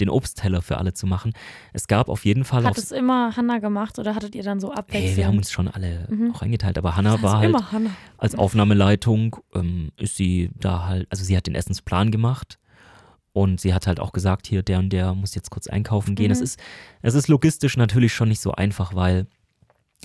den 0.00 0.08
Obstteller 0.10 0.62
für 0.62 0.78
alle 0.78 0.94
zu 0.94 1.06
machen. 1.06 1.32
Es 1.72 1.86
gab 1.86 2.08
auf 2.08 2.24
jeden 2.24 2.44
Fall 2.44 2.64
Hat 2.64 2.76
es 2.78 2.90
immer 2.90 3.36
Hannah 3.36 3.58
gemacht 3.58 3.98
oder 4.00 4.14
hattet 4.16 4.34
ihr 4.34 4.42
dann 4.42 4.58
so 4.58 4.72
abwechselnd? 4.72 5.10
Hey, 5.10 5.16
wir 5.16 5.26
haben 5.28 5.38
uns 5.38 5.50
schon 5.52 5.68
alle 5.68 6.06
Mhm. 6.10 6.32
auch 6.34 6.42
eingeteilt, 6.42 6.76
aber 6.78 6.96
Hannah 6.96 7.12
das 7.12 7.22
war 7.22 7.38
halt 7.38 7.50
immer 7.50 7.70
Hannah. 7.72 7.90
als 8.18 8.34
Aufnahmeleitung 8.34 9.36
ähm, 9.54 9.92
ist 9.96 10.16
sie 10.16 10.50
da 10.58 10.86
halt, 10.86 11.06
also 11.10 11.24
sie 11.24 11.36
hat 11.36 11.46
den 11.46 11.54
Essensplan 11.54 12.10
gemacht 12.10 12.58
und 13.36 13.60
sie 13.60 13.74
hat 13.74 13.86
halt 13.86 14.00
auch 14.00 14.12
gesagt, 14.12 14.46
hier, 14.46 14.62
der 14.62 14.78
und 14.78 14.88
der 14.88 15.14
muss 15.14 15.34
jetzt 15.34 15.50
kurz 15.50 15.66
einkaufen 15.66 16.14
gehen. 16.14 16.28
Mhm. 16.28 16.32
Es, 16.32 16.40
ist, 16.40 16.58
es 17.02 17.12
ist 17.12 17.28
logistisch 17.28 17.76
natürlich 17.76 18.14
schon 18.14 18.30
nicht 18.30 18.40
so 18.40 18.52
einfach, 18.52 18.94
weil 18.94 19.26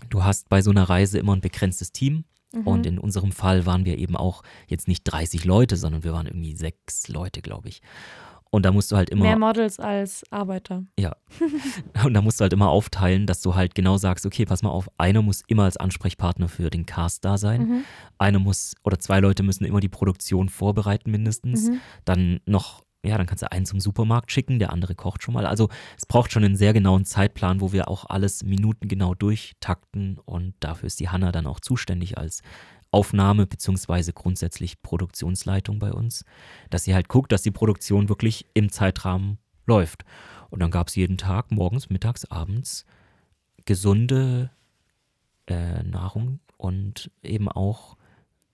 du 0.10 0.26
hast 0.26 0.50
bei 0.50 0.62
so 0.62 0.70
einer 0.70 0.84
Reise 0.84 1.17
immer 1.17 1.34
ein 1.34 1.39
begrenztes 1.39 1.94
Team. 1.94 2.26
Mhm. 2.54 2.67
Und 2.67 2.86
in 2.86 3.00
unserem 3.00 3.32
Fall 3.32 3.65
waren 3.65 3.86
wir 3.86 3.98
eben 4.00 4.17
auch 4.17 4.44
jetzt 4.67 4.89
nicht 4.89 5.06
30 5.06 5.46
Leute, 5.46 5.78
sondern 5.78 6.04
wir 6.04 6.12
waren 6.12 6.28
irgendwie 6.28 6.58
sechs 6.58 7.08
Leute, 7.08 7.41
glaube 7.41 7.70
ich. 7.70 7.82
Und 8.50 8.65
da 8.65 8.74
musst 8.74 8.91
du 8.91 8.98
halt 8.98 9.10
immer. 9.10 9.24
Mehr 9.24 9.39
Models 9.39 9.80
als 9.80 10.26
Arbeiter. 10.30 10.84
Ja. 11.00 11.15
Und 12.04 12.13
da 12.13 12.22
musst 12.22 12.41
du 12.41 12.44
halt 12.44 12.52
immer 12.52 12.67
aufteilen, 12.67 13.28
dass 13.28 13.39
du 13.39 13.56
halt 13.56 13.76
genau 13.76 13.96
sagst, 13.96 14.26
okay, 14.26 14.46
pass 14.46 14.62
mal 14.62 14.72
auf, 14.72 14.89
einer 14.98 15.22
muss 15.22 15.41
immer 15.48 15.63
als 15.63 15.78
Ansprechpartner 15.78 16.50
für 16.50 16.70
den 16.70 16.86
Cast 16.86 17.24
da 17.24 17.38
sein. 17.38 17.62
Mhm. 17.62 17.84
Einer 18.17 18.39
muss 18.39 18.76
oder 18.84 19.00
zwei 19.00 19.22
Leute 19.22 19.44
müssen 19.44 19.63
immer 19.63 19.80
die 19.80 19.88
Produktion 19.88 20.50
vorbereiten 20.50 21.12
mindestens. 21.12 21.70
Mhm. 21.70 21.80
Dann 22.04 22.39
noch, 22.46 22.84
ja, 23.04 23.18
dann 23.18 23.26
kannst 23.26 23.42
du 23.42 23.52
einen 23.52 23.66
zum 23.66 23.80
Supermarkt 23.80 24.32
schicken, 24.32 24.60
der 24.60 24.72
andere 24.72 24.94
kocht 24.94 25.24
schon 25.24 25.34
mal. 25.34 25.46
Also 25.46 25.70
es 25.98 26.06
braucht 26.06 26.32
schon 26.32 26.44
einen 26.44 26.56
sehr 26.56 26.74
genauen 26.74 27.06
Zeitplan, 27.06 27.60
wo 27.60 27.72
wir 27.72 27.88
auch 27.88 28.06
alles 28.06 28.43
minutengenau 28.43 29.16
durchtakten 29.16 30.20
und 30.20 30.54
dafür 30.60 30.88
ist 30.88 30.99
die 30.99 31.10
Hanna 31.10 31.32
dann 31.32 31.47
auch 31.47 31.60
zuständig 31.60 32.18
als 32.18 32.41
Aufnahme 32.91 33.47
beziehungsweise 33.47 34.14
grundsätzlich 34.14 34.82
Produktionsleitung 34.82 35.80
bei 35.80 35.91
uns, 35.91 36.26
dass 36.70 36.84
sie 36.84 36.93
halt 36.93 37.08
guckt, 37.08 37.32
dass 37.32 37.41
die 37.41 37.52
Produktion 37.52 38.10
wirklich 38.10 38.45
im 38.54 38.72
Zeitrahmen 38.72 39.39
läuft. 39.66 40.04
Und 40.49 40.60
dann 40.62 40.72
gab 40.72 40.89
es 40.89 40.95
jeden 40.95 41.18
Tag, 41.18 41.52
morgens, 41.52 41.89
mittags, 41.89 42.26
abends, 42.26 42.86
gesunde 43.66 44.52
äh, 45.47 45.82
Nahrung 45.84 46.39
und 46.58 47.10
eben 47.24 47.47
auch 47.47 47.95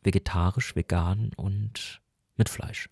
vegetarisch, 0.03 0.75
vegan 0.75 1.31
und 1.35 2.01
mit 2.37 2.49
Fleisch. 2.49 2.89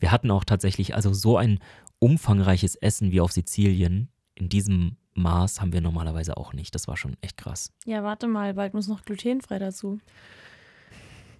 Wir 0.00 0.12
hatten 0.12 0.30
auch 0.30 0.44
tatsächlich 0.44 0.94
also 0.94 1.12
so 1.12 1.36
ein 1.36 1.58
umfangreiches 1.98 2.74
Essen 2.76 3.12
wie 3.12 3.20
auf 3.20 3.32
Sizilien. 3.32 4.08
In 4.34 4.48
diesem 4.48 4.96
Maß 5.14 5.60
haben 5.60 5.72
wir 5.72 5.80
normalerweise 5.80 6.36
auch 6.36 6.52
nicht. 6.52 6.74
Das 6.74 6.88
war 6.88 6.96
schon 6.96 7.16
echt 7.20 7.36
krass. 7.36 7.72
Ja, 7.84 8.02
warte 8.02 8.26
mal, 8.28 8.54
bald 8.54 8.74
muss 8.74 8.88
noch 8.88 9.04
glutenfrei 9.04 9.58
dazu. 9.58 10.00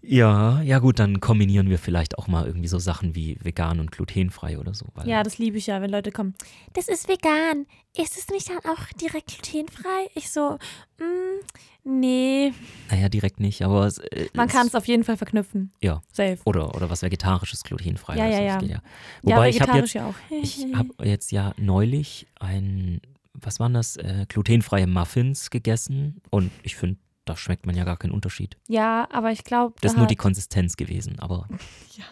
Ja, 0.02 0.60
ja 0.62 0.80
gut, 0.80 0.98
dann 0.98 1.20
kombinieren 1.20 1.70
wir 1.70 1.78
vielleicht 1.78 2.18
auch 2.18 2.26
mal 2.26 2.46
irgendwie 2.46 2.66
so 2.66 2.78
Sachen 2.78 3.14
wie 3.14 3.38
vegan 3.40 3.78
und 3.78 3.92
glutenfrei 3.92 4.58
oder 4.58 4.74
so. 4.74 4.86
ja, 5.04 5.22
das 5.22 5.38
liebe 5.38 5.58
ich 5.58 5.68
ja, 5.68 5.80
wenn 5.80 5.90
Leute 5.90 6.10
kommen. 6.10 6.34
Das 6.72 6.88
ist 6.88 7.08
vegan. 7.08 7.66
Ist 7.96 8.18
es 8.18 8.28
nicht 8.28 8.48
dann 8.48 8.58
auch 8.58 8.86
direkt 9.00 9.42
glutenfrei? 9.42 10.08
Ich 10.14 10.30
so, 10.30 10.58
mm, 10.98 12.00
nee. 12.00 12.52
Naja, 12.90 13.08
direkt 13.08 13.38
nicht, 13.38 13.62
aber 13.62 13.86
es, 13.86 13.98
äh, 13.98 14.28
man 14.34 14.48
kann 14.48 14.66
es 14.66 14.74
auf 14.74 14.88
jeden 14.88 15.04
Fall 15.04 15.16
verknüpfen. 15.16 15.70
Ja. 15.80 16.02
Safe. 16.12 16.38
Oder, 16.46 16.74
oder 16.74 16.90
was 16.90 17.02
vegetarisches, 17.02 17.62
glutenfrei. 17.62 18.16
Ja, 18.16 18.26
ja, 18.26 18.40
ja. 18.40 18.62
ja. 18.62 18.82
Wobei 19.22 19.48
ja, 19.50 19.56
ich 19.56 19.60
habe 19.60 19.78
jetzt, 19.78 19.92
ja 19.92 20.06
auch. 20.06 20.14
ich 20.30 20.66
habe 20.74 20.88
jetzt 21.04 21.30
ja 21.30 21.52
neulich 21.58 22.26
ein, 22.40 23.00
was 23.34 23.60
waren 23.60 23.74
das, 23.74 23.96
äh, 23.98 24.26
glutenfreie 24.28 24.86
Muffins 24.86 25.50
gegessen 25.50 26.22
und 26.30 26.50
ich 26.62 26.74
finde 26.76 26.98
da 27.24 27.36
schmeckt 27.36 27.66
man 27.66 27.76
ja 27.76 27.84
gar 27.84 27.96
keinen 27.96 28.12
Unterschied. 28.12 28.56
Ja, 28.68 29.08
aber 29.10 29.30
ich 29.30 29.44
glaube. 29.44 29.74
Das 29.80 29.92
ist 29.92 29.98
nur 29.98 30.06
die 30.06 30.16
Konsistenz 30.16 30.76
gewesen, 30.76 31.18
aber. 31.18 31.48
ja. 31.96 32.04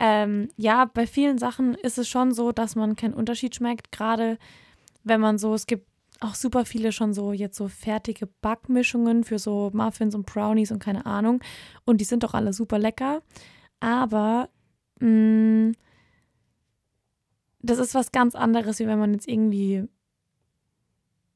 Ähm, 0.00 0.48
ja, 0.56 0.86
bei 0.86 1.06
vielen 1.06 1.38
Sachen 1.38 1.74
ist 1.74 1.98
es 1.98 2.08
schon 2.08 2.32
so, 2.32 2.52
dass 2.52 2.74
man 2.74 2.96
keinen 2.96 3.14
Unterschied 3.14 3.54
schmeckt. 3.54 3.92
Gerade 3.92 4.38
wenn 5.04 5.20
man 5.20 5.38
so, 5.38 5.54
es 5.54 5.66
gibt 5.66 5.86
auch 6.20 6.34
super 6.34 6.64
viele 6.64 6.92
schon 6.92 7.14
so 7.14 7.32
jetzt 7.32 7.56
so 7.56 7.68
fertige 7.68 8.26
Backmischungen 8.26 9.24
für 9.24 9.38
so 9.38 9.70
Muffins 9.72 10.14
und 10.14 10.26
Brownies 10.26 10.70
und 10.70 10.78
keine 10.78 11.06
Ahnung. 11.06 11.42
Und 11.84 12.00
die 12.00 12.04
sind 12.04 12.22
doch 12.22 12.34
alle 12.34 12.52
super 12.52 12.78
lecker. 12.78 13.22
Aber 13.78 14.48
mh, 15.00 15.08
mm, 15.08 15.72
das 17.62 17.78
ist 17.78 17.94
was 17.94 18.10
ganz 18.10 18.34
anderes, 18.34 18.78
wie 18.78 18.86
wenn 18.86 18.98
man 18.98 19.12
jetzt 19.12 19.28
irgendwie 19.28 19.86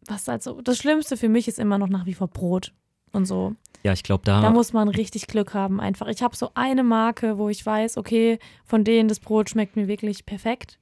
was 0.07 0.29
also 0.29 0.61
das 0.61 0.79
Schlimmste 0.79 1.17
für 1.17 1.29
mich 1.29 1.49
ist 1.49 1.59
immer 1.59 1.79
noch 1.79 1.89
nach 1.89 2.07
wie 2.07 2.15
vor 2.15 2.29
Brot 2.29 2.75
und 3.15 3.27
so. 3.27 3.55
Ja, 3.85 3.93
ich 3.93 4.03
glaube, 4.03 4.25
da. 4.25 4.41
Da 4.41 4.51
muss 4.51 4.73
man 4.73 4.89
richtig 4.89 5.27
Glück 5.27 5.53
haben, 5.53 5.81
einfach. 5.81 6.07
Ich 6.09 6.23
habe 6.23 6.35
so 6.35 6.51
eine 6.55 6.83
Marke, 6.83 7.37
wo 7.37 7.51
ich 7.51 7.65
weiß, 7.65 7.99
okay, 7.99 8.39
von 8.65 8.83
denen 8.83 9.09
das 9.09 9.21
Brot 9.21 9.51
schmeckt 9.51 9.77
mir 9.77 9.89
wirklich 9.89 10.25
perfekt. 10.25 10.79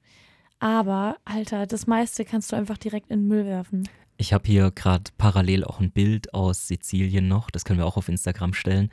Aber, 0.59 1.17
Alter, 1.25 1.67
das 1.67 1.87
meiste 1.87 2.23
kannst 2.23 2.51
du 2.51 2.55
einfach 2.55 2.77
direkt 2.77 3.11
in 3.11 3.21
den 3.21 3.27
Müll 3.27 3.45
werfen. 3.45 3.89
Ich 4.15 4.31
habe 4.31 4.47
hier 4.47 4.71
gerade 4.71 5.11
parallel 5.17 5.65
auch 5.65 5.81
ein 5.81 5.91
Bild 5.91 6.33
aus 6.33 6.67
Sizilien 6.67 7.27
noch, 7.27 7.51
das 7.51 7.65
können 7.65 7.79
wir 7.79 7.85
auch 7.85 7.97
auf 7.97 8.07
Instagram 8.07 8.53
stellen, 8.53 8.89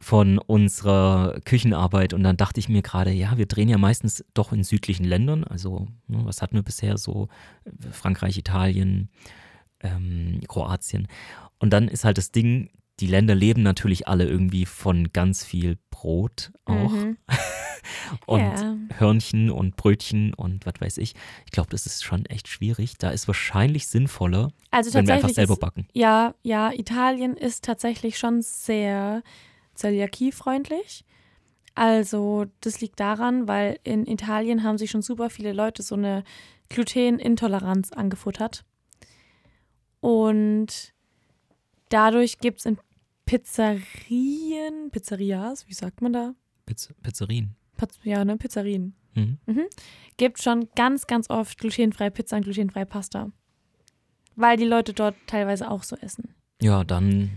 von 0.00 0.36
unserer 0.36 1.40
Küchenarbeit. 1.46 2.12
Und 2.12 2.24
dann 2.24 2.36
dachte 2.36 2.60
ich 2.60 2.68
mir 2.68 2.82
gerade, 2.82 3.10
ja, 3.10 3.38
wir 3.38 3.46
drehen 3.46 3.70
ja 3.70 3.78
meistens 3.78 4.22
doch 4.34 4.52
in 4.52 4.62
südlichen 4.62 5.04
Ländern. 5.04 5.44
Also, 5.44 5.86
ne, 6.08 6.20
was 6.24 6.42
hatten 6.42 6.56
wir 6.56 6.62
bisher 6.62 6.98
so? 6.98 7.28
Frankreich, 7.90 8.36
Italien, 8.36 9.08
ähm, 9.84 10.40
Kroatien. 10.48 11.06
Und 11.58 11.70
dann 11.70 11.86
ist 11.86 12.04
halt 12.04 12.18
das 12.18 12.32
Ding, 12.32 12.70
die 13.00 13.06
Länder 13.06 13.34
leben 13.34 13.62
natürlich 13.62 14.06
alle 14.06 14.26
irgendwie 14.26 14.66
von 14.66 15.12
ganz 15.12 15.44
viel 15.44 15.78
Brot 15.90 16.52
auch. 16.64 16.90
Mhm. 16.90 17.16
und 18.26 18.40
yeah. 18.40 18.76
Hörnchen 18.96 19.50
und 19.50 19.76
Brötchen 19.76 20.32
und 20.34 20.64
was 20.66 20.74
weiß 20.80 20.98
ich. 20.98 21.14
Ich 21.44 21.50
glaube, 21.50 21.70
das 21.70 21.86
ist 21.86 22.04
schon 22.04 22.26
echt 22.26 22.48
schwierig. 22.48 22.96
Da 22.98 23.10
ist 23.10 23.26
wahrscheinlich 23.26 23.88
sinnvoller, 23.88 24.52
also 24.70 24.94
wenn 24.94 25.06
wir 25.06 25.14
einfach 25.14 25.30
selber 25.30 25.56
backen. 25.56 25.88
ja, 25.92 26.34
ja, 26.42 26.72
Italien 26.72 27.36
ist 27.36 27.64
tatsächlich 27.64 28.18
schon 28.18 28.42
sehr 28.42 29.22
zöliakiefreundlich. 29.74 31.04
Also, 31.74 32.46
das 32.60 32.80
liegt 32.80 33.00
daran, 33.00 33.48
weil 33.48 33.80
in 33.82 34.06
Italien 34.06 34.62
haben 34.62 34.78
sich 34.78 34.92
schon 34.92 35.02
super 35.02 35.28
viele 35.28 35.52
Leute 35.52 35.82
so 35.82 35.96
eine 35.96 36.22
Glutenintoleranz 36.68 37.92
angefuttert. 37.92 38.64
Und 40.04 40.92
dadurch 41.88 42.38
gibt 42.38 42.58
es 42.58 42.66
in 42.66 42.76
Pizzerien, 43.24 44.90
Pizzerias, 44.90 45.66
wie 45.66 45.72
sagt 45.72 46.02
man 46.02 46.12
da? 46.12 46.34
Pizz 46.66 46.92
Pizzerien. 47.02 47.56
Ja, 48.02 48.22
ne, 48.22 48.36
Pizzerien. 48.36 48.94
Mhm. 49.14 49.38
Mhm. 49.46 49.64
Gibt 50.18 50.42
schon 50.42 50.68
ganz, 50.76 51.06
ganz 51.06 51.30
oft 51.30 51.56
glutenfreie 51.58 52.10
Pizza 52.10 52.36
und 52.36 52.42
glutenfreie 52.42 52.84
Pasta. 52.84 53.30
Weil 54.36 54.58
die 54.58 54.66
Leute 54.66 54.92
dort 54.92 55.14
teilweise 55.26 55.70
auch 55.70 55.82
so 55.82 55.96
essen. 55.96 56.34
Ja, 56.60 56.84
dann. 56.84 57.30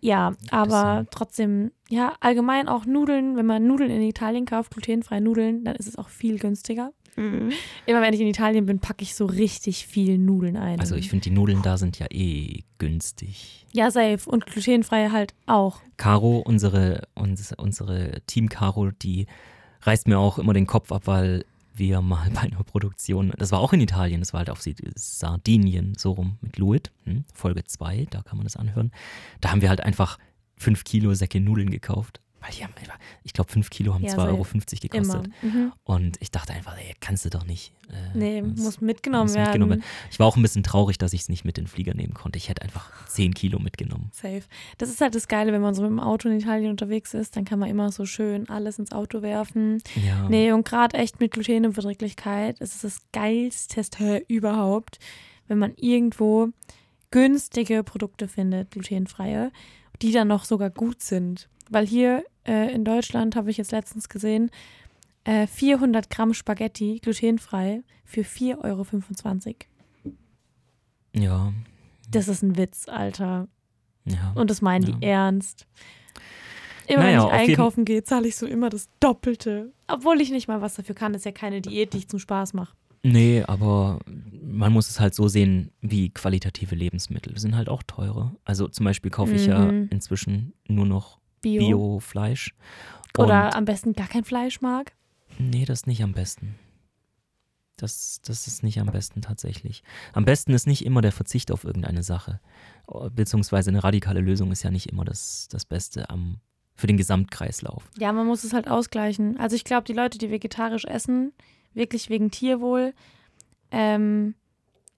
Ja, 0.00 0.32
aber 0.50 1.06
trotzdem, 1.10 1.70
ja, 1.90 2.14
allgemein 2.20 2.66
auch 2.66 2.86
Nudeln, 2.86 3.36
wenn 3.36 3.44
man 3.44 3.66
Nudeln 3.66 3.90
in 3.90 4.00
Italien 4.00 4.46
kauft, 4.46 4.70
glutenfreie 4.72 5.20
Nudeln, 5.20 5.66
dann 5.66 5.76
ist 5.76 5.86
es 5.86 5.96
auch 5.96 6.08
viel 6.08 6.38
günstiger. 6.38 6.94
Mhm. 7.16 7.52
Immer 7.86 8.02
wenn 8.02 8.14
ich 8.14 8.20
in 8.20 8.26
Italien 8.26 8.66
bin, 8.66 8.78
packe 8.78 9.02
ich 9.02 9.14
so 9.14 9.26
richtig 9.26 9.86
viel 9.86 10.18
Nudeln 10.18 10.56
ein. 10.56 10.78
Also 10.80 10.94
ich 10.94 11.08
finde, 11.08 11.24
die 11.24 11.30
Nudeln 11.30 11.62
da 11.62 11.78
sind 11.78 11.98
ja 11.98 12.06
eh 12.10 12.62
günstig. 12.78 13.66
Ja, 13.72 13.90
safe. 13.90 14.20
Und 14.26 14.46
glutenfrei 14.46 15.08
halt 15.10 15.34
auch. 15.46 15.80
Caro, 15.96 16.38
unsere, 16.38 17.08
unsere, 17.14 17.56
unsere 17.56 18.20
Team 18.26 18.48
Caro, 18.48 18.90
die 18.90 19.26
reißt 19.82 20.08
mir 20.08 20.18
auch 20.18 20.38
immer 20.38 20.52
den 20.52 20.66
Kopf 20.66 20.92
ab, 20.92 21.02
weil 21.06 21.44
wir 21.74 22.00
mal 22.00 22.30
bei 22.30 22.40
einer 22.40 22.62
Produktion, 22.64 23.32
das 23.36 23.52
war 23.52 23.60
auch 23.60 23.72
in 23.72 23.80
Italien, 23.80 24.20
das 24.20 24.32
war 24.32 24.38
halt 24.38 24.50
auf 24.50 24.62
Sardinien, 24.94 25.94
so 25.96 26.12
rum 26.12 26.38
mit 26.40 26.58
Luit, 26.58 26.90
hm, 27.04 27.24
Folge 27.34 27.64
2, 27.64 28.06
da 28.10 28.22
kann 28.22 28.38
man 28.38 28.44
das 28.44 28.56
anhören. 28.56 28.92
Da 29.40 29.50
haben 29.50 29.60
wir 29.60 29.68
halt 29.68 29.80
einfach 29.80 30.18
fünf 30.56 30.84
Kilo 30.84 31.14
Säcke 31.14 31.40
Nudeln 31.40 31.70
gekauft 31.70 32.20
weil 32.46 32.54
die 32.56 32.64
haben 32.64 32.72
einfach, 32.78 32.98
ich 33.24 33.32
glaube, 33.32 33.50
5 33.50 33.70
Kilo 33.70 33.94
haben 33.94 34.04
ja, 34.04 34.14
2,50 34.14 34.26
Euro 34.28 34.46
gekostet. 34.80 35.32
Mhm. 35.42 35.72
Und 35.84 36.16
ich 36.20 36.30
dachte 36.30 36.52
einfach, 36.52 36.76
ey, 36.78 36.94
kannst 37.00 37.24
du 37.24 37.30
doch 37.30 37.44
nicht. 37.44 37.72
Äh, 37.90 38.16
nee, 38.16 38.42
muss 38.42 38.80
mitgenommen 38.80 39.24
muss 39.24 39.34
werden. 39.34 39.60
Mitgenommen. 39.60 39.84
Ich 40.10 40.18
war 40.18 40.26
auch 40.26 40.36
ein 40.36 40.42
bisschen 40.42 40.62
traurig, 40.62 40.98
dass 40.98 41.12
ich 41.12 41.22
es 41.22 41.28
nicht 41.28 41.44
mit 41.44 41.58
in 41.58 41.64
den 41.64 41.68
Flieger 41.68 41.94
nehmen 41.94 42.14
konnte. 42.14 42.36
Ich 42.36 42.48
hätte 42.48 42.62
einfach 42.62 43.06
10 43.06 43.34
Kilo 43.34 43.58
mitgenommen. 43.58 44.10
Safe. 44.12 44.42
Das 44.78 44.88
ist 44.88 45.00
halt 45.00 45.14
das 45.14 45.28
Geile, 45.28 45.52
wenn 45.52 45.60
man 45.60 45.74
so 45.74 45.82
mit 45.82 45.90
dem 45.90 46.00
Auto 46.00 46.28
in 46.28 46.38
Italien 46.38 46.70
unterwegs 46.70 47.14
ist, 47.14 47.36
dann 47.36 47.44
kann 47.44 47.58
man 47.58 47.68
immer 47.68 47.90
so 47.90 48.06
schön 48.06 48.48
alles 48.48 48.78
ins 48.78 48.92
Auto 48.92 49.22
werfen. 49.22 49.82
Ja. 50.06 50.28
Nee, 50.28 50.52
und 50.52 50.66
gerade 50.66 50.96
echt 50.96 51.20
mit 51.20 51.32
Glutenunverträglichkeit 51.32 52.60
ist 52.60 52.76
es 52.76 52.82
das 52.82 53.00
geilste 53.12 54.24
überhaupt, 54.28 54.98
wenn 55.48 55.58
man 55.58 55.74
irgendwo 55.76 56.50
günstige 57.10 57.82
Produkte 57.82 58.28
findet, 58.28 58.70
glutenfreie, 58.70 59.52
die 60.02 60.12
dann 60.12 60.28
noch 60.28 60.44
sogar 60.44 60.70
gut 60.70 61.02
sind. 61.02 61.48
Weil 61.70 61.86
hier 61.86 62.24
äh, 62.46 62.72
in 62.72 62.84
Deutschland 62.84 63.36
habe 63.36 63.50
ich 63.50 63.56
jetzt 63.56 63.72
letztens 63.72 64.08
gesehen, 64.08 64.50
äh, 65.24 65.46
400 65.46 66.08
Gramm 66.10 66.34
Spaghetti 66.34 67.00
glutenfrei 67.02 67.82
für 68.04 68.22
4,25 68.22 68.56
Euro. 68.64 70.14
Ja. 71.14 71.52
Das 72.10 72.28
ist 72.28 72.42
ein 72.42 72.56
Witz, 72.56 72.88
Alter. 72.88 73.48
Ja. 74.04 74.32
Und 74.34 74.50
das 74.50 74.62
meinen 74.62 74.86
ja. 74.86 74.96
die 74.96 75.06
ernst. 75.06 75.66
Immer 76.86 77.02
naja, 77.02 77.18
wenn 77.18 77.26
ich 77.26 77.50
einkaufen 77.50 77.84
gehe, 77.84 78.04
zahle 78.04 78.28
ich 78.28 78.36
so 78.36 78.46
immer 78.46 78.70
das 78.70 78.88
Doppelte. 79.00 79.72
Obwohl 79.88 80.20
ich 80.20 80.30
nicht 80.30 80.46
mal 80.46 80.60
was 80.60 80.76
dafür 80.76 80.94
kann. 80.94 81.12
Das 81.12 81.20
ist 81.20 81.26
ja 81.26 81.32
keine 81.32 81.60
Diät, 81.60 81.92
die 81.92 81.98
ich 81.98 82.08
zum 82.08 82.20
Spaß 82.20 82.54
mache. 82.54 82.76
Nee, 83.02 83.42
aber 83.46 84.00
man 84.42 84.72
muss 84.72 84.88
es 84.88 85.00
halt 85.00 85.14
so 85.14 85.28
sehen, 85.28 85.70
wie 85.80 86.10
qualitative 86.10 86.74
Lebensmittel 86.74 87.38
sind 87.38 87.56
halt 87.56 87.68
auch 87.68 87.82
teurer. 87.82 88.34
Also 88.44 88.68
zum 88.68 88.84
Beispiel 88.84 89.10
kaufe 89.10 89.34
ich 89.34 89.46
mhm. 89.46 89.52
ja 89.52 89.68
inzwischen 89.90 90.54
nur 90.68 90.86
noch 90.86 91.18
Bio-Fleisch. 91.50 92.54
Bio 93.14 93.24
Oder 93.24 93.54
am 93.54 93.64
besten 93.64 93.92
gar 93.92 94.08
kein 94.08 94.24
Fleisch 94.24 94.60
mag? 94.60 94.92
Nee, 95.38 95.64
das 95.64 95.80
ist 95.80 95.86
nicht 95.86 96.02
am 96.02 96.12
besten. 96.12 96.56
Das, 97.76 98.22
das 98.24 98.46
ist 98.46 98.62
nicht 98.62 98.80
am 98.80 98.86
besten 98.86 99.20
tatsächlich. 99.20 99.82
Am 100.14 100.24
besten 100.24 100.54
ist 100.54 100.66
nicht 100.66 100.84
immer 100.84 101.02
der 101.02 101.12
Verzicht 101.12 101.50
auf 101.50 101.64
irgendeine 101.64 102.02
Sache. 102.02 102.40
Beziehungsweise 103.14 103.70
eine 103.70 103.84
radikale 103.84 104.20
Lösung 104.20 104.50
ist 104.50 104.62
ja 104.62 104.70
nicht 104.70 104.88
immer 104.88 105.04
das, 105.04 105.48
das 105.48 105.66
Beste 105.66 106.08
am, 106.08 106.40
für 106.74 106.86
den 106.86 106.96
Gesamtkreislauf. 106.96 107.90
Ja, 107.98 108.12
man 108.12 108.26
muss 108.26 108.44
es 108.44 108.54
halt 108.54 108.68
ausgleichen. 108.68 109.38
Also 109.38 109.56
ich 109.56 109.64
glaube, 109.64 109.84
die 109.84 109.92
Leute, 109.92 110.16
die 110.16 110.30
vegetarisch 110.30 110.86
essen, 110.86 111.32
wirklich 111.74 112.08
wegen 112.08 112.30
Tierwohl, 112.30 112.94
ähm, 113.70 114.34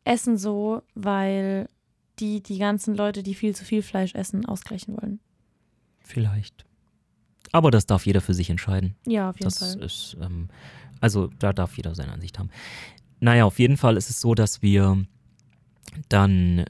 essen 0.04 0.38
so, 0.38 0.82
weil 0.94 1.68
die 2.20 2.42
die 2.42 2.58
ganzen 2.58 2.94
Leute, 2.94 3.24
die 3.24 3.34
viel 3.34 3.56
zu 3.56 3.64
viel 3.64 3.82
Fleisch 3.82 4.14
essen, 4.14 4.46
ausgleichen 4.46 4.96
wollen. 4.96 5.20
Vielleicht. 6.08 6.64
Aber 7.52 7.70
das 7.70 7.84
darf 7.84 8.06
jeder 8.06 8.22
für 8.22 8.32
sich 8.32 8.48
entscheiden. 8.48 8.96
Ja, 9.06 9.28
auf 9.28 9.36
jeden 9.36 9.44
das 9.44 9.58
Fall. 9.58 9.82
Ist, 9.82 10.16
ähm, 10.22 10.48
also 11.00 11.28
da 11.38 11.52
darf 11.52 11.76
jeder 11.76 11.94
seine 11.94 12.12
Ansicht 12.12 12.38
haben. 12.38 12.48
Naja, 13.20 13.44
auf 13.44 13.58
jeden 13.58 13.76
Fall 13.76 13.98
ist 13.98 14.08
es 14.08 14.20
so, 14.20 14.34
dass 14.34 14.62
wir 14.62 15.04
dann 16.08 16.64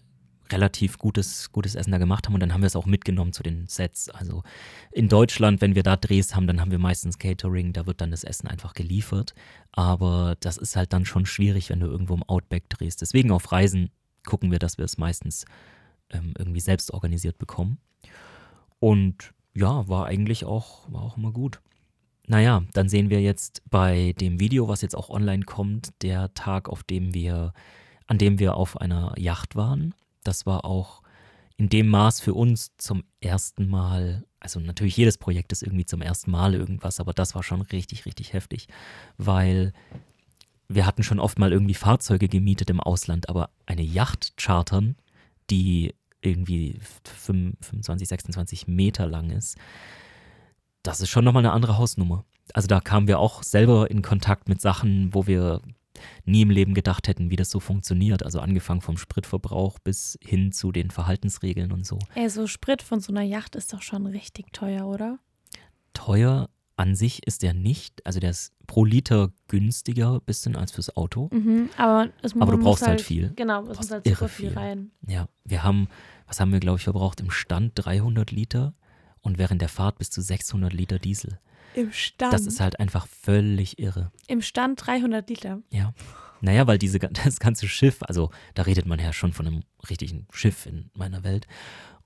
relativ 0.51 0.99
gutes, 0.99 1.53
gutes 1.53 1.77
Essen 1.77 1.93
da 1.93 1.99
gemacht 1.99 2.27
haben 2.27 2.35
und 2.35 2.41
dann 2.41 2.53
haben 2.53 2.63
wir 2.63 2.67
es 2.67 2.75
auch 2.75 2.87
mitgenommen 2.87 3.33
zu 3.33 3.45
den 3.45 3.69
Sets. 3.69 4.09
Also 4.09 4.43
in 4.91 5.09
Deutschland, 5.09 5.61
wenn 5.61 5.77
wir 5.77 5.85
da 5.85 5.97
Drehs 5.97 6.35
haben, 6.35 6.49
dann 6.49 6.61
haben 6.61 6.73
wir 6.73 6.79
meistens 6.79 7.19
Catering, 7.19 7.73
da 7.73 7.87
wird 7.87 8.01
dann 8.01 8.11
das 8.11 8.25
Essen 8.25 8.49
einfach 8.49 8.75
geliefert. 8.75 9.35
Aber 9.71 10.37
das 10.41 10.57
ist 10.57 10.75
halt 10.75 10.93
dann 10.93 11.05
schon 11.05 11.27
schwierig, 11.27 11.71
wenn 11.71 11.81
du 11.81 11.87
irgendwo 11.87 12.15
im 12.15 12.25
Outback 12.25 12.69
drehst. 12.71 13.03
Deswegen 13.03 13.31
auf 13.31 13.53
Reisen 13.53 13.91
gucken 14.27 14.51
wir, 14.51 14.59
dass 14.59 14.79
wir 14.79 14.85
es 14.85 14.99
meistens 14.99 15.45
ähm, 16.11 16.35
irgendwie 16.37 16.61
selbst 16.61 16.93
organisiert 16.93 17.39
bekommen. 17.39 17.79
Und 18.81 19.33
ja, 19.55 19.89
war 19.89 20.07
eigentlich 20.07 20.45
auch, 20.45 20.91
war 20.91 21.03
auch 21.03 21.17
immer 21.17 21.33
gut. 21.33 21.61
Naja, 22.27 22.63
dann 22.75 22.89
sehen 22.89 23.11
wir 23.11 23.23
jetzt 23.23 23.63
bei 23.71 24.15
dem 24.21 24.39
Video, 24.39 24.69
was 24.69 24.83
jetzt 24.83 24.95
auch 24.95 25.09
online 25.09 25.45
kommt, 25.45 25.91
der 26.03 26.33
Tag, 26.35 26.69
auf 26.69 26.83
dem 26.83 27.15
wir, 27.15 27.55
an 28.07 28.19
dem 28.19 28.39
wir 28.39 28.55
auf 28.55 28.81
einer 28.81 29.15
Yacht 29.19 29.57
waren. 29.57 29.95
Das 30.25 30.45
war 30.45 30.65
auch 30.65 31.03
in 31.57 31.69
dem 31.69 31.89
Maß 31.89 32.21
für 32.21 32.35
uns 32.35 32.77
zum 32.77 33.03
ersten 33.21 33.69
Mal, 33.69 34.25
also 34.41 34.61
natürlich 34.61 34.97
jedes 34.97 35.19
Projekt 35.19 35.53
ist 35.53 35.63
irgendwie 35.63 35.87
zum 35.87 36.03
ersten 36.03 36.31
Mal 36.31 36.55
irgendwas, 36.55 37.01
aber 37.01 37.13
das 37.13 37.35
war 37.35 37.43
schon 37.43 37.63
richtig, 37.63 38.07
richtig 38.07 38.33
heftig, 38.33 38.69
weil 39.17 39.73
wir 40.69 40.87
hatten 40.87 41.03
schon 41.03 41.19
oft 41.19 41.39
mal 41.39 41.53
irgendwie 41.53 41.75
Fahrzeuge 41.75 42.29
gemietet 42.29 42.71
im 42.71 42.81
Ausland, 42.81 43.29
aber 43.29 43.51
eine 43.67 43.83
Yacht 43.83 44.37
chartern, 44.37 44.97
die 45.51 45.95
irgendwie 46.21 46.79
25, 47.05 48.09
26 48.09 48.69
Meter 48.69 49.07
lang 49.07 49.31
ist, 49.31 49.57
das 50.83 51.01
ist 51.01 51.11
schon 51.11 51.25
nochmal 51.25 51.45
eine 51.45 51.53
andere 51.53 51.79
Hausnummer. 51.79 52.25
Also 52.55 52.67
da 52.67 52.81
kamen 52.81 53.09
wir 53.09 53.19
auch 53.19 53.43
selber 53.43 53.91
in 53.91 54.03
Kontakt 54.03 54.49
mit 54.49 54.61
Sachen, 54.61 55.13
wo 55.15 55.27
wir 55.27 55.61
nie 56.25 56.43
im 56.43 56.51
Leben 56.51 56.75
gedacht 56.75 57.09
hätten, 57.09 57.31
wie 57.31 57.37
das 57.37 57.51
so 57.51 57.61
funktioniert. 57.61 58.23
Also 58.23 58.41
angefangen 58.41 58.81
vom 58.81 58.97
Spritverbrauch 58.97 59.79
bis 59.79 60.19
hin 60.23 60.53
zu 60.53 60.73
den 60.73 60.91
Verhaltensregeln 60.91 61.73
und 61.73 61.87
so. 61.87 61.99
Ey, 62.15 62.29
so 62.31 62.47
Sprit 62.47 62.83
von 62.83 63.01
so 63.01 63.13
einer 63.13 63.23
Yacht 63.23 63.57
ist 63.57 63.73
doch 63.73 63.83
schon 63.83 64.07
richtig 64.07 64.53
teuer, 64.53 64.87
oder? 64.87 65.19
Teuer 65.93 66.49
an 66.79 66.95
sich 66.95 67.27
ist 67.27 67.43
der 67.43 67.55
nicht. 67.55 68.05
Also 68.07 68.21
der 68.21 68.31
ist 68.31 68.53
pro 68.67 68.85
Liter 68.85 69.33
günstiger 69.49 70.21
bisschen 70.21 70.57
als 70.57 70.73
fürs 70.73 70.97
Auto. 70.97 71.29
Mhm, 71.33 71.71
aber, 71.77 72.11
es, 72.23 72.35
aber 72.35 72.53
du 72.53 72.59
brauchst 72.59 72.83
halt, 72.83 72.99
halt, 72.99 73.01
viel. 73.01 73.33
Genau, 73.37 73.65
es 73.67 73.79
muss 73.79 73.91
halt 73.91 74.07
super 74.07 74.29
viel 74.29 74.53
rein. 74.53 74.93
Ja, 75.07 75.29
wir 75.45 75.65
haben, 75.65 75.89
was 76.27 76.41
haben 76.41 76.53
wir, 76.53 76.61
glaube 76.61 76.79
ich, 76.79 76.85
verbraucht? 76.85 77.21
Im 77.21 77.31
Stand 77.31 77.73
300 77.75 78.31
Liter 78.31 78.75
und 79.21 79.39
während 79.39 79.61
der 79.61 79.69
Fahrt 79.69 79.99
bis 79.99 80.11
zu 80.11 80.23
600 80.23 80.73
Liter 80.73 80.99
Diesel. 80.99 81.39
Im 81.75 81.93
Stand? 81.93 82.33
Das 82.33 82.47
ist 82.47 82.61
halt 82.61 82.79
einfach 82.81 83.07
völlig 83.07 83.79
irre. 83.79 84.13
Im 84.27 84.41
Stand 84.41 84.87
300 84.87 85.29
Liter? 85.29 85.61
Ja. 85.71 85.93
Naja, 86.41 86.67
weil 86.67 86.79
diese, 86.79 86.99
das 87.25 87.41
ganze 87.41 87.69
Schiff, 87.69 88.03
also 88.03 88.31
da 88.55 88.63
redet 88.63 88.87
man 88.87 89.01
ja 89.01 89.13
schon 89.13 89.33
von 89.33 89.47
einem 89.47 89.63
richtigen 89.89 90.27
Schiff 90.33 90.67
in 90.67 90.91
meiner 90.95 91.25
Welt. 91.25 91.47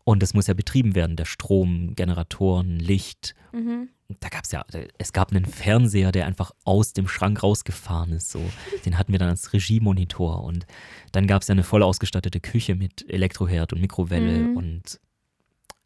Und 0.05 0.22
das 0.22 0.34
muss 0.34 0.46
ja 0.46 0.55
betrieben 0.55 0.94
werden, 0.94 1.16
der 1.16 1.24
Strom, 1.24 1.94
Generatoren, 1.94 2.78
Licht. 2.78 3.34
Mhm. 3.53 3.88
Da 4.20 4.28
gab 4.28 4.44
es 4.44 4.53
ja, 4.53 4.64
es 4.98 5.12
gab 5.12 5.30
einen 5.30 5.46
Fernseher, 5.46 6.12
der 6.12 6.26
einfach 6.26 6.50
aus 6.64 6.92
dem 6.92 7.09
Schrank 7.09 7.42
rausgefahren 7.42 8.12
ist. 8.12 8.30
So. 8.30 8.42
Den 8.84 8.98
hatten 8.98 9.12
wir 9.12 9.18
dann 9.18 9.30
als 9.30 9.53
Regiemonitor. 9.53 10.42
Und 10.44 10.66
dann 11.12 11.26
gab 11.26 11.42
es 11.42 11.48
ja 11.48 11.53
eine 11.53 11.62
voll 11.62 11.82
ausgestattete 11.82 12.40
Küche 12.40 12.74
mit 12.74 13.09
Elektroherd 13.09 13.72
und 13.72 13.80
Mikrowelle 13.80 14.38
mhm. 14.38 14.57
und 14.57 15.00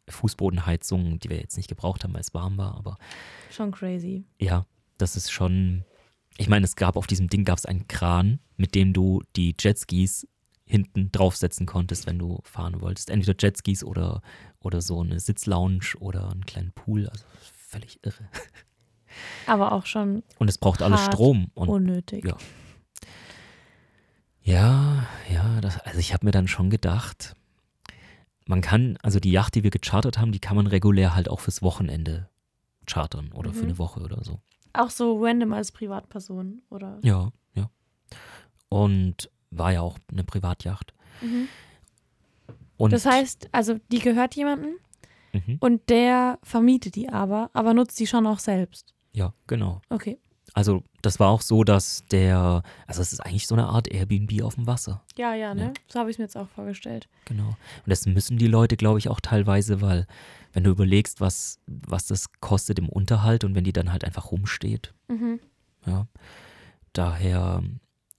Fußbodenheizung, 0.09 1.19
die 1.19 1.29
wir 1.29 1.37
jetzt 1.37 1.57
nicht 1.57 1.69
gebraucht 1.69 2.03
haben, 2.03 2.13
weil 2.13 2.21
es 2.21 2.33
warm 2.33 2.57
war, 2.57 2.75
aber. 2.75 2.97
Schon 3.51 3.71
crazy. 3.71 4.25
Ja, 4.39 4.65
das 4.97 5.15
ist 5.15 5.31
schon. 5.31 5.83
Ich 6.37 6.49
meine, 6.49 6.65
es 6.65 6.75
gab 6.75 6.97
auf 6.97 7.07
diesem 7.07 7.29
Ding 7.29 7.45
gab 7.45 7.57
es 7.57 7.65
einen 7.65 7.87
Kran, 7.87 8.39
mit 8.57 8.75
dem 8.75 8.93
du 8.93 9.21
die 9.35 9.55
Jetskis 9.59 10.27
hinten 10.67 11.11
draufsetzen 11.11 11.65
konntest, 11.65 12.05
wenn 12.05 12.19
du 12.19 12.39
fahren 12.43 12.81
wolltest. 12.81 13.09
Entweder 13.09 13.35
Jetskis 13.39 13.83
oder, 13.83 14.21
oder 14.59 14.81
so 14.81 15.01
eine 15.01 15.19
Sitzlounge 15.19 15.95
oder 15.99 16.29
einen 16.29 16.45
kleinen 16.45 16.73
Pool. 16.73 17.07
Also 17.07 17.23
völlig 17.53 17.99
irre. 18.03 18.29
Aber 19.47 19.71
auch 19.71 19.85
schon. 19.85 20.23
Und 20.37 20.49
es 20.49 20.57
braucht 20.57 20.81
alles 20.81 21.05
Strom. 21.05 21.49
Und, 21.55 21.69
unnötig. 21.69 22.25
Ja. 22.25 22.37
Ja, 24.43 25.07
ja, 25.29 25.59
das, 25.59 25.79
also 25.79 25.99
ich 25.99 26.13
habe 26.13 26.25
mir 26.25 26.31
dann 26.31 26.47
schon 26.47 26.69
gedacht, 26.69 27.35
man 28.45 28.61
kann, 28.61 28.97
also 29.03 29.19
die 29.19 29.31
Yacht, 29.31 29.55
die 29.55 29.63
wir 29.63 29.71
gechartert 29.71 30.17
haben, 30.19 30.31
die 30.31 30.39
kann 30.39 30.55
man 30.55 30.67
regulär 30.67 31.15
halt 31.15 31.27
auch 31.27 31.41
fürs 31.41 31.61
Wochenende 31.61 32.29
chartern 32.85 33.31
oder 33.33 33.49
mhm. 33.49 33.55
für 33.55 33.63
eine 33.63 33.77
Woche 33.77 33.99
oder 33.99 34.23
so. 34.23 34.39
Auch 34.71 34.89
so 34.89 35.21
random 35.21 35.51
als 35.51 35.71
Privatperson, 35.71 36.61
oder? 36.69 36.99
Ja, 37.03 37.31
ja. 37.55 37.69
Und 38.69 39.29
war 39.51 39.71
ja 39.71 39.81
auch 39.81 39.97
eine 40.11 40.23
Privatjacht. 40.23 40.93
Mhm. 41.21 41.47
Und 42.77 42.93
das 42.93 43.05
heißt, 43.05 43.49
also 43.51 43.79
die 43.91 43.99
gehört 43.99 44.35
jemandem 44.35 44.75
mhm. 45.33 45.57
und 45.59 45.89
der 45.89 46.37
vermietet 46.43 46.95
die 46.95 47.09
aber, 47.09 47.49
aber 47.53 47.73
nutzt 47.73 47.99
die 47.99 48.07
schon 48.07 48.27
auch 48.27 48.39
selbst. 48.39 48.93
Ja, 49.13 49.33
genau. 49.47 49.81
Okay. 49.89 50.19
Also 50.53 50.83
das 51.01 51.19
war 51.19 51.29
auch 51.29 51.41
so, 51.41 51.63
dass 51.63 52.03
der, 52.09 52.63
also 52.87 53.01
es 53.01 53.13
ist 53.13 53.19
eigentlich 53.19 53.47
so 53.47 53.55
eine 53.55 53.67
Art 53.67 53.87
Airbnb 53.91 54.41
auf 54.43 54.55
dem 54.55 54.65
Wasser. 54.65 55.03
Ja, 55.17 55.33
ja, 55.33 55.53
ne? 55.53 55.65
Ja. 55.65 55.73
So 55.87 55.99
habe 55.99 56.09
ich 56.09 56.15
es 56.15 56.17
mir 56.19 56.25
jetzt 56.25 56.37
auch 56.37 56.49
vorgestellt. 56.49 57.07
Genau. 57.25 57.49
Und 57.49 57.57
das 57.87 58.05
müssen 58.05 58.37
die 58.37 58.47
Leute, 58.47 58.77
glaube 58.77 58.99
ich, 58.99 59.09
auch 59.09 59.19
teilweise, 59.19 59.81
weil 59.81 60.07
wenn 60.53 60.63
du 60.63 60.71
überlegst, 60.71 61.21
was, 61.21 61.59
was 61.67 62.07
das 62.07 62.31
kostet 62.39 62.79
im 62.79 62.89
Unterhalt 62.89 63.43
und 63.43 63.53
wenn 63.53 63.65
die 63.65 63.73
dann 63.73 63.91
halt 63.91 64.03
einfach 64.03 64.31
rumsteht. 64.31 64.93
Mhm. 65.07 65.39
Ja. 65.85 66.07
Daher 66.93 67.61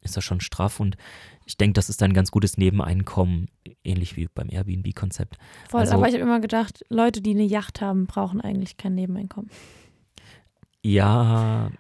ist 0.03 0.16
das 0.16 0.24
schon 0.24 0.40
straff 0.40 0.80
und 0.80 0.96
ich 1.44 1.57
denke, 1.57 1.74
das 1.74 1.88
ist 1.88 2.03
ein 2.03 2.12
ganz 2.12 2.30
gutes 2.30 2.57
Nebeneinkommen, 2.59 3.49
ähnlich 3.84 4.16
wie 4.16 4.28
beim 4.32 4.49
Airbnb-Konzept. 4.51 5.38
Voll, 5.68 5.80
also, 5.80 5.94
aber 5.94 6.09
ich 6.09 6.14
habe 6.14 6.22
immer 6.22 6.40
gedacht, 6.40 6.84
Leute, 6.88 7.20
die 7.20 7.30
eine 7.30 7.44
Yacht 7.44 7.80
haben, 7.80 8.07
brauchen 8.07 8.40
eigentlich 8.40 8.76
kein 8.76 8.94
Nebeneinkommen. 8.94 9.51
Ja, 10.82 11.70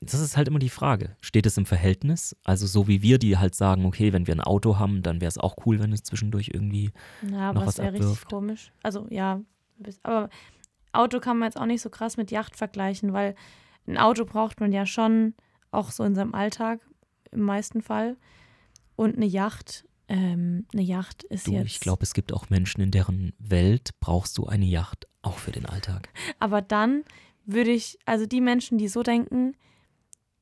das 0.00 0.20
ist 0.20 0.36
halt 0.36 0.48
immer 0.48 0.58
die 0.58 0.68
Frage. 0.68 1.16
Steht 1.20 1.46
es 1.46 1.56
im 1.56 1.66
Verhältnis? 1.66 2.36
Also 2.44 2.66
so 2.66 2.88
wie 2.88 3.02
wir, 3.02 3.18
die 3.18 3.38
halt 3.38 3.54
sagen, 3.54 3.84
okay, 3.84 4.12
wenn 4.12 4.26
wir 4.26 4.34
ein 4.34 4.40
Auto 4.40 4.78
haben, 4.78 5.02
dann 5.02 5.20
wäre 5.20 5.28
es 5.28 5.38
auch 5.38 5.56
cool, 5.66 5.80
wenn 5.80 5.92
es 5.92 6.02
zwischendurch 6.02 6.50
irgendwie 6.52 6.92
ja, 7.22 7.52
noch 7.52 7.66
was 7.66 7.78
wäre 7.78 7.92
richtig 7.92 8.26
komisch. 8.26 8.72
Also 8.82 9.06
ja, 9.10 9.40
aber 10.02 10.30
Auto 10.92 11.20
kann 11.20 11.38
man 11.38 11.48
jetzt 11.48 11.56
auch 11.56 11.66
nicht 11.66 11.82
so 11.82 11.90
krass 11.90 12.16
mit 12.16 12.30
Yacht 12.30 12.56
vergleichen, 12.56 13.12
weil 13.12 13.34
ein 13.86 13.98
Auto 13.98 14.24
braucht 14.24 14.60
man 14.60 14.72
ja 14.72 14.86
schon 14.86 15.34
auch 15.70 15.90
so 15.90 16.04
in 16.04 16.14
seinem 16.14 16.34
Alltag 16.34 16.80
im 17.34 17.42
meisten 17.42 17.82
Fall. 17.82 18.16
Und 18.96 19.16
eine 19.16 19.26
Yacht, 19.26 19.86
ähm, 20.08 20.66
eine 20.72 20.82
Yacht 20.82 21.24
ist 21.24 21.46
du, 21.46 21.52
jetzt. 21.52 21.66
Ich 21.66 21.80
glaube, 21.80 22.02
es 22.02 22.14
gibt 22.14 22.32
auch 22.32 22.50
Menschen, 22.50 22.80
in 22.80 22.90
deren 22.90 23.32
Welt 23.38 23.90
brauchst 24.00 24.38
du 24.38 24.46
eine 24.46 24.66
Yacht 24.66 25.06
auch 25.22 25.38
für 25.38 25.52
den 25.52 25.66
Alltag. 25.66 26.08
Aber 26.38 26.62
dann 26.62 27.04
würde 27.46 27.70
ich, 27.70 27.98
also 28.04 28.26
die 28.26 28.40
Menschen, 28.40 28.78
die 28.78 28.88
so 28.88 29.02
denken, 29.02 29.56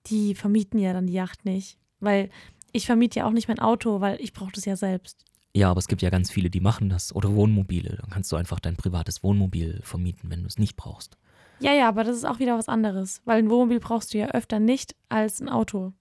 die 0.07 0.35
vermieten 0.35 0.79
ja 0.79 0.93
dann 0.93 1.07
die 1.07 1.13
Yacht 1.13 1.45
nicht. 1.45 1.79
Weil 2.01 2.31
ich 2.73 2.87
vermiete 2.87 3.21
ja 3.21 3.27
auch 3.27 3.33
nicht 3.33 3.49
mein 3.49 3.61
Auto, 3.61 4.01
weil 4.01 4.21
ich 4.21 4.33
brauche 4.33 4.53
das 4.53 4.65
ja 4.65 4.77
selbst. 4.77 5.25
Ja, 5.55 5.71
aber 5.71 5.79
es 5.79 5.89
gibt 5.89 6.03
ja 6.03 6.11
ganz 6.11 6.31
viele, 6.31 6.51
die 6.51 6.61
machen 6.61 6.89
das. 6.89 7.15
Oder 7.15 7.35
Wohnmobile. 7.35 7.99
Dann 8.01 8.11
kannst 8.11 8.33
du 8.33 8.37
einfach 8.37 8.59
dein 8.59 8.77
privates 8.77 9.23
Wohnmobil 9.23 9.81
vermieten, 9.83 10.31
wenn 10.31 10.41
du 10.41 10.47
es 10.47 10.59
nicht 10.59 10.77
brauchst. 10.77 11.19
Ja, 11.61 11.73
ja, 11.73 11.89
aber 11.89 12.05
das 12.05 12.17
ist 12.17 12.25
auch 12.25 12.39
wieder 12.41 12.57
was 12.59 12.69
anderes. 12.69 13.21
Weil 13.25 13.39
ein 13.39 13.51
Wohnmobil 13.51 13.79
brauchst 13.79 14.15
du 14.15 14.19
ja 14.19 14.29
öfter 14.29 14.59
nicht 14.59 14.97
als 15.09 15.41
ein 15.41 15.49
Auto. 15.49 15.93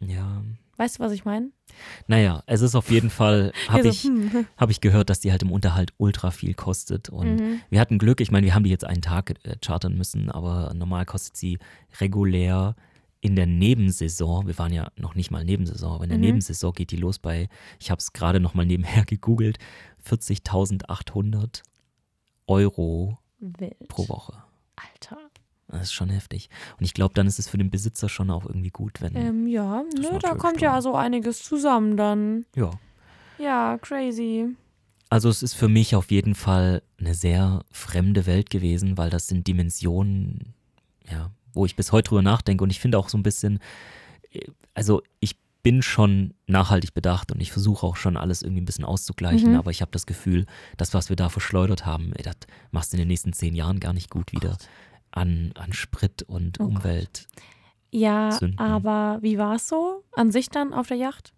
Ja. 0.00 0.42
Weißt 0.76 0.98
du, 0.98 1.02
was 1.02 1.12
ich 1.12 1.26
meine? 1.26 1.50
Naja, 2.06 2.42
es 2.46 2.62
ist 2.62 2.74
auf 2.74 2.90
jeden 2.90 3.10
Fall, 3.10 3.52
habe 3.68 3.88
ich, 3.88 4.04
hm. 4.04 4.46
hab 4.56 4.70
ich 4.70 4.80
gehört, 4.80 5.10
dass 5.10 5.20
die 5.20 5.30
halt 5.30 5.42
im 5.42 5.52
Unterhalt 5.52 5.92
ultra 5.98 6.30
viel 6.30 6.54
kostet. 6.54 7.10
Und 7.10 7.36
mhm. 7.36 7.60
wir 7.68 7.80
hatten 7.80 7.98
Glück, 7.98 8.20
ich 8.20 8.30
meine, 8.30 8.46
wir 8.46 8.54
haben 8.54 8.64
die 8.64 8.70
jetzt 8.70 8.84
einen 8.84 9.02
Tag 9.02 9.34
äh, 9.42 9.56
chartern 9.60 9.96
müssen, 9.96 10.30
aber 10.30 10.72
normal 10.74 11.04
kostet 11.04 11.36
sie 11.36 11.58
regulär 12.00 12.76
in 13.20 13.36
der 13.36 13.46
Nebensaison, 13.46 14.46
wir 14.46 14.56
waren 14.58 14.72
ja 14.72 14.90
noch 14.96 15.14
nicht 15.14 15.30
mal 15.30 15.44
Nebensaison, 15.44 15.92
aber 15.92 16.04
in 16.04 16.10
der 16.10 16.18
mhm. 16.18 16.24
Nebensaison 16.24 16.72
geht 16.72 16.90
die 16.90 16.96
los 16.96 17.18
bei, 17.18 17.48
ich 17.78 17.90
habe 17.90 17.98
es 17.98 18.12
gerade 18.12 18.40
noch 18.40 18.54
mal 18.54 18.64
nebenher 18.64 19.04
gegoogelt, 19.06 19.58
40.800 20.06 21.62
Euro 22.46 23.18
Wild. 23.38 23.88
pro 23.88 24.08
Woche. 24.08 24.42
Alter. 24.76 25.18
Das 25.70 25.82
ist 25.82 25.92
schon 25.92 26.10
heftig. 26.10 26.48
Und 26.78 26.84
ich 26.84 26.94
glaube, 26.94 27.14
dann 27.14 27.26
ist 27.26 27.38
es 27.38 27.48
für 27.48 27.58
den 27.58 27.70
Besitzer 27.70 28.08
schon 28.08 28.30
auch 28.30 28.44
irgendwie 28.44 28.70
gut, 28.70 29.00
wenn. 29.00 29.14
Ähm, 29.16 29.46
ja, 29.46 29.82
ne, 29.82 30.18
da 30.20 30.34
kommt 30.34 30.60
ja 30.60 30.80
so 30.82 30.94
einiges 30.94 31.42
zusammen 31.42 31.96
dann. 31.96 32.44
Ja. 32.56 32.70
Ja, 33.38 33.78
crazy. 33.78 34.48
Also 35.08 35.28
es 35.28 35.42
ist 35.42 35.54
für 35.54 35.68
mich 35.68 35.96
auf 35.96 36.10
jeden 36.10 36.34
Fall 36.34 36.82
eine 36.98 37.14
sehr 37.14 37.64
fremde 37.72 38.26
Welt 38.26 38.50
gewesen, 38.50 38.96
weil 38.96 39.10
das 39.10 39.26
sind 39.26 39.46
Dimensionen, 39.46 40.54
ja, 41.10 41.30
wo 41.52 41.66
ich 41.66 41.74
bis 41.74 41.90
heute 41.90 42.10
drüber 42.10 42.22
nachdenke. 42.22 42.62
Und 42.62 42.70
ich 42.70 42.80
finde 42.80 42.98
auch 42.98 43.08
so 43.08 43.18
ein 43.18 43.22
bisschen, 43.22 43.58
also 44.74 45.02
ich 45.18 45.36
bin 45.62 45.82
schon 45.82 46.34
nachhaltig 46.46 46.94
bedacht 46.94 47.32
und 47.32 47.40
ich 47.40 47.52
versuche 47.52 47.86
auch 47.86 47.96
schon 47.96 48.16
alles 48.16 48.42
irgendwie 48.42 48.62
ein 48.62 48.66
bisschen 48.66 48.84
auszugleichen, 48.84 49.52
mhm. 49.52 49.58
aber 49.58 49.70
ich 49.70 49.82
habe 49.82 49.90
das 49.90 50.06
Gefühl, 50.06 50.46
das, 50.76 50.94
was 50.94 51.08
wir 51.10 51.16
da 51.16 51.28
verschleudert 51.28 51.84
haben, 51.84 52.12
ey, 52.14 52.22
das 52.22 52.36
machst 52.70 52.92
du 52.92 52.96
in 52.96 53.02
den 53.02 53.08
nächsten 53.08 53.32
zehn 53.32 53.54
Jahren 53.54 53.80
gar 53.80 53.92
nicht 53.92 54.10
gut 54.10 54.32
wieder 54.32 54.56
an, 55.10 55.52
an 55.56 55.72
Sprit 55.72 56.22
und 56.22 56.60
oh 56.60 56.64
Umwelt. 56.64 57.26
Gott. 57.34 57.44
Ja, 57.92 58.30
Sünden. 58.32 58.58
aber 58.58 59.18
wie 59.20 59.38
war 59.38 59.56
es 59.56 59.66
so 59.68 60.04
an 60.12 60.30
sich 60.30 60.48
dann 60.48 60.72
auf 60.72 60.88
der 60.88 60.96
Yacht? 60.96 61.32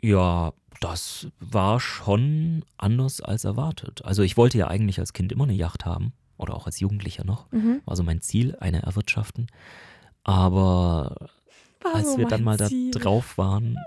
Ja, 0.00 0.52
das 0.80 1.28
war 1.40 1.80
schon 1.80 2.64
anders 2.76 3.20
als 3.20 3.44
erwartet. 3.44 4.04
Also 4.04 4.22
ich 4.22 4.36
wollte 4.36 4.58
ja 4.58 4.68
eigentlich 4.68 4.98
als 5.00 5.12
Kind 5.12 5.32
immer 5.32 5.44
eine 5.44 5.54
Yacht 5.54 5.84
haben 5.84 6.12
oder 6.36 6.54
auch 6.54 6.66
als 6.66 6.78
Jugendlicher 6.80 7.24
noch. 7.24 7.50
Mhm. 7.52 7.80
War 7.84 7.96
so 7.96 8.02
mein 8.02 8.20
Ziel, 8.20 8.56
eine 8.60 8.82
erwirtschaften. 8.82 9.46
Aber 10.22 11.30
war 11.82 11.94
als 11.94 12.16
wir 12.16 12.26
dann 12.26 12.44
mal 12.44 12.58
Ziel. 12.58 12.90
da 12.90 12.98
drauf 12.98 13.38
waren, 13.38 13.78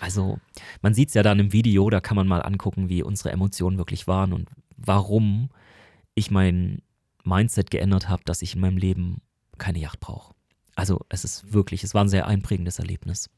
also 0.00 0.38
man 0.82 0.94
sieht 0.94 1.08
es 1.08 1.14
ja 1.14 1.22
dann 1.22 1.38
im 1.38 1.52
Video, 1.52 1.88
da 1.90 2.00
kann 2.00 2.16
man 2.16 2.26
mal 2.28 2.42
angucken, 2.42 2.88
wie 2.88 3.02
unsere 3.02 3.30
Emotionen 3.32 3.78
wirklich 3.78 4.06
waren 4.06 4.32
und 4.32 4.48
warum 4.76 5.50
ich 6.14 6.30
mein 6.30 6.82
Mindset 7.26 7.70
geändert 7.70 8.08
habe, 8.08 8.22
dass 8.24 8.42
ich 8.42 8.54
in 8.54 8.60
meinem 8.60 8.76
Leben 8.76 9.20
keine 9.58 9.78
Yacht 9.78 10.00
brauche. 10.00 10.34
Also 10.74 11.00
es 11.08 11.24
ist 11.24 11.52
wirklich, 11.52 11.82
es 11.84 11.94
war 11.94 12.04
ein 12.04 12.08
sehr 12.08 12.26
einprägendes 12.26 12.78
Erlebnis. 12.78 13.30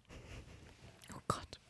Oh 1.15 1.21
Gott. 1.29 1.61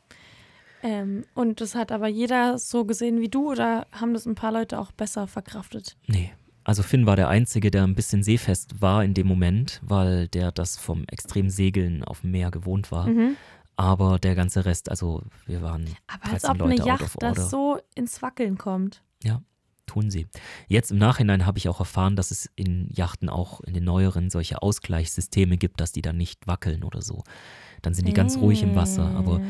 Ähm, 0.81 1.25
und 1.35 1.61
das 1.61 1.75
hat 1.75 1.91
aber 1.91 2.07
jeder 2.07 2.57
so 2.57 2.85
gesehen 2.85 3.21
wie 3.21 3.29
du 3.29 3.51
oder 3.51 3.85
haben 3.91 4.13
das 4.13 4.25
ein 4.25 4.35
paar 4.35 4.51
Leute 4.51 4.79
auch 4.79 4.91
besser 4.91 5.27
verkraftet? 5.27 5.95
Nee. 6.07 6.31
Also 6.63 6.83
Finn 6.83 7.05
war 7.05 7.15
der 7.15 7.29
Einzige, 7.29 7.71
der 7.71 7.83
ein 7.83 7.95
bisschen 7.95 8.21
seefest 8.21 8.81
war 8.81 9.03
in 9.03 9.13
dem 9.13 9.27
Moment, 9.27 9.79
weil 9.83 10.27
der 10.27 10.51
das 10.51 10.77
vom 10.77 11.03
extremen 11.05 11.49
Segeln 11.49 12.03
auf 12.03 12.21
dem 12.21 12.31
Meer 12.31 12.51
gewohnt 12.51 12.91
war. 12.91 13.07
Mhm. 13.07 13.37
Aber 13.75 14.19
der 14.19 14.35
ganze 14.35 14.65
Rest, 14.65 14.89
also 14.89 15.23
wir 15.45 15.61
waren 15.61 15.95
Aber 16.07 16.33
als 16.33 16.43
13 16.43 16.49
ob 16.49 16.57
Leute 16.57 16.81
eine 16.83 16.87
Yacht 16.87 17.23
das 17.23 17.49
so 17.49 17.79
ins 17.95 18.21
Wackeln 18.21 18.57
kommt. 18.57 19.01
Ja, 19.23 19.41
tun 19.89 20.09
sie. 20.09 20.27
Jetzt 20.67 20.91
im 20.91 20.97
Nachhinein 20.97 21.45
habe 21.45 21.57
ich 21.57 21.67
auch 21.69 21.79
erfahren, 21.79 22.15
dass 22.15 22.31
es 22.31 22.49
in 22.55 22.89
Yachten 22.93 23.29
auch 23.29 23.61
in 23.61 23.73
den 23.73 23.83
neueren 23.83 24.29
solche 24.29 24.61
Ausgleichssysteme 24.61 25.57
gibt, 25.57 25.81
dass 25.81 25.91
die 25.91 26.01
dann 26.01 26.17
nicht 26.17 26.47
wackeln 26.47 26.83
oder 26.83 27.01
so. 27.01 27.23
Dann 27.81 27.93
sind 27.93 28.07
die 28.07 28.13
ganz 28.13 28.37
ruhig 28.37 28.61
im 28.63 28.75
Wasser. 28.75 29.05
Aber 29.15 29.39
Äh. 29.39 29.43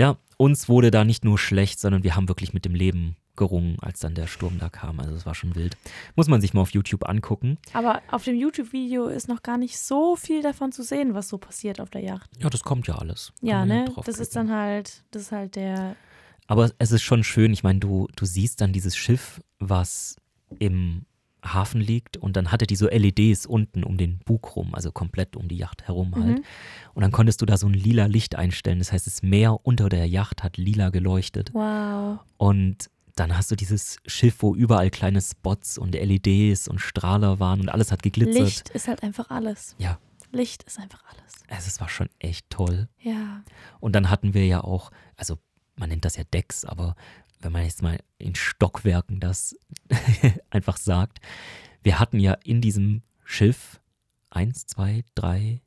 ja, 0.00 0.16
uns 0.36 0.68
wurde 0.68 0.90
da 0.90 1.04
nicht 1.04 1.24
nur 1.24 1.38
schlecht, 1.38 1.80
sondern 1.80 2.04
wir 2.04 2.14
haben 2.16 2.28
wirklich 2.28 2.52
mit 2.52 2.64
dem 2.64 2.74
Leben 2.74 3.16
gerungen, 3.36 3.76
als 3.80 4.00
dann 4.00 4.14
der 4.14 4.26
Sturm 4.26 4.58
da 4.58 4.68
kam. 4.70 4.98
Also 4.98 5.14
es 5.14 5.26
war 5.26 5.34
schon 5.34 5.54
wild. 5.54 5.76
Muss 6.14 6.26
man 6.28 6.40
sich 6.40 6.54
mal 6.54 6.62
auf 6.62 6.70
YouTube 6.70 7.06
angucken. 7.08 7.58
Aber 7.74 8.00
auf 8.10 8.24
dem 8.24 8.34
YouTube-Video 8.34 9.08
ist 9.08 9.28
noch 9.28 9.42
gar 9.42 9.58
nicht 9.58 9.78
so 9.78 10.16
viel 10.16 10.42
davon 10.42 10.72
zu 10.72 10.82
sehen, 10.82 11.12
was 11.14 11.28
so 11.28 11.36
passiert 11.38 11.80
auf 11.80 11.90
der 11.90 12.02
Yacht. 12.02 12.30
Ja, 12.42 12.48
das 12.48 12.62
kommt 12.64 12.86
ja 12.86 12.96
alles. 12.96 13.32
Kann 13.40 13.48
Ja, 13.48 13.66
ne? 13.66 13.84
Das 14.04 14.18
ist 14.18 14.34
dann 14.36 14.50
halt, 14.50 15.04
das 15.10 15.22
ist 15.22 15.32
halt 15.32 15.56
der. 15.56 15.96
Aber 16.46 16.70
es 16.78 16.92
ist 16.92 17.02
schon 17.02 17.24
schön, 17.24 17.52
ich 17.52 17.62
meine, 17.62 17.80
du, 17.80 18.08
du 18.16 18.24
siehst 18.24 18.60
dann 18.60 18.72
dieses 18.72 18.96
Schiff, 18.96 19.40
was 19.58 20.16
im 20.58 21.06
Hafen 21.44 21.80
liegt 21.80 22.16
und 22.16 22.36
dann 22.36 22.50
hatte 22.50 22.66
die 22.66 22.76
so 22.76 22.88
LEDs 22.88 23.46
unten 23.46 23.84
um 23.84 23.96
den 23.96 24.18
Bug 24.18 24.56
rum, 24.56 24.74
also 24.74 24.90
komplett 24.90 25.36
um 25.36 25.48
die 25.48 25.56
Yacht 25.56 25.86
herum 25.86 26.14
halt. 26.14 26.38
Mhm. 26.38 26.44
Und 26.94 27.02
dann 27.02 27.12
konntest 27.12 27.40
du 27.40 27.46
da 27.46 27.56
so 27.56 27.66
ein 27.66 27.74
lila 27.74 28.06
Licht 28.06 28.36
einstellen. 28.36 28.78
Das 28.78 28.92
heißt, 28.92 29.06
das 29.06 29.22
Meer 29.22 29.64
unter 29.64 29.88
der 29.88 30.06
Yacht 30.08 30.42
hat 30.42 30.56
lila 30.56 30.90
geleuchtet. 30.90 31.52
Wow. 31.52 32.18
Und 32.36 32.90
dann 33.14 33.36
hast 33.36 33.50
du 33.50 33.56
dieses 33.56 33.98
Schiff, 34.06 34.36
wo 34.40 34.54
überall 34.54 34.90
kleine 34.90 35.20
Spots 35.20 35.78
und 35.78 35.94
LEDs 35.94 36.68
und 36.68 36.80
Strahler 36.80 37.40
waren 37.40 37.60
und 37.60 37.68
alles 37.68 37.90
hat 37.90 38.02
geglitzert. 38.02 38.44
Licht 38.44 38.68
ist 38.70 38.88
halt 38.88 39.02
einfach 39.02 39.30
alles. 39.30 39.74
Ja. 39.78 39.98
Licht 40.32 40.64
ist 40.64 40.78
einfach 40.78 41.02
alles. 41.04 41.32
Also 41.48 41.68
es 41.68 41.80
war 41.80 41.88
schon 41.88 42.08
echt 42.18 42.50
toll. 42.50 42.88
Ja. 43.00 43.42
Und 43.80 43.94
dann 43.94 44.10
hatten 44.10 44.34
wir 44.34 44.46
ja 44.46 44.62
auch, 44.62 44.90
also 45.16 45.38
man 45.76 45.88
nennt 45.88 46.04
das 46.04 46.16
ja 46.16 46.24
Decks, 46.24 46.64
aber 46.64 46.96
wenn 47.40 47.52
man 47.52 47.64
jetzt 47.64 47.82
mal 47.82 47.98
in 48.18 48.34
Stockwerken 48.34 49.20
das 49.20 49.56
einfach 50.50 50.76
sagt, 50.76 51.20
wir 51.82 51.98
hatten 51.98 52.18
ja 52.18 52.32
in 52.44 52.60
diesem 52.60 53.02
Schiff 53.24 53.80
eins, 54.30 54.66
zwei, 54.66 55.04
drei, 55.14 55.60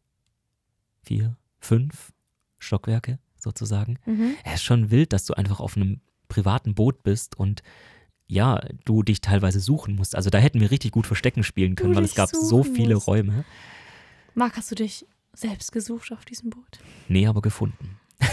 vier, 1.03 1.38
fünf 1.60 2.14
Stockwerke 2.57 3.20
sozusagen. 3.38 3.97
Mhm. 4.05 4.36
Es 4.43 4.55
ist 4.55 4.64
schon 4.64 4.91
wild, 4.91 5.14
dass 5.14 5.26
du 5.26 5.34
einfach 5.34 5.60
auf 5.60 5.78
einem 5.78 6.01
privaten 6.28 6.76
Boot 6.76 7.03
bist 7.03 7.36
und 7.38 7.64
ja, 8.28 8.62
du 8.86 9.01
dich 9.01 9.22
teilweise 9.22 9.60
suchen 9.60 9.95
musst. 9.95 10.16
Also 10.16 10.30
da 10.30 10.38
hätten 10.38 10.60
wir 10.60 10.70
richtig 10.70 10.91
gut 10.91 11.07
Verstecken 11.07 11.43
spielen 11.43 11.76
können, 11.76 11.93
Du 11.93 11.97
weil 11.97 12.05
es 12.05 12.14
gab 12.14 12.30
so 12.30 12.64
viele 12.64 12.95
musst. 12.95 13.07
Räume. 13.07 13.43
Marc, 14.36 14.55
hast 14.57 14.70
du 14.70 14.76
dich 14.76 15.07
selbst 15.34 15.72
gesucht 15.72 16.12
auf 16.12 16.26
diesem 16.26 16.51
Boot? 16.51 16.80
Nee, 17.07 17.26
aber 17.26 17.41
gefunden. 17.41 17.99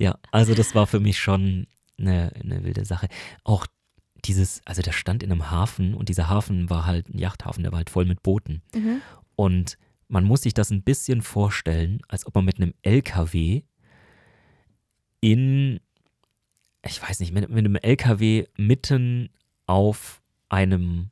ja, 0.00 0.18
also 0.32 0.54
das 0.54 0.74
war 0.74 0.86
für 0.86 0.98
mich 0.98 1.18
schon 1.18 1.66
eine, 1.98 2.32
eine 2.42 2.64
wilde 2.64 2.86
Sache. 2.86 3.08
Auch 3.44 3.66
dieses, 4.24 4.62
also 4.64 4.80
der 4.80 4.92
stand 4.92 5.22
in 5.22 5.30
einem 5.30 5.50
Hafen 5.50 5.92
und 5.92 6.08
dieser 6.08 6.30
Hafen 6.30 6.70
war 6.70 6.86
halt 6.86 7.10
ein 7.10 7.18
Yachthafen, 7.18 7.62
der 7.62 7.72
war 7.72 7.76
halt 7.76 7.90
voll 7.90 8.06
mit 8.06 8.22
Booten. 8.22 8.62
Mhm. 8.74 9.02
Und 9.36 9.76
man 10.08 10.24
muss 10.24 10.42
sich 10.42 10.54
das 10.54 10.70
ein 10.70 10.82
bisschen 10.82 11.20
vorstellen, 11.20 12.00
als 12.08 12.26
ob 12.26 12.34
man 12.34 12.46
mit 12.46 12.56
einem 12.56 12.72
LKW 12.80 13.62
in, 15.20 15.80
ich 16.82 17.02
weiß 17.02 17.20
nicht, 17.20 17.32
mit, 17.32 17.50
mit 17.50 17.58
einem 17.58 17.76
LKW 17.76 18.46
mitten 18.56 19.28
auf 19.66 20.22
einem 20.48 21.10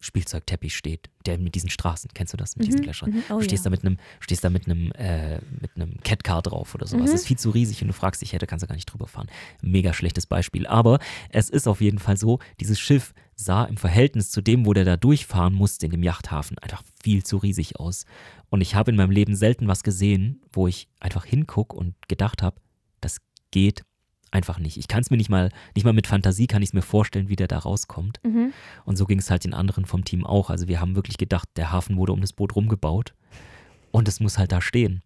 Spielzeugteppich 0.00 0.76
steht, 0.76 1.10
der 1.26 1.38
mit 1.38 1.54
diesen 1.54 1.70
Straßen, 1.70 2.10
kennst 2.14 2.32
du 2.32 2.36
das, 2.36 2.56
mit 2.56 2.66
diesen 2.66 2.80
Mhm. 2.80 2.84
Gletschern? 2.84 3.10
Mhm. 3.10 3.22
Oh, 3.30 3.38
du 3.38 3.44
stehst 3.44 3.64
ja. 3.64 3.70
da 3.70 3.70
mit 3.70 3.84
einem, 3.84 3.96
stehst 4.20 4.44
da 4.44 4.50
mit 4.50 4.66
einem, 4.66 4.92
äh, 4.92 5.40
mit 5.60 5.70
einem 5.74 6.00
Catcar 6.02 6.42
drauf 6.42 6.74
oder 6.74 6.86
sowas. 6.86 7.08
Mhm. 7.08 7.12
Das 7.12 7.20
ist 7.22 7.26
viel 7.26 7.38
zu 7.38 7.50
riesig 7.50 7.82
und 7.82 7.88
du 7.88 7.94
fragst 7.94 8.22
dich, 8.22 8.30
da 8.30 8.46
kannst 8.46 8.62
du 8.62 8.68
gar 8.68 8.76
nicht 8.76 8.86
drüber 8.86 9.08
fahren. 9.08 9.28
Mega 9.60 9.92
schlechtes 9.92 10.26
Beispiel. 10.26 10.66
Aber 10.66 11.00
es 11.30 11.50
ist 11.50 11.66
auf 11.66 11.80
jeden 11.80 11.98
Fall 11.98 12.16
so, 12.16 12.38
dieses 12.60 12.78
Schiff 12.78 13.12
sah 13.34 13.64
im 13.64 13.76
Verhältnis 13.76 14.30
zu 14.30 14.40
dem, 14.40 14.66
wo 14.66 14.72
der 14.72 14.84
da 14.84 14.96
durchfahren 14.96 15.54
musste 15.54 15.86
in 15.86 15.92
dem 15.92 16.02
Yachthafen, 16.02 16.58
einfach 16.58 16.82
viel 17.02 17.24
zu 17.24 17.36
riesig 17.36 17.78
aus. 17.78 18.04
Und 18.50 18.60
ich 18.60 18.74
habe 18.74 18.90
in 18.90 18.96
meinem 18.96 19.10
Leben 19.10 19.36
selten 19.36 19.68
was 19.68 19.82
gesehen, 19.82 20.42
wo 20.52 20.66
ich 20.68 20.88
einfach 21.00 21.24
hinguck 21.24 21.72
und 21.74 21.94
gedacht 22.08 22.42
habe, 22.42 22.60
das 23.00 23.18
geht 23.50 23.84
einfach 24.30 24.58
nicht. 24.58 24.76
Ich 24.76 24.88
kann 24.88 25.00
es 25.00 25.10
mir 25.10 25.16
nicht 25.16 25.30
mal, 25.30 25.50
nicht 25.74 25.84
mal 25.84 25.92
mit 25.92 26.06
Fantasie 26.06 26.46
kann 26.46 26.62
ich 26.62 26.70
es 26.70 26.72
mir 26.72 26.82
vorstellen, 26.82 27.28
wie 27.28 27.36
der 27.36 27.48
da 27.48 27.58
rauskommt. 27.58 28.20
Mhm. 28.24 28.52
Und 28.84 28.96
so 28.96 29.06
ging 29.06 29.18
es 29.18 29.30
halt 29.30 29.44
den 29.44 29.54
anderen 29.54 29.84
vom 29.84 30.04
Team 30.04 30.24
auch. 30.26 30.50
Also 30.50 30.68
wir 30.68 30.80
haben 30.80 30.94
wirklich 30.96 31.18
gedacht, 31.18 31.48
der 31.56 31.72
Hafen 31.72 31.96
wurde 31.96 32.12
um 32.12 32.20
das 32.20 32.32
Boot 32.32 32.54
rumgebaut 32.56 33.14
und 33.90 34.08
es 34.08 34.20
muss 34.20 34.38
halt 34.38 34.52
da 34.52 34.60
stehen. 34.60 35.02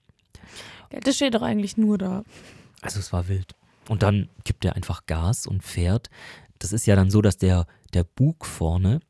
Das 0.90 1.16
steht 1.16 1.34
doch 1.34 1.42
eigentlich 1.42 1.76
nur 1.76 1.98
da. 1.98 2.24
Also 2.80 2.98
es 3.00 3.12
war 3.12 3.28
wild. 3.28 3.54
Und 3.88 4.02
dann 4.02 4.28
gibt 4.44 4.64
er 4.64 4.76
einfach 4.76 5.06
Gas 5.06 5.46
und 5.46 5.62
fährt. 5.62 6.10
Das 6.58 6.72
ist 6.72 6.86
ja 6.86 6.94
dann 6.96 7.10
so, 7.10 7.22
dass 7.22 7.36
der, 7.38 7.66
der 7.94 8.04
Bug 8.04 8.44
vorne, 8.46 9.00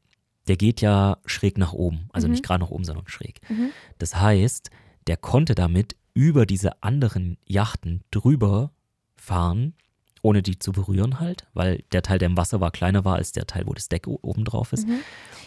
der 0.48 0.56
geht 0.56 0.80
ja 0.80 1.18
schräg 1.26 1.58
nach 1.58 1.72
oben. 1.72 2.08
Also 2.12 2.26
Mhm. 2.26 2.32
nicht 2.32 2.44
gerade 2.44 2.62
nach 2.64 2.70
oben, 2.70 2.84
sondern 2.84 3.06
schräg. 3.08 3.40
Mhm. 3.50 3.70
Das 3.98 4.16
heißt, 4.16 4.70
der 5.06 5.16
konnte 5.16 5.54
damit 5.54 5.96
über 6.14 6.46
diese 6.46 6.82
anderen 6.82 7.38
Yachten 7.46 8.02
drüber 8.10 8.72
fahren, 9.16 9.74
ohne 10.22 10.42
die 10.42 10.58
zu 10.58 10.72
berühren 10.72 11.20
halt, 11.20 11.46
weil 11.52 11.82
der 11.92 12.02
Teil, 12.02 12.18
der 12.18 12.26
im 12.26 12.36
Wasser 12.36 12.60
war, 12.60 12.70
kleiner 12.70 13.04
war 13.04 13.16
als 13.16 13.32
der 13.32 13.46
Teil, 13.46 13.66
wo 13.66 13.72
das 13.74 13.88
Deck 13.88 14.06
oben 14.06 14.44
drauf 14.44 14.72
ist. 14.72 14.88
Mhm. 14.88 15.00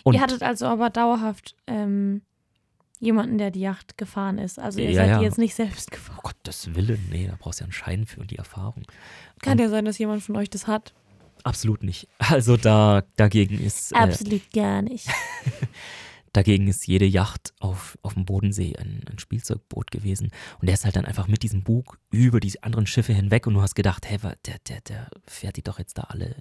Und 0.04 0.14
Ihr 0.16 0.22
hattet 0.22 0.44
also 0.44 0.66
aber 0.68 0.90
dauerhaft 0.90 1.56
ähm, 1.68 2.22
jemanden, 3.00 3.38
der 3.38 3.52
die 3.52 3.62
Yacht 3.62 3.98
gefahren 3.98 4.38
ist. 4.38 4.60
Also 4.60 4.80
ihr 4.80 4.92
Ja, 4.92 4.96
seid 4.96 5.10
ja. 5.10 5.20
die 5.20 5.26
jetzt 5.26 5.38
nicht 5.38 5.56
selbst 5.56 5.92
gefahren. 5.92 6.18
Oh 6.20 6.28
Gottes 6.28 6.76
Willen, 6.76 7.08
nee, 7.10 7.28
da 7.28 7.36
brauchst 7.40 7.60
du 7.60 7.64
ja 7.64 7.66
einen 7.66 7.74
Schein 7.74 8.06
für 8.06 8.20
und 8.20 8.32
die 8.32 8.38
Erfahrung. 8.38 8.84
Kann 9.42 9.58
ja 9.60 9.70
sein, 9.70 9.86
dass 9.86 9.98
jemand 9.98 10.24
von 10.24 10.36
euch 10.36 10.50
das 10.50 10.68
hat. 10.68 10.94
Absolut 11.44 11.84
nicht. 11.84 12.08
Also 12.20 12.58
da 12.58 13.04
dagegen 13.16 13.60
ist 13.60 13.92
äh, 13.94 13.96
Absolut 13.96 14.52
gar 14.54 14.82
nicht. 14.82 15.08
dagegen 16.36 16.68
ist 16.68 16.88
jede 16.88 17.06
Yacht 17.06 17.54
auf, 17.60 17.98
auf 18.02 18.14
dem 18.14 18.26
Bodensee 18.26 18.76
ein, 18.78 19.02
ein 19.10 19.20
Spielzeugboot 19.20 19.92
gewesen. 19.92 20.32
Und 20.60 20.68
der 20.68 20.74
ist 20.74 20.86
halt 20.86 20.96
dann 20.96 21.06
einfach 21.06 21.28
mit 21.28 21.44
diesem 21.44 21.64
Bug 21.64 22.00
über 22.12 22.40
die 22.40 22.62
anderen 22.64 22.88
Schiffe 22.88 23.14
hinweg 23.14 23.48
und 23.48 23.54
du 23.54 23.62
hast 23.62 23.76
gedacht, 23.76 24.06
hey, 24.08 24.18
der, 24.46 24.60
der, 24.68 24.82
der 24.82 25.10
fährt 25.26 25.58
die 25.58 25.64
doch 25.64 25.80
jetzt 25.80 25.98
da 25.98 26.04
alle 26.04 26.36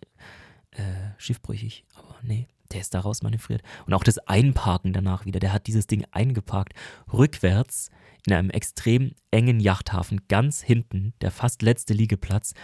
äh, 0.72 0.82
schiffbrüchig. 1.18 1.84
Aber 1.94 2.16
nee, 2.22 2.48
der 2.72 2.80
ist 2.80 2.94
da 2.94 3.00
raus 3.00 3.22
manövriert. 3.22 3.62
Und 3.86 3.94
auch 3.94 4.04
das 4.04 4.18
Einparken 4.18 4.92
danach 4.92 5.24
wieder, 5.26 5.40
der 5.40 5.52
hat 5.52 5.66
dieses 5.66 5.86
Ding 5.86 6.04
eingeparkt, 6.10 6.74
rückwärts 7.12 7.90
in 8.26 8.32
einem 8.32 8.50
extrem 8.50 9.12
engen 9.30 9.60
Yachthafen, 9.60 10.22
ganz 10.28 10.62
hinten, 10.62 11.12
der 11.20 11.30
fast 11.30 11.62
letzte 11.62 11.94
Liegeplatz, 11.94 12.54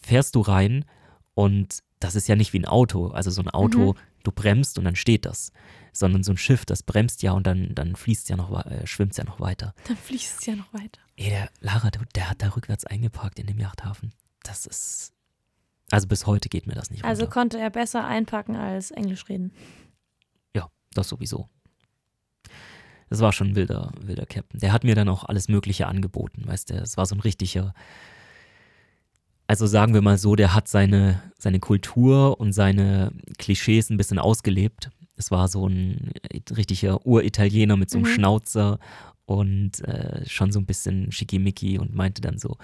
fährst 0.00 0.34
du 0.34 0.40
rein 0.40 0.84
und 1.34 1.80
das 2.00 2.14
ist 2.14 2.28
ja 2.28 2.36
nicht 2.36 2.52
wie 2.52 2.58
ein 2.58 2.64
Auto. 2.66 3.08
Also 3.08 3.30
so 3.30 3.42
ein 3.42 3.50
Auto, 3.50 3.94
du 4.24 4.32
bremst 4.32 4.78
und 4.78 4.84
dann 4.84 4.96
steht 4.96 5.24
das. 5.24 5.52
Sondern 5.92 6.24
so 6.24 6.32
ein 6.32 6.36
Schiff, 6.36 6.64
das 6.66 6.82
bremst 6.82 7.22
ja 7.22 7.30
und 7.32 7.46
dann, 7.46 7.72
dann 7.74 7.94
fließt 7.94 8.28
ja 8.28 8.36
noch, 8.36 8.66
äh, 8.66 8.84
schwimmt 8.86 9.16
ja 9.16 9.22
noch 9.22 9.38
weiter. 9.38 9.74
Dann 9.86 9.96
fließt 9.96 10.40
es 10.40 10.46
ja 10.46 10.56
noch 10.56 10.72
weiter. 10.74 11.00
Ey, 11.16 11.30
der 11.30 11.48
Lara, 11.60 11.90
der, 11.92 12.02
der 12.16 12.28
hat 12.30 12.42
da 12.42 12.48
rückwärts 12.48 12.84
eingeparkt 12.84 13.38
in 13.38 13.46
dem 13.46 13.58
Yachthafen. 13.60 14.12
Das 14.42 14.66
ist. 14.66 15.12
Also 15.90 16.08
bis 16.08 16.26
heute 16.26 16.48
geht 16.48 16.66
mir 16.66 16.74
das 16.74 16.90
nicht 16.90 17.04
Also 17.04 17.22
runter. 17.24 17.32
konnte 17.34 17.60
er 17.60 17.70
besser 17.70 18.04
einpacken 18.04 18.56
als 18.56 18.90
Englisch 18.90 19.28
reden. 19.28 19.52
Ja, 20.56 20.68
das 20.94 21.08
sowieso. 21.08 21.48
Das 23.10 23.20
war 23.20 23.32
schon 23.32 23.48
ein 23.50 23.54
wilder, 23.56 23.92
wilder 24.00 24.26
Captain. 24.26 24.58
Der 24.60 24.72
hat 24.72 24.82
mir 24.82 24.94
dann 24.96 25.08
auch 25.08 25.24
alles 25.24 25.46
Mögliche 25.48 25.86
angeboten, 25.86 26.42
weißt 26.46 26.70
du. 26.70 26.74
Es 26.74 26.96
war 26.96 27.06
so 27.06 27.14
ein 27.14 27.20
richtiger. 27.20 27.74
Also 29.46 29.66
sagen 29.66 29.92
wir 29.94 30.00
mal 30.02 30.16
so, 30.18 30.36
der 30.36 30.54
hat 30.54 30.68
seine, 30.68 31.20
seine 31.38 31.60
Kultur 31.60 32.40
und 32.40 32.52
seine 32.52 33.12
Klischees 33.38 33.90
ein 33.90 33.96
bisschen 33.98 34.18
ausgelebt. 34.18 34.90
Es 35.16 35.30
war 35.30 35.48
so 35.48 35.68
ein 35.68 36.12
richtiger 36.56 37.06
Uritaliener 37.06 37.76
mit 37.76 37.90
so 37.90 37.98
einem 37.98 38.06
Mhm. 38.06 38.14
Schnauzer 38.14 38.78
und 39.26 39.80
äh, 39.84 40.26
schon 40.26 40.50
so 40.50 40.58
ein 40.60 40.66
bisschen 40.66 41.12
schickimicki 41.12 41.78
und 41.78 41.94
meinte 41.94 42.20
dann 42.22 42.38
so, 42.38 42.56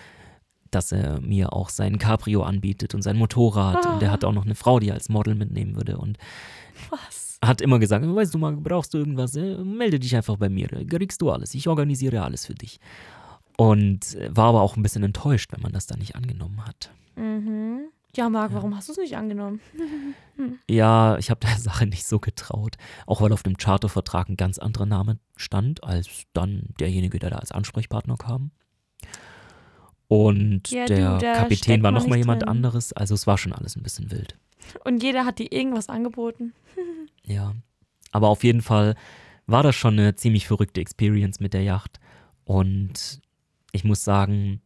dass 0.71 0.93
er 0.93 1.21
mir 1.21 1.53
auch 1.53 1.69
sein 1.69 1.99
Cabrio 1.99 2.43
anbietet 2.43 2.95
und 2.95 3.03
sein 3.03 3.17
Motorrad. 3.17 3.85
Und 3.87 4.03
er 4.03 4.11
hat 4.11 4.25
auch 4.25 4.33
noch 4.33 4.45
eine 4.45 4.55
Frau, 4.55 4.79
die 4.81 4.89
er 4.89 4.95
als 4.95 5.09
Model 5.09 5.35
mitnehmen 5.35 5.77
würde. 5.77 5.99
Und 5.99 6.17
Was? 6.91 7.39
hat 7.45 7.61
immer 7.61 7.79
gesagt, 7.79 8.07
weißt 8.07 8.35
du 8.35 8.39
mal, 8.39 8.57
brauchst 8.57 8.95
du 8.95 8.99
irgendwas, 8.99 9.35
äh, 9.37 9.57
melde 9.59 9.99
dich 9.99 10.15
einfach 10.17 10.37
bei 10.37 10.49
mir, 10.49 10.73
äh, 10.73 10.85
kriegst 10.85 11.21
du 11.23 11.31
alles, 11.31 11.55
ich 11.55 11.69
organisiere 11.69 12.23
alles 12.23 12.47
für 12.47 12.55
dich. 12.55 12.79
Und 13.61 14.15
äh, 14.15 14.35
war 14.35 14.47
aber 14.49 14.63
auch 14.63 14.77
ein 14.77 14.83
bisschen 14.83 15.03
enttäuscht, 15.03 15.53
wenn 15.53 15.61
man 15.61 15.73
das 15.73 15.87
dann 15.87 15.99
nicht 15.99 16.17
angenommen 16.17 16.65
hat. 16.65 16.91
Mhm. 17.17 17.89
Ja, 18.17 18.29
Marc, 18.31 18.55
warum 18.55 18.75
hast 18.75 18.89
du 18.89 18.93
es 18.93 18.99
nicht 18.99 19.17
angenommen? 19.17 19.61
Ja, 20.71 21.19
ich 21.19 21.29
habe 21.29 21.41
der 21.41 21.55
Sache 21.59 21.85
nicht 21.85 22.07
so 22.07 22.19
getraut, 22.19 22.77
auch 23.07 23.21
weil 23.21 23.31
auf 23.31 23.43
dem 23.43 23.59
Chartervertrag 23.59 24.31
ein 24.31 24.39
ganz 24.39 24.59
anderer 24.59 24.87
Name 24.87 25.19
stand, 25.37 25.85
als 25.85 26.09
dann 26.33 26.63
derjenige, 26.81 27.19
der 27.19 27.29
da 27.29 27.37
als 27.37 27.53
Ansprechpartner 27.53 28.17
kam. 28.17 28.51
Und 30.09 30.71
Ja, 30.71 30.87
du, 30.87 30.95
der 30.95 31.19
da 31.19 31.35
Kapitän 31.35 31.83
war 31.83 31.91
nochmal 31.93 32.17
jemand 32.17 32.41
drin. 32.41 32.49
anderes. 32.49 32.95
Also 32.95 33.13
es 33.15 33.27
war 33.27 33.37
schon 33.37 33.53
alles 33.53 33.77
ein 33.77 33.83
bisschen 33.83 34.11
wild. 34.11 34.39
Und 34.83 35.03
jeder 35.03 35.27
hat 35.27 35.39
dir 35.39 35.53
irgendwas 35.53 35.91
angeboten. 35.91 36.55
Ja. 37.27 37.53
Aber 38.13 38.29
auf 38.29 38.43
jeden 38.43 38.63
Fall 38.63 38.95
war 39.47 39.63
das 39.63 39.77
schon 39.77 39.99
eine 39.99 40.15
ziemlich 40.17 40.47
verrückte 40.49 40.81
Experience 40.81 41.39
mit 41.39 41.53
der 41.53 41.63
Yacht. 41.63 42.01
Und 42.45 43.21
ich 43.73 43.85
muss 43.85 44.05
sagen, 44.05 44.61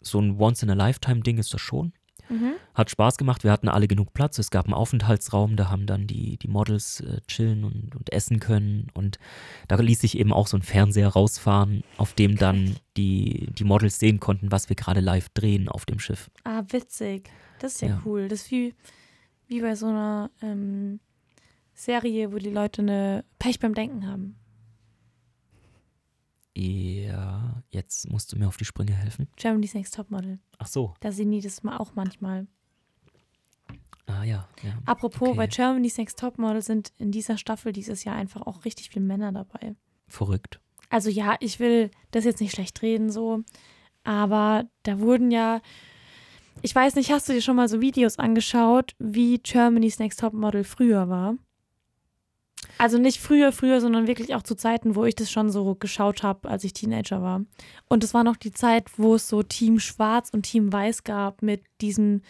so 0.00 0.20
ein 0.20 0.38
Once-in-a-Lifetime-Ding 0.38 1.38
ist 1.38 1.52
das 1.54 1.60
schon. 1.60 1.92
Mhm. 2.28 2.54
Hat 2.74 2.90
Spaß 2.90 3.18
gemacht, 3.18 3.44
wir 3.44 3.52
hatten 3.52 3.68
alle 3.68 3.86
genug 3.86 4.12
Platz. 4.12 4.38
Es 4.38 4.50
gab 4.50 4.64
einen 4.66 4.74
Aufenthaltsraum, 4.74 5.54
da 5.56 5.70
haben 5.70 5.86
dann 5.86 6.06
die, 6.08 6.36
die 6.38 6.48
Models 6.48 7.00
äh, 7.00 7.20
chillen 7.28 7.62
und, 7.64 7.94
und 7.94 8.12
essen 8.12 8.40
können. 8.40 8.88
Und 8.94 9.18
da 9.68 9.76
ließ 9.76 10.00
sich 10.00 10.18
eben 10.18 10.32
auch 10.32 10.48
so 10.48 10.56
ein 10.56 10.62
Fernseher 10.62 11.08
rausfahren, 11.08 11.84
auf 11.98 12.14
dem 12.14 12.36
dann 12.36 12.76
die, 12.96 13.48
die 13.56 13.64
Models 13.64 13.98
sehen 14.00 14.18
konnten, 14.18 14.50
was 14.50 14.68
wir 14.68 14.76
gerade 14.76 15.00
live 15.00 15.28
drehen 15.30 15.68
auf 15.68 15.86
dem 15.86 15.98
Schiff. 16.00 16.28
Ah, 16.44 16.62
witzig. 16.68 17.30
Das 17.60 17.74
ist 17.74 17.82
ja, 17.82 17.88
Ja. 17.88 18.02
cool. 18.04 18.28
Das 18.28 18.42
ist 18.42 18.50
wie, 18.50 18.74
wie 19.46 19.60
bei 19.60 19.76
so 19.76 19.86
einer 19.86 20.30
ähm, 20.42 20.98
Serie, 21.74 22.32
wo 22.32 22.38
die 22.38 22.50
Leute 22.50 22.82
eine 22.82 23.24
Pech 23.38 23.60
beim 23.60 23.74
Denken 23.74 24.06
haben. 24.06 24.36
Ja, 26.58 27.62
jetzt 27.68 28.08
musst 28.10 28.32
du 28.32 28.38
mir 28.38 28.48
auf 28.48 28.56
die 28.56 28.64
Sprünge 28.64 28.94
helfen. 28.94 29.28
Germany's 29.36 29.74
Next 29.74 29.94
Topmodel. 29.94 30.38
Ach 30.58 30.66
so. 30.66 30.94
Da 31.00 31.12
sehen 31.12 31.30
die 31.30 31.40
das 31.42 31.62
mal 31.62 31.76
auch 31.76 31.94
manchmal. 31.94 32.46
Ah 34.06 34.22
ja, 34.24 34.48
ja. 34.62 34.78
Apropos, 34.86 35.28
Okay. 35.30 35.36
bei 35.36 35.46
Germany's 35.48 35.98
Next 35.98 36.18
Topmodel 36.18 36.62
sind 36.62 36.92
in 36.98 37.10
dieser 37.12 37.36
Staffel 37.36 37.72
dieses 37.72 38.04
Jahr 38.04 38.16
einfach 38.16 38.42
auch 38.42 38.64
richtig 38.64 38.88
viele 38.90 39.04
Männer 39.04 39.32
dabei. 39.32 39.74
Verrückt. 40.08 40.60
Also 40.88 41.10
ja, 41.10 41.36
ich 41.40 41.58
will 41.60 41.90
das 42.12 42.24
jetzt 42.24 42.40
nicht 42.40 42.54
schlecht 42.54 42.80
reden 42.80 43.10
so, 43.10 43.42
aber 44.04 44.64
da 44.84 45.00
wurden 45.00 45.30
ja, 45.32 45.60
ich 46.62 46.74
weiß 46.74 46.94
nicht, 46.94 47.10
hast 47.10 47.28
du 47.28 47.32
dir 47.32 47.42
schon 47.42 47.56
mal 47.56 47.68
so 47.68 47.80
Videos 47.80 48.18
angeschaut, 48.18 48.94
wie 48.98 49.38
Germany's 49.38 49.98
Next 49.98 50.20
Topmodel 50.20 50.62
früher 50.64 51.08
war? 51.08 51.34
Also 52.78 52.98
nicht 52.98 53.20
früher, 53.20 53.52
früher, 53.52 53.80
sondern 53.80 54.06
wirklich 54.06 54.34
auch 54.34 54.42
zu 54.42 54.54
Zeiten, 54.54 54.94
wo 54.94 55.04
ich 55.04 55.14
das 55.14 55.30
schon 55.30 55.50
so 55.50 55.74
geschaut 55.74 56.22
habe, 56.22 56.48
als 56.48 56.64
ich 56.64 56.72
Teenager 56.74 57.22
war. 57.22 57.44
Und 57.88 58.04
es 58.04 58.12
war 58.12 58.22
noch 58.22 58.36
die 58.36 58.52
Zeit, 58.52 58.98
wo 58.98 59.14
es 59.14 59.28
so 59.28 59.42
Team 59.42 59.78
Schwarz 59.78 60.30
und 60.30 60.42
Team 60.42 60.72
Weiß 60.72 61.04
gab 61.04 61.42
mit 61.42 61.62
diesem 61.80 62.22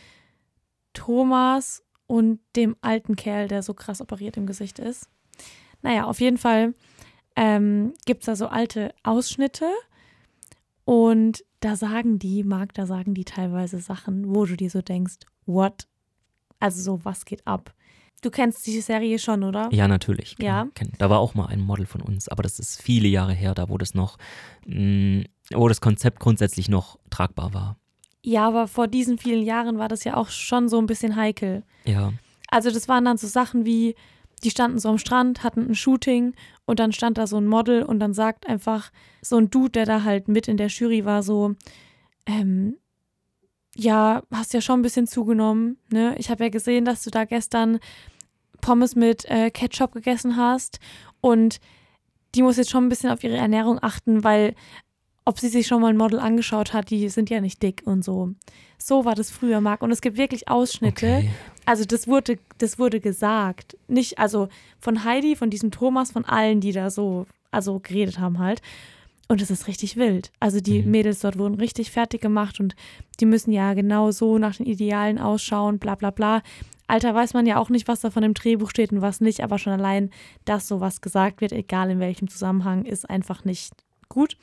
Thomas 0.93 1.83
und 2.07 2.41
dem 2.55 2.77
alten 2.81 3.17
Kerl, 3.17 3.49
der 3.49 3.63
so 3.63 3.75
krass 3.75 4.01
operiert 4.01 4.37
im 4.37 4.47
Gesicht 4.47 4.79
ist. 4.79 5.09
Naja, 5.83 6.05
auf 6.05 6.21
jeden 6.21 6.39
Fall 6.39 6.75
ähm, 7.35 7.95
gibt 8.07 8.23
es 8.23 8.27
da 8.27 8.37
so 8.37 8.47
alte 8.47 8.95
Ausschnitte 9.03 9.67
und 10.85 11.45
da 11.61 11.75
sagen 11.75 12.19
die, 12.19 12.45
Marc, 12.45 12.75
da 12.75 12.87
sagen 12.87 13.15
die 13.15 13.25
teilweise 13.25 13.81
Sachen, 13.81 14.35
wo 14.35 14.47
du 14.47 14.57
dir 14.57 14.71
so 14.71 14.83
denkst, 14.83 15.17
what? 15.45 15.89
Also 16.61 16.81
so, 16.81 17.05
was 17.05 17.25
geht 17.25 17.47
ab? 17.47 17.75
Du 18.23 18.31
kennst 18.31 18.67
die 18.67 18.81
Serie 18.81 19.19
schon, 19.19 19.45
oder? 19.45 19.69
Ja, 19.73 19.87
natürlich. 19.89 20.37
Ja. 20.41 20.67
Da 20.99 21.11
war 21.11 21.19
auch 21.21 21.35
mal 21.35 21.47
ein 21.47 21.61
Model 21.61 21.87
von 21.87 22.01
uns, 22.01 22.29
aber 22.29 22.43
das 22.43 22.59
ist 22.59 22.81
viele 22.83 23.09
Jahre 23.09 23.35
her, 23.35 23.55
da 23.55 23.69
wo 23.69 23.79
das 23.79 23.95
noch, 23.95 24.17
mh, 24.67 25.25
wo 25.53 25.69
das 25.69 25.81
Konzept 25.81 26.19
grundsätzlich 26.21 26.69
noch 26.69 26.99
tragbar 27.11 27.53
war. 27.55 27.77
Ja, 28.25 28.49
aber 28.49 28.67
vor 28.67 28.89
diesen 28.89 29.19
vielen 29.19 29.43
Jahren 29.45 29.79
war 29.79 29.89
das 29.89 30.03
ja 30.05 30.17
auch 30.17 30.31
schon 30.31 30.69
so 30.69 30.79
ein 30.79 30.87
bisschen 30.87 31.15
heikel. 31.15 31.63
Ja, 31.85 32.13
Also 32.51 32.71
das 32.71 32.89
waren 32.89 33.05
dann 33.05 33.19
so 33.19 33.27
Sachen 33.29 33.65
wie, 33.67 33.95
die 34.43 34.51
standen 34.51 34.79
so 34.81 34.89
am 34.89 34.99
Strand, 34.99 35.45
hatten 35.45 35.69
ein 35.69 35.75
Shooting 35.77 36.35
und 36.65 36.81
dann 36.81 36.93
stand 36.93 37.19
da 37.19 37.27
so 37.27 37.37
ein 37.37 37.47
Model 37.47 37.83
und 37.85 38.01
dann 38.01 38.15
sagt 38.15 38.49
einfach 38.49 38.91
so 39.23 39.37
ein 39.37 39.51
Dude, 39.51 39.71
der 39.71 39.87
da 39.87 40.03
halt 40.03 40.27
mit 40.27 40.49
in 40.49 40.57
der 40.57 40.69
Jury 40.69 41.05
war, 41.05 41.23
so, 41.23 41.55
ähm, 42.27 42.77
ja, 43.77 44.23
hast 44.33 44.55
ja 44.55 44.61
schon 44.61 44.81
ein 44.81 44.83
bisschen 44.83 45.07
zugenommen, 45.07 45.79
ne? 45.91 46.15
Ich 46.19 46.31
habe 46.31 46.45
ja 46.45 46.51
gesehen, 46.51 46.85
dass 46.85 47.03
du 47.03 47.11
da 47.11 47.25
gestern 47.25 47.79
Pommes 48.61 48.97
mit 48.97 49.25
äh, 49.27 49.51
Ketchup 49.51 49.93
gegessen 49.93 50.37
hast 50.37 50.81
und 51.21 51.61
die 52.35 52.43
muss 52.43 52.57
jetzt 52.57 52.71
schon 52.71 52.87
ein 52.87 52.89
bisschen 52.89 53.11
auf 53.11 53.23
ihre 53.23 53.37
Ernährung 53.37 53.79
achten, 53.83 54.25
weil 54.25 54.55
ob 55.25 55.41
sie 55.41 55.49
sich 55.49 55.67
schon 55.67 55.83
mal 55.83 55.89
ein 55.89 55.97
Model 55.97 56.21
angeschaut 56.21 56.73
hat, 56.73 56.91
die 56.91 57.09
sind 57.09 57.31
ja 57.31 57.41
nicht 57.41 57.63
dick 57.63 57.83
und 57.85 58.05
so. 58.05 58.33
So 58.79 59.05
war 59.05 59.17
das 59.17 59.31
früher, 59.31 59.61
Marc. 59.61 59.83
Und 59.83 59.91
es 59.91 60.01
gibt 60.01 60.17
wirklich 60.17 60.49
Ausschnitte, 60.49 61.07
okay. 61.07 61.31
also 61.65 61.85
das 61.85 62.07
wurde, 62.07 62.39
das 62.59 62.79
wurde 62.79 63.01
gesagt. 63.01 63.77
Nicht, 63.89 64.19
also 64.19 64.49
von 64.79 65.03
Heidi, 65.03 65.35
von 65.35 65.51
diesem 65.51 65.73
Thomas, 65.73 66.13
von 66.13 66.25
allen, 66.25 66.61
die 66.61 66.73
da 66.73 66.91
so, 66.91 67.27
also 67.51 67.81
geredet 67.81 68.21
haben 68.21 68.39
halt. 68.39 68.63
Und 69.29 69.43
es 69.43 69.51
ist 69.51 69.67
richtig 69.67 69.97
wild. 69.97 70.31
Also 70.39 70.61
die 70.61 70.83
Mhm. 70.83 70.91
Mädels 70.93 71.21
dort 71.21 71.39
wurden 71.39 71.55
richtig 71.57 71.91
fertig 71.91 72.21
gemacht 72.21 72.61
und 72.61 72.77
die 73.21 73.27
müssen 73.27 73.53
ja 73.53 73.75
genau 73.75 74.11
so 74.13 74.39
nach 74.39 74.57
den 74.57 74.67
Idealen 74.67 75.19
ausschauen, 75.19 75.79
bla 75.79 75.97
bla 75.97 76.11
bla. 76.11 76.43
Alter, 76.87 77.15
weiß 77.15 77.35
man 77.35 77.47
ja 77.47 77.59
auch 77.59 77.69
nicht, 77.69 77.89
was 77.89 78.01
da 78.01 78.11
von 78.11 78.23
dem 78.23 78.35
Drehbuch 78.35 78.71
steht 78.71 78.93
und 78.93 79.03
was 79.03 79.21
nicht, 79.21 79.41
aber 79.41 79.59
schon 79.59 79.73
allein, 79.73 80.11
dass 80.45 80.69
sowas 80.69 81.01
gesagt 81.01 81.41
wird, 81.41 81.51
egal 81.51 81.91
in 81.91 81.99
welchem 81.99 82.29
Zusammenhang, 82.29 82.85
ist 82.85 83.11
einfach 83.11 83.45
nicht 83.45 83.73
gut. 84.09 84.37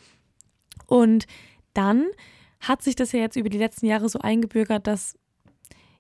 Und 0.88 1.26
dann 1.74 2.06
hat 2.60 2.82
sich 2.82 2.96
das 2.98 3.14
ja 3.14 3.20
jetzt 3.20 3.38
über 3.38 3.50
die 3.50 3.58
letzten 3.58 3.86
Jahre 3.86 4.10
so 4.10 4.20
eingebürgert, 4.20 4.88
dass 4.88 5.18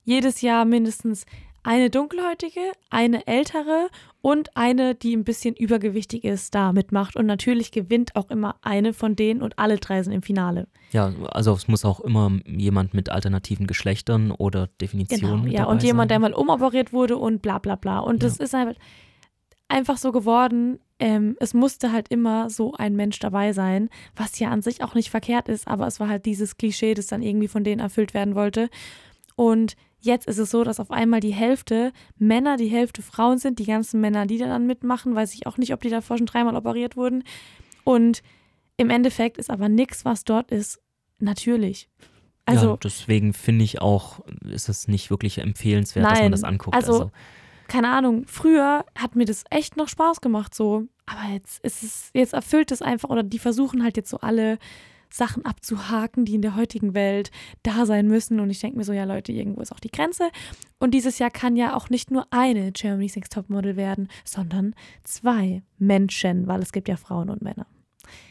jedes 0.03 0.41
Jahr 0.41 0.65
mindestens 0.65 1.25
eine 1.63 1.89
dunkelhäutige, 1.89 2.73
eine 2.89 3.25
ältere 3.25 3.87
und 4.23 4.55
eine, 4.55 4.95
die 4.95 5.13
ein 5.17 5.25
bisschen 5.25 5.53
übergewichtig 5.53 6.23
ist, 6.23 6.55
da 6.55 6.71
mitmacht. 6.71 7.17
Und 7.17 7.25
natürlich 7.25 7.71
gewinnt 7.71 8.15
auch 8.15 8.29
immer 8.29 8.55
eine 8.61 8.93
von 8.93 9.17
denen 9.17 9.41
und 9.41 9.59
alle 9.59 9.75
drei 9.75 10.01
sind 10.01 10.13
im 10.13 10.21
Finale. 10.21 10.67
Ja, 10.93 11.11
also 11.31 11.51
es 11.51 11.67
muss 11.67 11.83
auch 11.83 11.99
immer 11.99 12.31
jemand 12.45 12.93
mit 12.93 13.09
alternativen 13.09 13.67
Geschlechtern 13.67 14.31
oder 14.31 14.67
Definitionen 14.79 15.43
Genau, 15.43 15.53
ja. 15.53 15.65
Und 15.65 15.83
jemand, 15.83 16.09
der 16.09 16.19
mal 16.19 16.33
umoperiert 16.33 16.93
wurde 16.93 17.17
und 17.17 17.41
bla 17.41 17.59
bla 17.59 17.75
bla. 17.75 17.99
Und 17.99 18.23
das 18.23 18.37
ist 18.37 18.53
halt 18.53 18.77
einfach 19.67 19.97
so 19.97 20.13
geworden. 20.13 20.79
Ähm, 20.99 21.35
es 21.41 21.53
musste 21.53 21.91
halt 21.91 22.07
immer 22.07 22.49
so 22.49 22.73
ein 22.75 22.95
Mensch 22.95 23.19
dabei 23.19 23.51
sein, 23.51 23.89
was 24.15 24.39
ja 24.39 24.51
an 24.51 24.61
sich 24.61 24.85
auch 24.85 24.95
nicht 24.95 25.09
verkehrt 25.09 25.49
ist, 25.49 25.67
aber 25.67 25.85
es 25.85 25.99
war 25.99 26.07
halt 26.07 26.25
dieses 26.25 26.55
Klischee, 26.55 26.93
das 26.93 27.07
dann 27.07 27.21
irgendwie 27.21 27.49
von 27.49 27.65
denen 27.65 27.81
erfüllt 27.81 28.13
werden 28.13 28.35
wollte. 28.35 28.69
Und 29.35 29.75
jetzt 30.05 30.27
ist 30.27 30.37
es 30.37 30.51
so, 30.51 30.63
dass 30.63 30.79
auf 30.79 30.91
einmal 30.91 31.19
die 31.19 31.33
Hälfte 31.33 31.91
Männer, 32.17 32.57
die 32.57 32.67
Hälfte 32.67 33.01
Frauen 33.01 33.37
sind, 33.37 33.59
die 33.59 33.65
ganzen 33.65 34.01
Männer, 34.01 34.25
die 34.25 34.37
da 34.37 34.47
dann 34.47 34.67
mitmachen, 34.67 35.15
weiß 35.15 35.33
ich 35.33 35.47
auch 35.47 35.57
nicht, 35.57 35.73
ob 35.73 35.81
die 35.81 35.89
davor 35.89 36.17
schon 36.17 36.25
dreimal 36.25 36.55
operiert 36.55 36.95
wurden. 36.97 37.23
Und 37.83 38.21
im 38.77 38.89
Endeffekt 38.89 39.37
ist 39.37 39.49
aber 39.49 39.69
nichts, 39.69 40.05
was 40.05 40.23
dort 40.23 40.51
ist, 40.51 40.79
natürlich. 41.19 41.89
Also 42.45 42.71
ja, 42.71 42.77
deswegen 42.77 43.33
finde 43.33 43.63
ich 43.63 43.81
auch, 43.81 44.19
ist 44.45 44.67
es 44.67 44.87
nicht 44.87 45.09
wirklich 45.09 45.37
empfehlenswert, 45.39 46.05
dass 46.05 46.13
Nein, 46.13 46.23
man 46.25 46.31
das 46.33 46.43
anguckt. 46.43 46.75
also- 46.75 47.11
keine 47.69 47.89
Ahnung, 47.89 48.25
früher 48.27 48.85
hat 48.93 49.15
mir 49.15 49.23
das 49.25 49.45
echt 49.49 49.77
noch 49.77 49.87
Spaß 49.87 50.19
gemacht 50.19 50.53
so, 50.53 50.83
aber 51.05 51.33
jetzt 51.33 51.63
ist 51.63 51.81
es, 51.81 52.09
jetzt 52.13 52.33
erfüllt 52.33 52.71
es 52.71 52.81
einfach 52.81 53.09
oder 53.09 53.23
die 53.23 53.39
versuchen 53.39 53.83
halt 53.83 53.95
jetzt 53.95 54.09
so 54.09 54.17
alle 54.19 54.59
Sachen 55.13 55.45
abzuhaken, 55.45 56.25
die 56.25 56.33
in 56.33 56.41
der 56.41 56.55
heutigen 56.55 56.95
Welt 56.95 57.29
da 57.61 57.85
sein 57.85 58.07
müssen 58.07 58.39
und 58.39 58.49
ich 58.49 58.59
denke 58.59 58.77
mir 58.77 58.83
so, 58.83 58.93
ja 58.93 59.03
Leute, 59.03 59.31
irgendwo 59.31 59.61
ist 59.61 59.71
auch 59.71 59.79
die 59.79 59.91
Grenze 59.91 60.29
und 60.79 60.91
dieses 60.91 61.19
Jahr 61.19 61.29
kann 61.29 61.55
ja 61.55 61.75
auch 61.75 61.89
nicht 61.91 62.09
nur 62.09 62.25
eine 62.31 62.71
Germany's 62.71 63.15
Next 63.15 63.31
Topmodel 63.31 63.75
werden, 63.75 64.09
sondern 64.25 64.73
zwei 65.03 65.61
Menschen, 65.77 66.47
weil 66.47 66.63
es 66.63 66.71
gibt 66.71 66.87
ja 66.87 66.97
Frauen 66.97 67.29
und 67.29 67.43
Männer. 67.43 67.67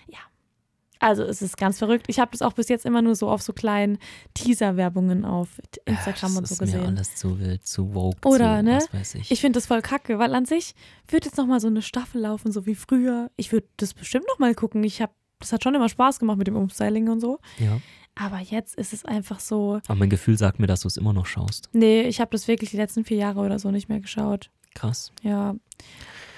Ja. 0.08 0.18
Also 0.98 1.22
es 1.24 1.40
ist 1.40 1.56
ganz 1.56 1.78
verrückt. 1.78 2.06
Ich 2.08 2.18
habe 2.18 2.30
das 2.32 2.42
auch 2.42 2.52
bis 2.52 2.68
jetzt 2.68 2.84
immer 2.84 3.02
nur 3.02 3.16
so 3.16 3.28
auf 3.28 3.42
so 3.42 3.52
kleinen 3.52 3.98
Teaser-Werbungen 4.34 5.24
auf 5.24 5.60
Instagram 5.84 6.30
das 6.30 6.36
und 6.36 6.48
so 6.48 6.54
ist 6.54 6.60
mir 6.60 6.66
gesehen. 6.66 6.86
alles 6.86 7.14
zu 7.16 7.40
wild, 7.40 7.66
zu 7.66 7.94
woke, 7.94 8.28
Oder, 8.28 8.58
zu, 8.58 8.64
ne? 8.64 8.76
was 8.76 8.92
weiß 8.92 9.14
ich. 9.16 9.30
Ich 9.30 9.40
finde 9.40 9.56
das 9.56 9.66
voll 9.66 9.82
kacke, 9.82 10.18
weil 10.18 10.34
an 10.34 10.46
sich 10.46 10.74
wird 11.08 11.24
jetzt 11.24 11.38
noch 11.38 11.46
mal 11.46 11.58
so 11.60 11.68
eine 11.68 11.82
Staffel 11.82 12.20
laufen, 12.20 12.52
so 12.52 12.66
wie 12.66 12.74
früher. 12.74 13.30
Ich 13.36 13.52
würde 13.52 13.66
das 13.78 13.94
bestimmt 13.94 14.26
noch 14.28 14.38
mal 14.38 14.54
gucken. 14.54 14.84
Ich 14.84 15.02
habe, 15.02 15.12
das 15.42 15.52
hat 15.52 15.62
schon 15.62 15.74
immer 15.74 15.88
Spaß 15.88 16.18
gemacht 16.18 16.38
mit 16.38 16.46
dem 16.46 16.56
Umstyling 16.56 17.08
und 17.08 17.20
so. 17.20 17.38
ja. 17.58 17.80
Aber 18.14 18.40
jetzt 18.40 18.74
ist 18.74 18.92
es 18.92 19.06
einfach 19.06 19.40
so. 19.40 19.80
Aber 19.86 19.94
mein 19.94 20.10
Gefühl 20.10 20.36
sagt 20.36 20.58
mir, 20.58 20.66
dass 20.66 20.80
du 20.80 20.88
es 20.88 20.98
immer 20.98 21.14
noch 21.14 21.24
schaust. 21.24 21.70
Nee, 21.72 22.02
ich 22.02 22.20
habe 22.20 22.30
das 22.32 22.46
wirklich 22.46 22.68
die 22.68 22.76
letzten 22.76 23.06
vier 23.06 23.16
Jahre 23.16 23.40
oder 23.40 23.58
so 23.58 23.70
nicht 23.70 23.88
mehr 23.88 24.00
geschaut. 24.00 24.50
Krass. 24.74 25.12
Ja. 25.22 25.54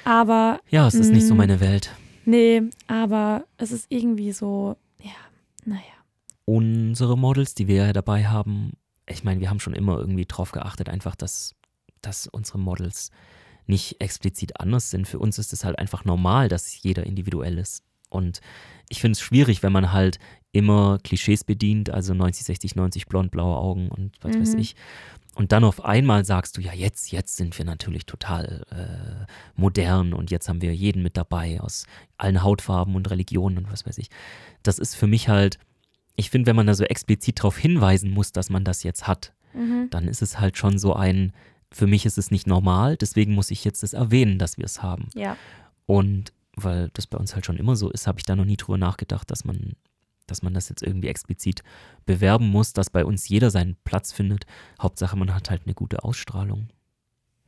Aber, 0.05 0.61
Ja, 0.69 0.87
es 0.87 0.95
ist 0.95 1.11
nicht 1.13 1.27
so 1.27 1.35
Mm. 1.35 1.39
meine 1.39 1.59
Welt. 1.61 1.91
nee, 2.27 2.63
aber 2.87 3.45
es 3.57 3.73
ist 3.73 3.87
irgendwie 3.89 4.31
so, 4.31 4.77
ja, 5.03 5.11
naja. 5.65 5.81
Unsere 6.45 7.17
Models, 7.19 7.55
die 7.55 7.67
wir 7.69 7.87
ja 7.87 7.93
dabei 7.93 8.27
haben, 8.27 8.75
ich 9.09 9.25
meine, 9.25 9.41
wir 9.41 9.51
haben 9.51 9.61
schon 9.61 9.75
immer 9.75 9.99
irgendwie 9.99 10.27
drauf 10.27 10.53
geachtet, 10.53 10.89
einfach, 10.89 11.17
dass, 11.17 11.55
dass 12.03 12.27
unsere 12.29 12.59
Models 12.59 13.11
nicht 13.67 14.01
explizit 14.01 14.61
anders 14.61 14.91
sind. 14.91 15.09
Für 15.09 15.19
uns 15.19 15.39
ist 15.39 15.53
es 15.53 15.65
halt 15.65 15.79
einfach 15.79 16.05
normal, 16.05 16.49
dass 16.49 16.83
jeder 16.83 17.05
individuell 17.05 17.59
ist. 17.59 17.83
Und 18.15 18.41
ich 18.89 19.01
finde 19.01 19.13
es 19.13 19.21
schwierig, 19.21 19.63
wenn 19.63 19.73
man 19.73 19.93
halt 19.93 20.19
immer 20.53 20.99
Klischees 21.03 21.45
bedient, 21.45 21.91
also 21.91 22.15
90, 22.15 22.45
60, 22.45 22.77
90, 22.77 23.07
blond, 23.07 23.31
blaue 23.31 23.57
Augen 23.57 23.89
und 23.89 24.13
was 24.21 24.39
weiß 24.39 24.55
Mhm. 24.55 24.61
ich. 24.61 24.77
Und 25.35 25.51
dann 25.51 25.65
auf 25.65 25.85
einmal 25.85 26.25
sagst 26.25 26.57
du, 26.57 26.61
ja, 26.61 26.73
jetzt, 26.73 27.11
jetzt 27.11 27.37
sind 27.37 27.59
wir 27.59 27.65
natürlich 27.65 28.07
total 28.07 28.65
äh, 28.71 29.27
modern 29.61 30.13
und 30.13 30.31
jetzt 30.31 30.49
haben 30.49 30.63
wir 30.63 30.73
jeden 30.75 31.03
mit 31.03 31.17
dabei 31.17 31.61
aus 31.61 31.87
allen 32.19 32.45
Hautfarben 32.45 32.95
und 32.95 33.11
Religionen 33.11 33.59
und 33.59 33.73
was 33.73 33.85
weiß 33.85 33.99
ich. 33.99 34.11
Das 34.63 34.79
ist 34.79 34.95
für 34.95 35.09
mich 35.09 35.29
halt 35.29 35.59
ich 36.17 36.31
finde, 36.31 36.47
wenn 36.47 36.55
man 36.55 36.69
da 36.69 36.75
so 36.75 36.85
explizit 36.85 37.41
darauf 37.41 37.59
hinweisen 37.59 38.13
muss, 38.13 38.31
dass 38.31 38.49
man 38.49 38.63
das 38.63 38.85
jetzt 38.85 39.09
hat, 39.09 39.33
Mhm. 39.53 39.89
dann 39.91 40.07
ist 40.07 40.23
es 40.23 40.39
halt 40.39 40.57
schon 40.57 40.79
so 40.79 40.95
ein, 40.95 41.33
für 41.73 41.89
mich 41.89 42.07
ist 42.07 42.19
es 42.19 42.31
nicht 42.31 42.47
normal, 42.47 42.97
deswegen 42.97 43.35
muss 43.35 43.51
ich 43.51 43.65
jetzt 43.65 43.83
das 43.83 43.95
erwähnen, 43.95 44.39
dass 44.39 44.57
wir 44.57 44.65
es 44.65 44.81
haben. 44.81 45.09
Ja. 45.17 45.37
Und 45.87 46.33
weil 46.57 46.91
das 46.95 47.07
bei 47.07 47.19
uns 47.19 47.35
halt 47.35 47.47
schon 47.47 47.57
immer 47.57 47.77
so 47.77 47.91
ist, 47.91 48.07
habe 48.07 48.19
ich 48.19 48.25
da 48.25 48.37
noch 48.37 48.45
nie 48.45 48.57
drüber 48.57 48.79
nachgedacht, 48.79 49.31
dass 49.31 49.45
man, 49.45 49.75
dass 50.27 50.43
man 50.43 50.55
das 50.55 50.69
jetzt 50.69 50.83
irgendwie 50.83 51.09
explizit 51.09 51.63
bewerben 52.07 52.49
muss, 52.49 52.73
dass 52.73 52.91
bei 52.91 53.05
uns 53.05 53.29
jeder 53.29 53.51
seinen 53.51 53.77
Platz 53.85 54.13
findet. 54.13 54.47
Hauptsache, 54.81 55.17
man 55.17 55.35
hat 55.35 55.51
halt 55.51 55.63
eine 55.65 55.75
gute 55.75 56.05
Ausstrahlung. 56.05 56.69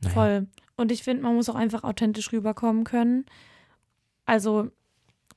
Naja. 0.01 0.13
Voll. 0.13 0.47
Und 0.75 0.91
ich 0.91 1.03
finde, 1.03 1.23
man 1.23 1.35
muss 1.35 1.49
auch 1.49 1.55
einfach 1.55 1.83
authentisch 1.83 2.31
rüberkommen 2.31 2.83
können. 2.83 3.25
Also, 4.25 4.69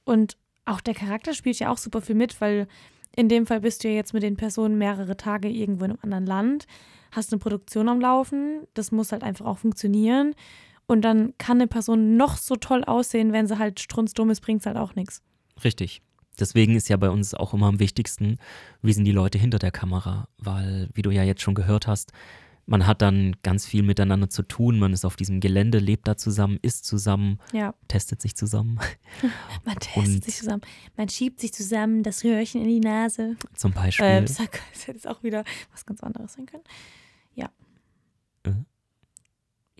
und 0.04 0.36
auch 0.64 0.80
der 0.80 0.94
Charakter 0.94 1.32
spielt 1.32 1.58
ja 1.58 1.70
auch 1.70 1.78
super 1.78 2.02
viel 2.02 2.14
mit, 2.14 2.40
weil 2.40 2.68
in 3.16 3.28
dem 3.28 3.46
Fall 3.46 3.60
bist 3.60 3.82
du 3.82 3.88
ja 3.88 3.94
jetzt 3.94 4.14
mit 4.14 4.22
den 4.22 4.36
Personen 4.36 4.78
mehrere 4.78 5.16
Tage 5.16 5.48
irgendwo 5.48 5.84
in 5.84 5.92
einem 5.92 6.00
anderen 6.02 6.26
Land, 6.26 6.66
hast 7.10 7.32
eine 7.32 7.40
Produktion 7.40 7.88
am 7.88 8.00
Laufen, 8.00 8.66
das 8.74 8.92
muss 8.92 9.12
halt 9.12 9.22
einfach 9.22 9.46
auch 9.46 9.58
funktionieren. 9.58 10.34
Und 10.90 11.02
dann 11.02 11.34
kann 11.38 11.58
eine 11.58 11.68
Person 11.68 12.16
noch 12.16 12.36
so 12.36 12.56
toll 12.56 12.82
aussehen, 12.84 13.32
wenn 13.32 13.46
sie 13.46 13.58
halt 13.58 13.78
strunzdumm 13.78 14.28
ist, 14.30 14.40
bringt 14.40 14.60
es 14.62 14.66
halt 14.66 14.76
auch 14.76 14.96
nichts. 14.96 15.22
Richtig. 15.62 16.02
Deswegen 16.40 16.74
ist 16.74 16.88
ja 16.88 16.96
bei 16.96 17.10
uns 17.10 17.32
auch 17.32 17.54
immer 17.54 17.66
am 17.66 17.78
wichtigsten, 17.78 18.38
wie 18.82 18.92
sind 18.92 19.04
die 19.04 19.12
Leute 19.12 19.38
hinter 19.38 19.60
der 19.60 19.70
Kamera, 19.70 20.26
weil, 20.38 20.88
wie 20.94 21.02
du 21.02 21.10
ja 21.10 21.22
jetzt 21.22 21.42
schon 21.42 21.54
gehört 21.54 21.86
hast, 21.86 22.12
man 22.66 22.86
hat 22.88 23.02
dann 23.02 23.36
ganz 23.42 23.66
viel 23.66 23.82
miteinander 23.84 24.30
zu 24.30 24.42
tun, 24.42 24.78
man 24.80 24.92
ist 24.92 25.04
auf 25.04 25.14
diesem 25.16 25.38
Gelände, 25.40 25.78
lebt 25.78 26.08
da 26.08 26.16
zusammen, 26.16 26.58
isst 26.62 26.86
zusammen, 26.86 27.38
Ja. 27.52 27.74
testet 27.88 28.20
sich 28.22 28.34
zusammen, 28.36 28.78
Man 29.64 29.76
testet 29.76 29.96
Und- 30.16 30.24
sich 30.24 30.36
zusammen, 30.36 30.62
man 30.96 31.08
schiebt 31.08 31.38
sich 31.40 31.52
zusammen 31.52 32.02
das 32.02 32.24
Röhrchen 32.24 32.62
in 32.62 32.68
die 32.68 32.80
Nase. 32.80 33.36
zum 33.54 33.72
Beispiel. 33.72 34.06
Äh, 34.06 34.20
das 34.22 34.38
hätte 34.40 34.58
jetzt 34.88 35.06
auch 35.06 35.22
wieder 35.22 35.44
was 35.72 35.86
ganz 35.86 36.00
anderes 36.02 36.32
sein 36.32 36.46
können. 36.46 36.64
Ja. 37.34 37.48
Äh? 38.44 38.50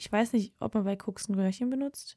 Ich 0.01 0.11
weiß 0.11 0.33
nicht, 0.33 0.55
ob 0.61 0.73
man 0.73 0.85
bei 0.85 0.97
Cooks 0.97 1.29
ein 1.29 1.35
Röhrchen 1.35 1.69
benutzt. 1.69 2.17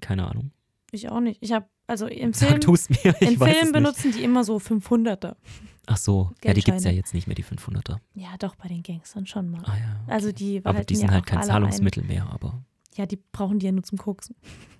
Keine 0.00 0.28
Ahnung. 0.28 0.50
Ich 0.90 1.08
auch 1.08 1.20
nicht. 1.20 1.40
Ich 1.40 1.52
habe, 1.52 1.66
also 1.86 2.08
im 2.08 2.34
Film, 2.34 2.58
mir, 3.04 3.22
im 3.22 3.38
Film 3.38 3.70
benutzen 3.70 4.10
die 4.10 4.24
immer 4.24 4.42
so 4.42 4.56
500er. 4.56 5.36
Ach 5.86 5.96
so, 5.96 6.32
ja, 6.42 6.52
die 6.52 6.60
gibt 6.62 6.78
es 6.78 6.82
ja 6.84 6.90
Geldscheine. 6.90 6.96
jetzt 6.96 7.14
nicht 7.14 7.28
mehr, 7.28 7.36
die 7.36 7.44
500er. 7.44 7.98
Ja, 8.14 8.36
doch, 8.40 8.56
bei 8.56 8.66
den 8.66 8.82
Gangstern 8.82 9.26
schon 9.26 9.48
mal. 9.48 9.62
Ah 9.64 9.76
ja. 9.76 10.00
Also 10.08 10.32
die 10.32 10.60
aber 10.64 10.82
die 10.82 10.96
sind 10.96 11.06
ja 11.06 11.14
halt 11.14 11.26
kein 11.26 11.44
Zahlungsmittel 11.44 12.02
mehr, 12.02 12.26
aber. 12.28 12.54
Ein. 12.54 12.64
Ja, 12.96 13.06
die 13.06 13.20
brauchen 13.30 13.60
die 13.60 13.66
ja 13.66 13.72
nur 13.72 13.84
zum 13.84 13.98
Koksen, 13.98 14.34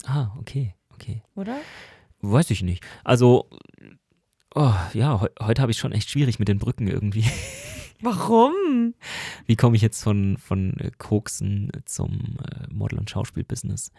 Ah, 0.06 0.34
okay, 0.40 0.74
okay. 0.92 1.22
oder? 1.36 1.56
Weiß 2.20 2.50
ich 2.50 2.62
nicht. 2.62 2.84
Also, 3.04 3.48
oh, 4.56 4.74
ja, 4.92 5.20
heu 5.20 5.28
heute 5.40 5.62
habe 5.62 5.70
ich 5.70 5.78
schon 5.78 5.92
echt 5.92 6.10
schwierig 6.10 6.40
mit 6.40 6.48
den 6.48 6.58
Brücken 6.58 6.88
irgendwie. 6.88 7.24
Warum? 8.00 8.94
Wie 9.46 9.56
komme 9.56 9.76
ich 9.76 9.82
jetzt 9.82 10.02
von, 10.02 10.36
von 10.38 10.74
äh, 10.78 10.90
Koksen 10.98 11.70
zum 11.84 12.38
äh, 12.42 12.72
Model- 12.72 12.98
und 12.98 13.10
Schauspielbusiness? 13.10 13.90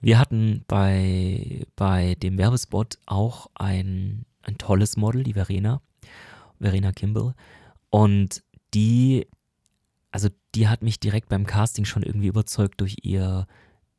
Wir 0.00 0.18
hatten 0.18 0.64
bei, 0.68 1.64
bei 1.76 2.14
dem 2.16 2.36
Werbespot 2.38 2.98
auch 3.06 3.48
ein, 3.54 4.26
ein 4.42 4.58
tolles 4.58 4.96
Model, 4.96 5.22
die 5.24 5.32
Verena, 5.32 5.80
Verena 6.60 6.92
Kimball. 6.92 7.34
Und 7.90 8.42
die, 8.74 9.26
also 10.10 10.28
die 10.54 10.68
hat 10.68 10.82
mich 10.82 11.00
direkt 11.00 11.28
beim 11.28 11.46
Casting 11.46 11.84
schon 11.86 12.02
irgendwie 12.02 12.26
überzeugt 12.26 12.80
durch 12.80 12.96
ihr 13.02 13.46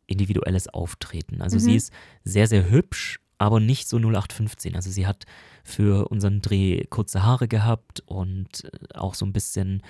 individuelles 0.05 0.67
Auftreten. 0.67 1.41
Also 1.41 1.55
Mhm. 1.57 1.61
sie 1.61 1.75
ist 1.75 1.93
sehr, 2.23 2.47
sehr 2.47 2.69
hübsch, 2.69 3.19
aber 3.37 3.59
nicht 3.59 3.87
so 3.87 3.97
0815. 3.97 4.75
Also 4.75 4.89
sie 4.89 5.07
hat 5.07 5.25
für 5.63 6.07
unseren 6.09 6.41
Dreh 6.41 6.85
kurze 6.85 7.23
Haare 7.23 7.47
gehabt 7.47 8.01
und 8.05 8.65
äh, 8.65 8.69
auch 8.97 9.13
so 9.15 9.25
ein 9.25 9.33
bisschen 9.33 9.81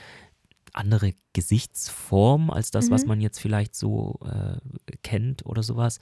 andere 0.73 1.13
Gesichtsform 1.33 2.49
als 2.49 2.71
das, 2.71 2.91
was 2.91 3.03
Mhm. 3.03 3.07
man 3.09 3.21
jetzt 3.21 3.39
vielleicht 3.39 3.75
so 3.75 4.19
äh, 4.25 4.57
kennt 5.03 5.45
oder 5.45 5.63
sowas. 5.63 5.99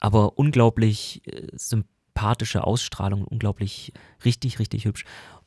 Aber 0.00 0.38
unglaublich 0.38 1.22
äh, 1.26 1.46
sympathische 1.54 2.64
Ausstrahlung, 2.64 3.24
unglaublich 3.24 3.92
richtig, 4.24 4.58
richtig 4.58 4.84
hübsch. 4.84 5.04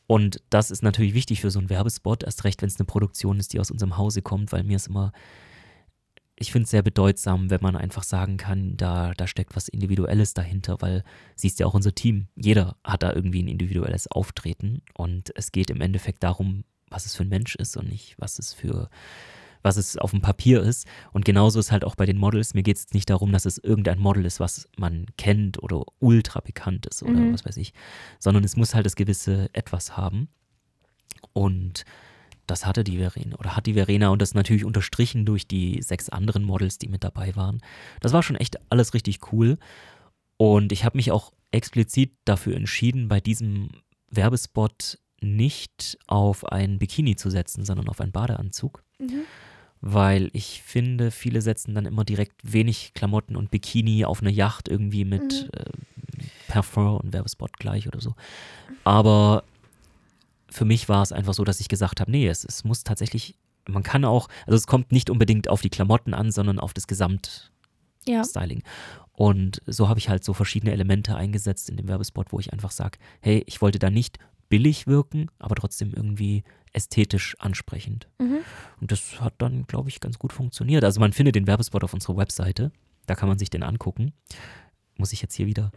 Und 0.08 0.42
das 0.50 0.72
ist 0.72 0.84
natürlich 0.84 1.14
wichtig 1.14 1.42
für 1.42 1.52
so 1.52 1.60
einen 1.60 1.70
Werbespot, 1.70 2.24
erst 2.24 2.44
recht, 2.44 2.62
wenn 2.62 2.68
es 2.68 2.78
eine 2.80 2.86
Produktion 2.86 3.40
ist, 3.40 3.54
die 3.54 3.60
aus 3.60 3.72
unserem 3.72 3.98
Hause 3.98 4.22
kommt, 4.22 4.52
weil 4.52 4.64
mir 4.64 4.76
ist 4.76 4.88
immer, 4.88 5.14
ich 6.42 6.52
finde 6.52 6.64
es 6.66 6.72
sehr 6.72 6.82
bedeutsam, 6.82 7.50
wenn 7.50 7.62
man 7.62 7.76
einfach 7.76 8.04
sagen 8.04 8.38
kann, 8.38 8.76
da, 8.76 9.14
da 9.16 9.28
steckt 9.28 9.56
was 9.56 9.68
Individuelles 9.68 10.34
dahinter, 10.34 10.78
weil 10.82 11.04
siehst 11.36 11.60
ja 11.60 11.68
auch 11.68 11.74
unser 11.76 11.94
Team, 11.94 12.28
jeder 12.36 12.76
hat 12.84 13.04
da 13.04 13.14
irgendwie 13.14 13.44
ein 13.44 13.48
individuelles 13.48 14.08
Auftreten 14.10 14.82
und 14.96 15.32
es 15.36 15.52
geht 15.52 15.70
im 15.70 15.82
Endeffekt 15.82 16.24
darum, 16.24 16.64
was 16.90 17.06
es 17.06 17.16
für 17.16 17.24
ein 17.24 17.30
Mensch 17.30 17.56
ist 17.56 17.78
und 17.78 17.88
nicht, 17.88 18.16
was 18.18 18.40
es 18.40 18.54
für, 18.54 18.90
was 19.62 19.78
es 19.78 19.98
auf 19.98 20.12
dem 20.12 20.22
Papier 20.22 20.62
ist. 20.62 20.88
Und 21.14 21.24
genauso 21.24 21.60
ist 21.60 21.72
halt 21.72 21.86
auch 21.86 21.96
bei 21.96 22.06
den 22.06 22.18
Models. 22.18 22.54
Mir 22.56 22.64
geht 22.64 22.78
es 22.78 22.92
nicht 22.92 23.10
darum, 23.10 23.32
dass 23.32 23.46
es 23.46 23.60
irgendein 23.60 24.00
Model 24.00 24.26
ist, 24.26 24.40
was 24.40 24.68
man 24.78 25.06
kennt 25.18 25.62
oder 25.62 25.84
ultra 26.00 26.40
bekannt 26.42 26.88
ist 26.88 27.04
oder 27.04 27.14
Mhm. 27.20 27.34
was 27.34 27.46
weiß 27.46 27.58
ich, 27.58 27.74
sondern 28.20 28.44
es 28.44 28.58
muss 28.58 28.74
halt 28.74 28.86
das 28.86 28.96
gewisse 28.96 29.50
Etwas 29.54 29.96
haben. 29.96 30.28
Und 31.34 31.86
das 32.48 32.66
hatte 32.66 32.84
die 32.84 32.98
Verena 32.98 33.38
oder 33.38 33.56
hat 33.56 33.66
die 33.66 33.74
Verena 33.74 34.10
und 34.10 34.22
das 34.22 34.34
natürlich 34.34 34.66
unterstrichen 34.66 35.26
durch 35.26 35.48
die 35.48 35.82
sechs 35.82 36.10
anderen 36.10 36.44
Models, 36.44 36.78
die 36.78 36.90
mit 36.90 37.04
dabei 37.04 37.36
waren. 37.36 37.62
Das 38.00 38.14
war 38.14 38.24
schon 38.24 38.36
echt 38.36 38.58
alles 38.72 38.94
richtig 38.94 39.32
cool. 39.32 39.58
Und 40.38 40.72
ich 40.72 40.86
habe 40.86 40.98
mich 40.98 41.12
auch 41.12 41.32
explizit 41.52 42.14
dafür 42.26 42.56
entschieden, 42.56 43.08
bei 43.08 43.20
diesem 43.20 43.70
Werbespot 44.10 44.98
nicht 45.22 45.98
auf 46.08 46.46
ein 46.46 46.80
Bikini 46.80 47.16
zu 47.16 47.30
setzen, 47.30 47.64
sondern 47.64 47.88
auf 47.88 48.02
einen 48.02 48.12
Badeanzug. 48.12 48.84
Mhm. 49.00 49.22
Weil 49.82 50.30
ich 50.34 50.62
finde, 50.64 51.12
viele 51.12 51.42
setzen 51.42 51.74
dann 51.74 51.86
immer 51.86 52.04
direkt 52.04 52.42
wenig 52.44 52.94
Klamotten 52.94 53.36
und 53.36 53.52
Bikini 53.52 54.06
auf 54.06 54.22
eine 54.22 54.32
Yacht 54.32 54.68
irgendwie 54.68 55.06
mit 55.06 55.50
äh, 55.54 55.72
Parfum 56.48 56.98
und 56.98 57.14
Werbespot 57.14 57.58
gleich 57.58 57.88
oder 57.88 58.00
so. 58.00 58.16
Aber 58.84 59.44
für 60.52 60.66
mich 60.66 60.90
war 60.90 61.02
es 61.02 61.12
einfach 61.12 61.34
so, 61.34 61.44
dass 61.44 61.60
ich 61.60 61.70
gesagt 61.70 62.00
habe, 62.02 62.12
nee, 62.12 62.28
es, 62.28 62.44
es 62.44 62.64
muss 62.64 62.84
tatsächlich, 62.84 63.38
man 63.68 63.84
kann 63.84 64.06
auch, 64.06 64.28
also 64.46 64.56
es 64.56 64.68
kommt 64.68 64.92
nicht 64.92 65.10
unbedingt 65.10 65.48
auf 65.48 65.62
die 65.62 65.70
Klamotten 65.70 66.14
an, 66.14 66.32
sondern 66.32 66.60
auf 66.60 66.74
das 66.74 66.88
Gesamtstyling. 66.88 68.60
Ja. 68.60 68.64
Und 69.14 69.62
so 69.66 69.88
habe 69.88 70.00
ich 70.00 70.10
halt 70.10 70.24
so 70.24 70.34
verschiedene 70.34 70.72
Elemente 70.72 71.16
eingesetzt 71.16 71.70
in 71.70 71.78
dem 71.78 71.88
Werbespot, 71.88 72.32
wo 72.32 72.40
ich 72.40 72.54
einfach 72.54 72.72
sage, 72.72 72.98
hey, 73.22 73.44
ich 73.46 73.62
wollte 73.62 73.80
da 73.80 73.90
nicht 73.90 74.20
billig 74.50 74.88
wirken, 74.88 75.30
aber 75.40 75.56
trotzdem 75.56 75.94
irgendwie 75.94 76.44
ästhetisch 76.74 77.36
ansprechend. 77.40 78.08
Mhm. 78.20 78.40
Und 78.80 78.92
das 78.92 79.22
hat 79.22 79.36
dann, 79.38 79.68
glaube 79.68 79.90
ich, 79.90 80.00
ganz 80.00 80.20
gut 80.20 80.34
funktioniert. 80.34 80.84
Also 80.84 81.00
man 81.00 81.14
findet 81.14 81.36
den 81.36 81.48
Werbespot 81.48 81.84
auf 81.84 81.94
unserer 81.94 82.18
Webseite. 82.18 82.72
Da 83.06 83.16
kann 83.16 83.30
man 83.30 83.38
sich 83.38 83.50
den 83.50 83.64
angucken. 83.64 84.14
Muss 84.98 85.14
ich 85.14 85.22
jetzt 85.22 85.36
hier 85.36 85.48
wieder 85.48 85.72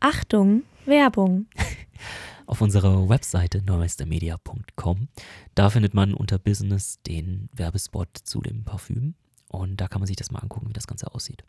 Achtung, 0.00 0.62
Werbung. 0.84 1.46
auf 2.46 2.60
unserer 2.60 3.08
Webseite 3.08 3.62
neumeistermedia.com. 3.62 5.08
Da 5.54 5.70
findet 5.70 5.94
man 5.94 6.14
unter 6.14 6.38
Business 6.38 7.00
den 7.06 7.48
Werbespot 7.52 8.08
zu 8.24 8.40
dem 8.40 8.64
Parfüm. 8.64 9.14
Und 9.48 9.80
da 9.80 9.88
kann 9.88 10.00
man 10.00 10.06
sich 10.06 10.16
das 10.16 10.30
mal 10.30 10.40
angucken, 10.40 10.68
wie 10.68 10.72
das 10.72 10.86
Ganze 10.86 11.12
aussieht. 11.14 11.44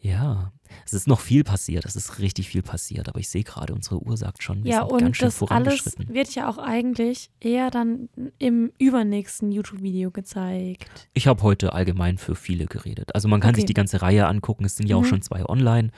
Ja, 0.00 0.50
es 0.84 0.94
ist 0.94 1.06
noch 1.06 1.20
viel 1.20 1.44
passiert. 1.44 1.84
Es 1.84 1.94
ist 1.94 2.18
richtig 2.18 2.48
viel 2.48 2.62
passiert. 2.62 3.08
Aber 3.08 3.20
ich 3.20 3.28
sehe 3.28 3.44
gerade, 3.44 3.72
unsere 3.72 4.02
Uhr 4.02 4.16
sagt 4.16 4.42
schon, 4.42 4.64
wir 4.64 4.72
Ja, 4.72 4.80
sind 4.80 4.90
ganz 4.90 5.02
und 5.02 5.16
schön 5.16 5.26
das 5.26 5.34
alles 5.34 5.38
vorangeschritten. 5.38 6.08
wird 6.14 6.34
ja 6.34 6.50
auch 6.50 6.58
eigentlich 6.58 7.30
eher 7.38 7.70
dann 7.70 8.08
im 8.40 8.72
übernächsten 8.78 9.52
YouTube-Video 9.52 10.10
gezeigt. 10.10 11.08
Ich 11.14 11.28
habe 11.28 11.40
heute 11.42 11.72
allgemein 11.72 12.18
für 12.18 12.34
viele 12.34 12.66
geredet. 12.66 13.14
Also 13.14 13.28
man 13.28 13.40
kann 13.40 13.54
sich 13.54 13.62
Okay. 13.62 13.68
die 13.68 13.74
ganze 13.74 14.02
Reihe 14.02 14.26
angucken. 14.26 14.64
Es 14.64 14.74
sind 14.76 14.88
ja 14.88 14.96
auch 14.96 15.02
Mhm. 15.02 15.06
schon 15.06 15.22
zwei 15.22 15.44
online. 15.46 15.92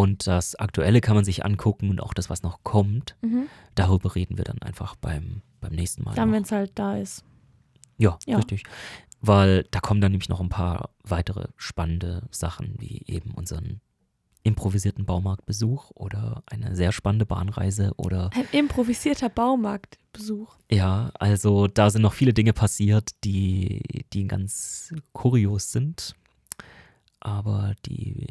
Und 0.00 0.26
das 0.26 0.54
Aktuelle 0.54 1.00
kann 1.00 1.14
man 1.16 1.24
sich 1.24 1.44
angucken 1.44 1.90
und 1.90 2.00
auch 2.00 2.14
das, 2.14 2.30
was 2.30 2.42
noch 2.42 2.62
kommt. 2.64 3.16
Mhm. 3.22 3.46
Darüber 3.74 4.14
reden 4.14 4.36
wir 4.38 4.44
dann 4.44 4.58
einfach 4.62 4.96
beim, 4.96 5.42
beim 5.60 5.72
nächsten 5.72 6.02
Mal. 6.04 6.14
Dann, 6.14 6.32
wenn 6.32 6.42
es 6.44 6.52
halt 6.52 6.72
da 6.76 6.96
ist. 6.96 7.24
Ja, 7.98 8.18
Ja. 8.26 8.36
richtig. 8.36 8.64
Weil 9.20 9.64
da 9.70 9.78
kommen 9.80 10.00
dann 10.00 10.10
nämlich 10.12 10.28
noch 10.28 10.40
ein 10.40 10.48
paar 10.48 10.90
weitere 11.04 11.46
spannende 11.56 12.22
Sachen, 12.30 12.74
wie 12.80 13.02
eben 13.06 13.32
unseren 13.32 13.80
improvisierten 14.42 15.04
Baumarktbesuch 15.04 15.92
oder 15.94 16.42
eine 16.46 16.74
sehr 16.74 16.90
spannende 16.90 17.24
Bahnreise 17.26 17.92
oder 17.96 18.30
Ein 18.34 18.48
improvisierter 18.50 19.28
Baumarktbesuch. 19.28 20.56
ja, 20.68 21.12
also 21.14 21.68
da 21.68 21.90
sind 21.90 22.02
noch 22.02 22.12
viele 22.14 22.32
Dinge 22.34 22.52
passiert, 22.52 23.10
die, 23.22 24.04
die 24.12 24.26
ganz 24.26 24.92
kurios 25.12 25.70
sind, 25.70 26.16
aber 27.20 27.74
die, 27.86 28.26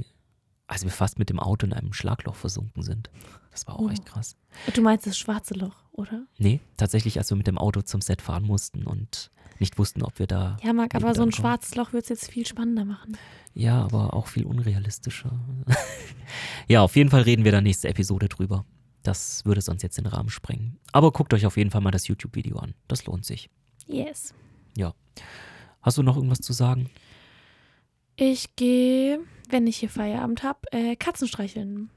als 0.72 0.84
wir 0.84 0.92
fast 0.92 1.20
mit 1.20 1.30
dem 1.30 1.40
Auto 1.40 1.66
in 1.66 1.74
einem 1.74 1.92
Schlagloch 1.94 2.36
versunken 2.36 2.82
sind. 2.82 3.10
Das 3.52 3.68
war 3.68 3.76
auch 3.76 3.82
Oh. 3.82 3.90
echt 3.90 4.06
krass. 4.06 4.38
Du 4.74 4.82
meinst 4.82 5.06
das 5.06 5.18
schwarze 5.18 5.54
Loch, 5.54 5.76
oder? 5.92 6.26
Nee, 6.38 6.62
tatsächlich, 6.78 7.18
als 7.18 7.30
wir 7.30 7.36
mit 7.38 7.48
dem 7.48 7.58
Auto 7.58 7.82
zum 7.82 8.00
Set 8.02 8.22
fahren 8.22 8.44
mussten 8.44 8.88
und 8.88 9.32
nicht 9.60 9.78
wussten, 9.78 10.02
ob 10.02 10.18
wir 10.18 10.28
da 10.28 10.58
Ja, 10.64 10.72
Marc, 10.74 10.96
aber 10.96 11.14
so 11.14 11.22
ein 11.24 11.32
schwarzes 11.34 11.76
Loch 11.76 11.92
wird 11.94 12.04
es 12.04 12.10
jetzt 12.10 12.32
viel 12.32 12.48
spannender 12.48 12.86
machen. 12.86 13.18
Ja, 13.54 13.82
aber 13.84 14.14
auch 14.14 14.28
viel 14.28 14.46
unrealistischer. 14.46 15.38
ja, 16.68 16.82
auf 16.82 16.96
jeden 16.96 17.10
Fall 17.10 17.22
reden 17.24 17.44
wir 17.44 17.52
dann 17.52 17.66
nächste 17.66 17.90
Episode 17.90 18.30
drüber. 18.30 18.66
Das 19.04 19.44
würde 19.46 19.62
sonst 19.62 19.84
jetzt 19.84 19.98
den 19.98 20.06
Rahmen 20.06 20.30
sprengen. 20.30 20.80
Aber 20.94 21.12
guckt 21.12 21.34
euch 21.34 21.46
auf 21.46 21.58
jeden 21.58 21.70
Fall 21.72 21.82
mal 21.82 21.92
das 21.92 22.08
YouTube-Video 22.08 22.58
an. 22.58 22.74
Das 22.88 23.06
lohnt 23.06 23.26
sich. 23.26 23.50
Yes. 23.88 24.34
Ja. 24.78 24.94
Hast 25.82 25.98
du 25.98 26.04
noch 26.04 26.16
irgendwas 26.16 26.40
zu 26.40 26.54
sagen? 26.54 26.90
Ich 28.16 28.56
gehe, 28.56 29.20
wenn 29.50 29.68
ich 29.68 29.78
hier 29.78 29.90
Feierabend 29.90 30.44
habe, 30.44 30.60
äh, 30.72 30.96
Katzen 30.96 31.28
streicheln. 31.28 31.90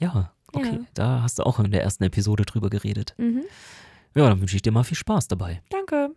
Ja, 0.00 0.32
okay. 0.52 0.78
Ja. 0.80 0.86
Da 0.94 1.22
hast 1.22 1.38
du 1.38 1.44
auch 1.44 1.58
in 1.58 1.70
der 1.70 1.82
ersten 1.82 2.04
Episode 2.04 2.44
drüber 2.44 2.70
geredet. 2.70 3.14
Mhm. 3.18 3.44
Ja, 4.14 4.28
dann 4.28 4.40
wünsche 4.40 4.56
ich 4.56 4.62
dir 4.62 4.72
mal 4.72 4.84
viel 4.84 4.96
Spaß 4.96 5.28
dabei. 5.28 5.62
Danke. 5.70 6.13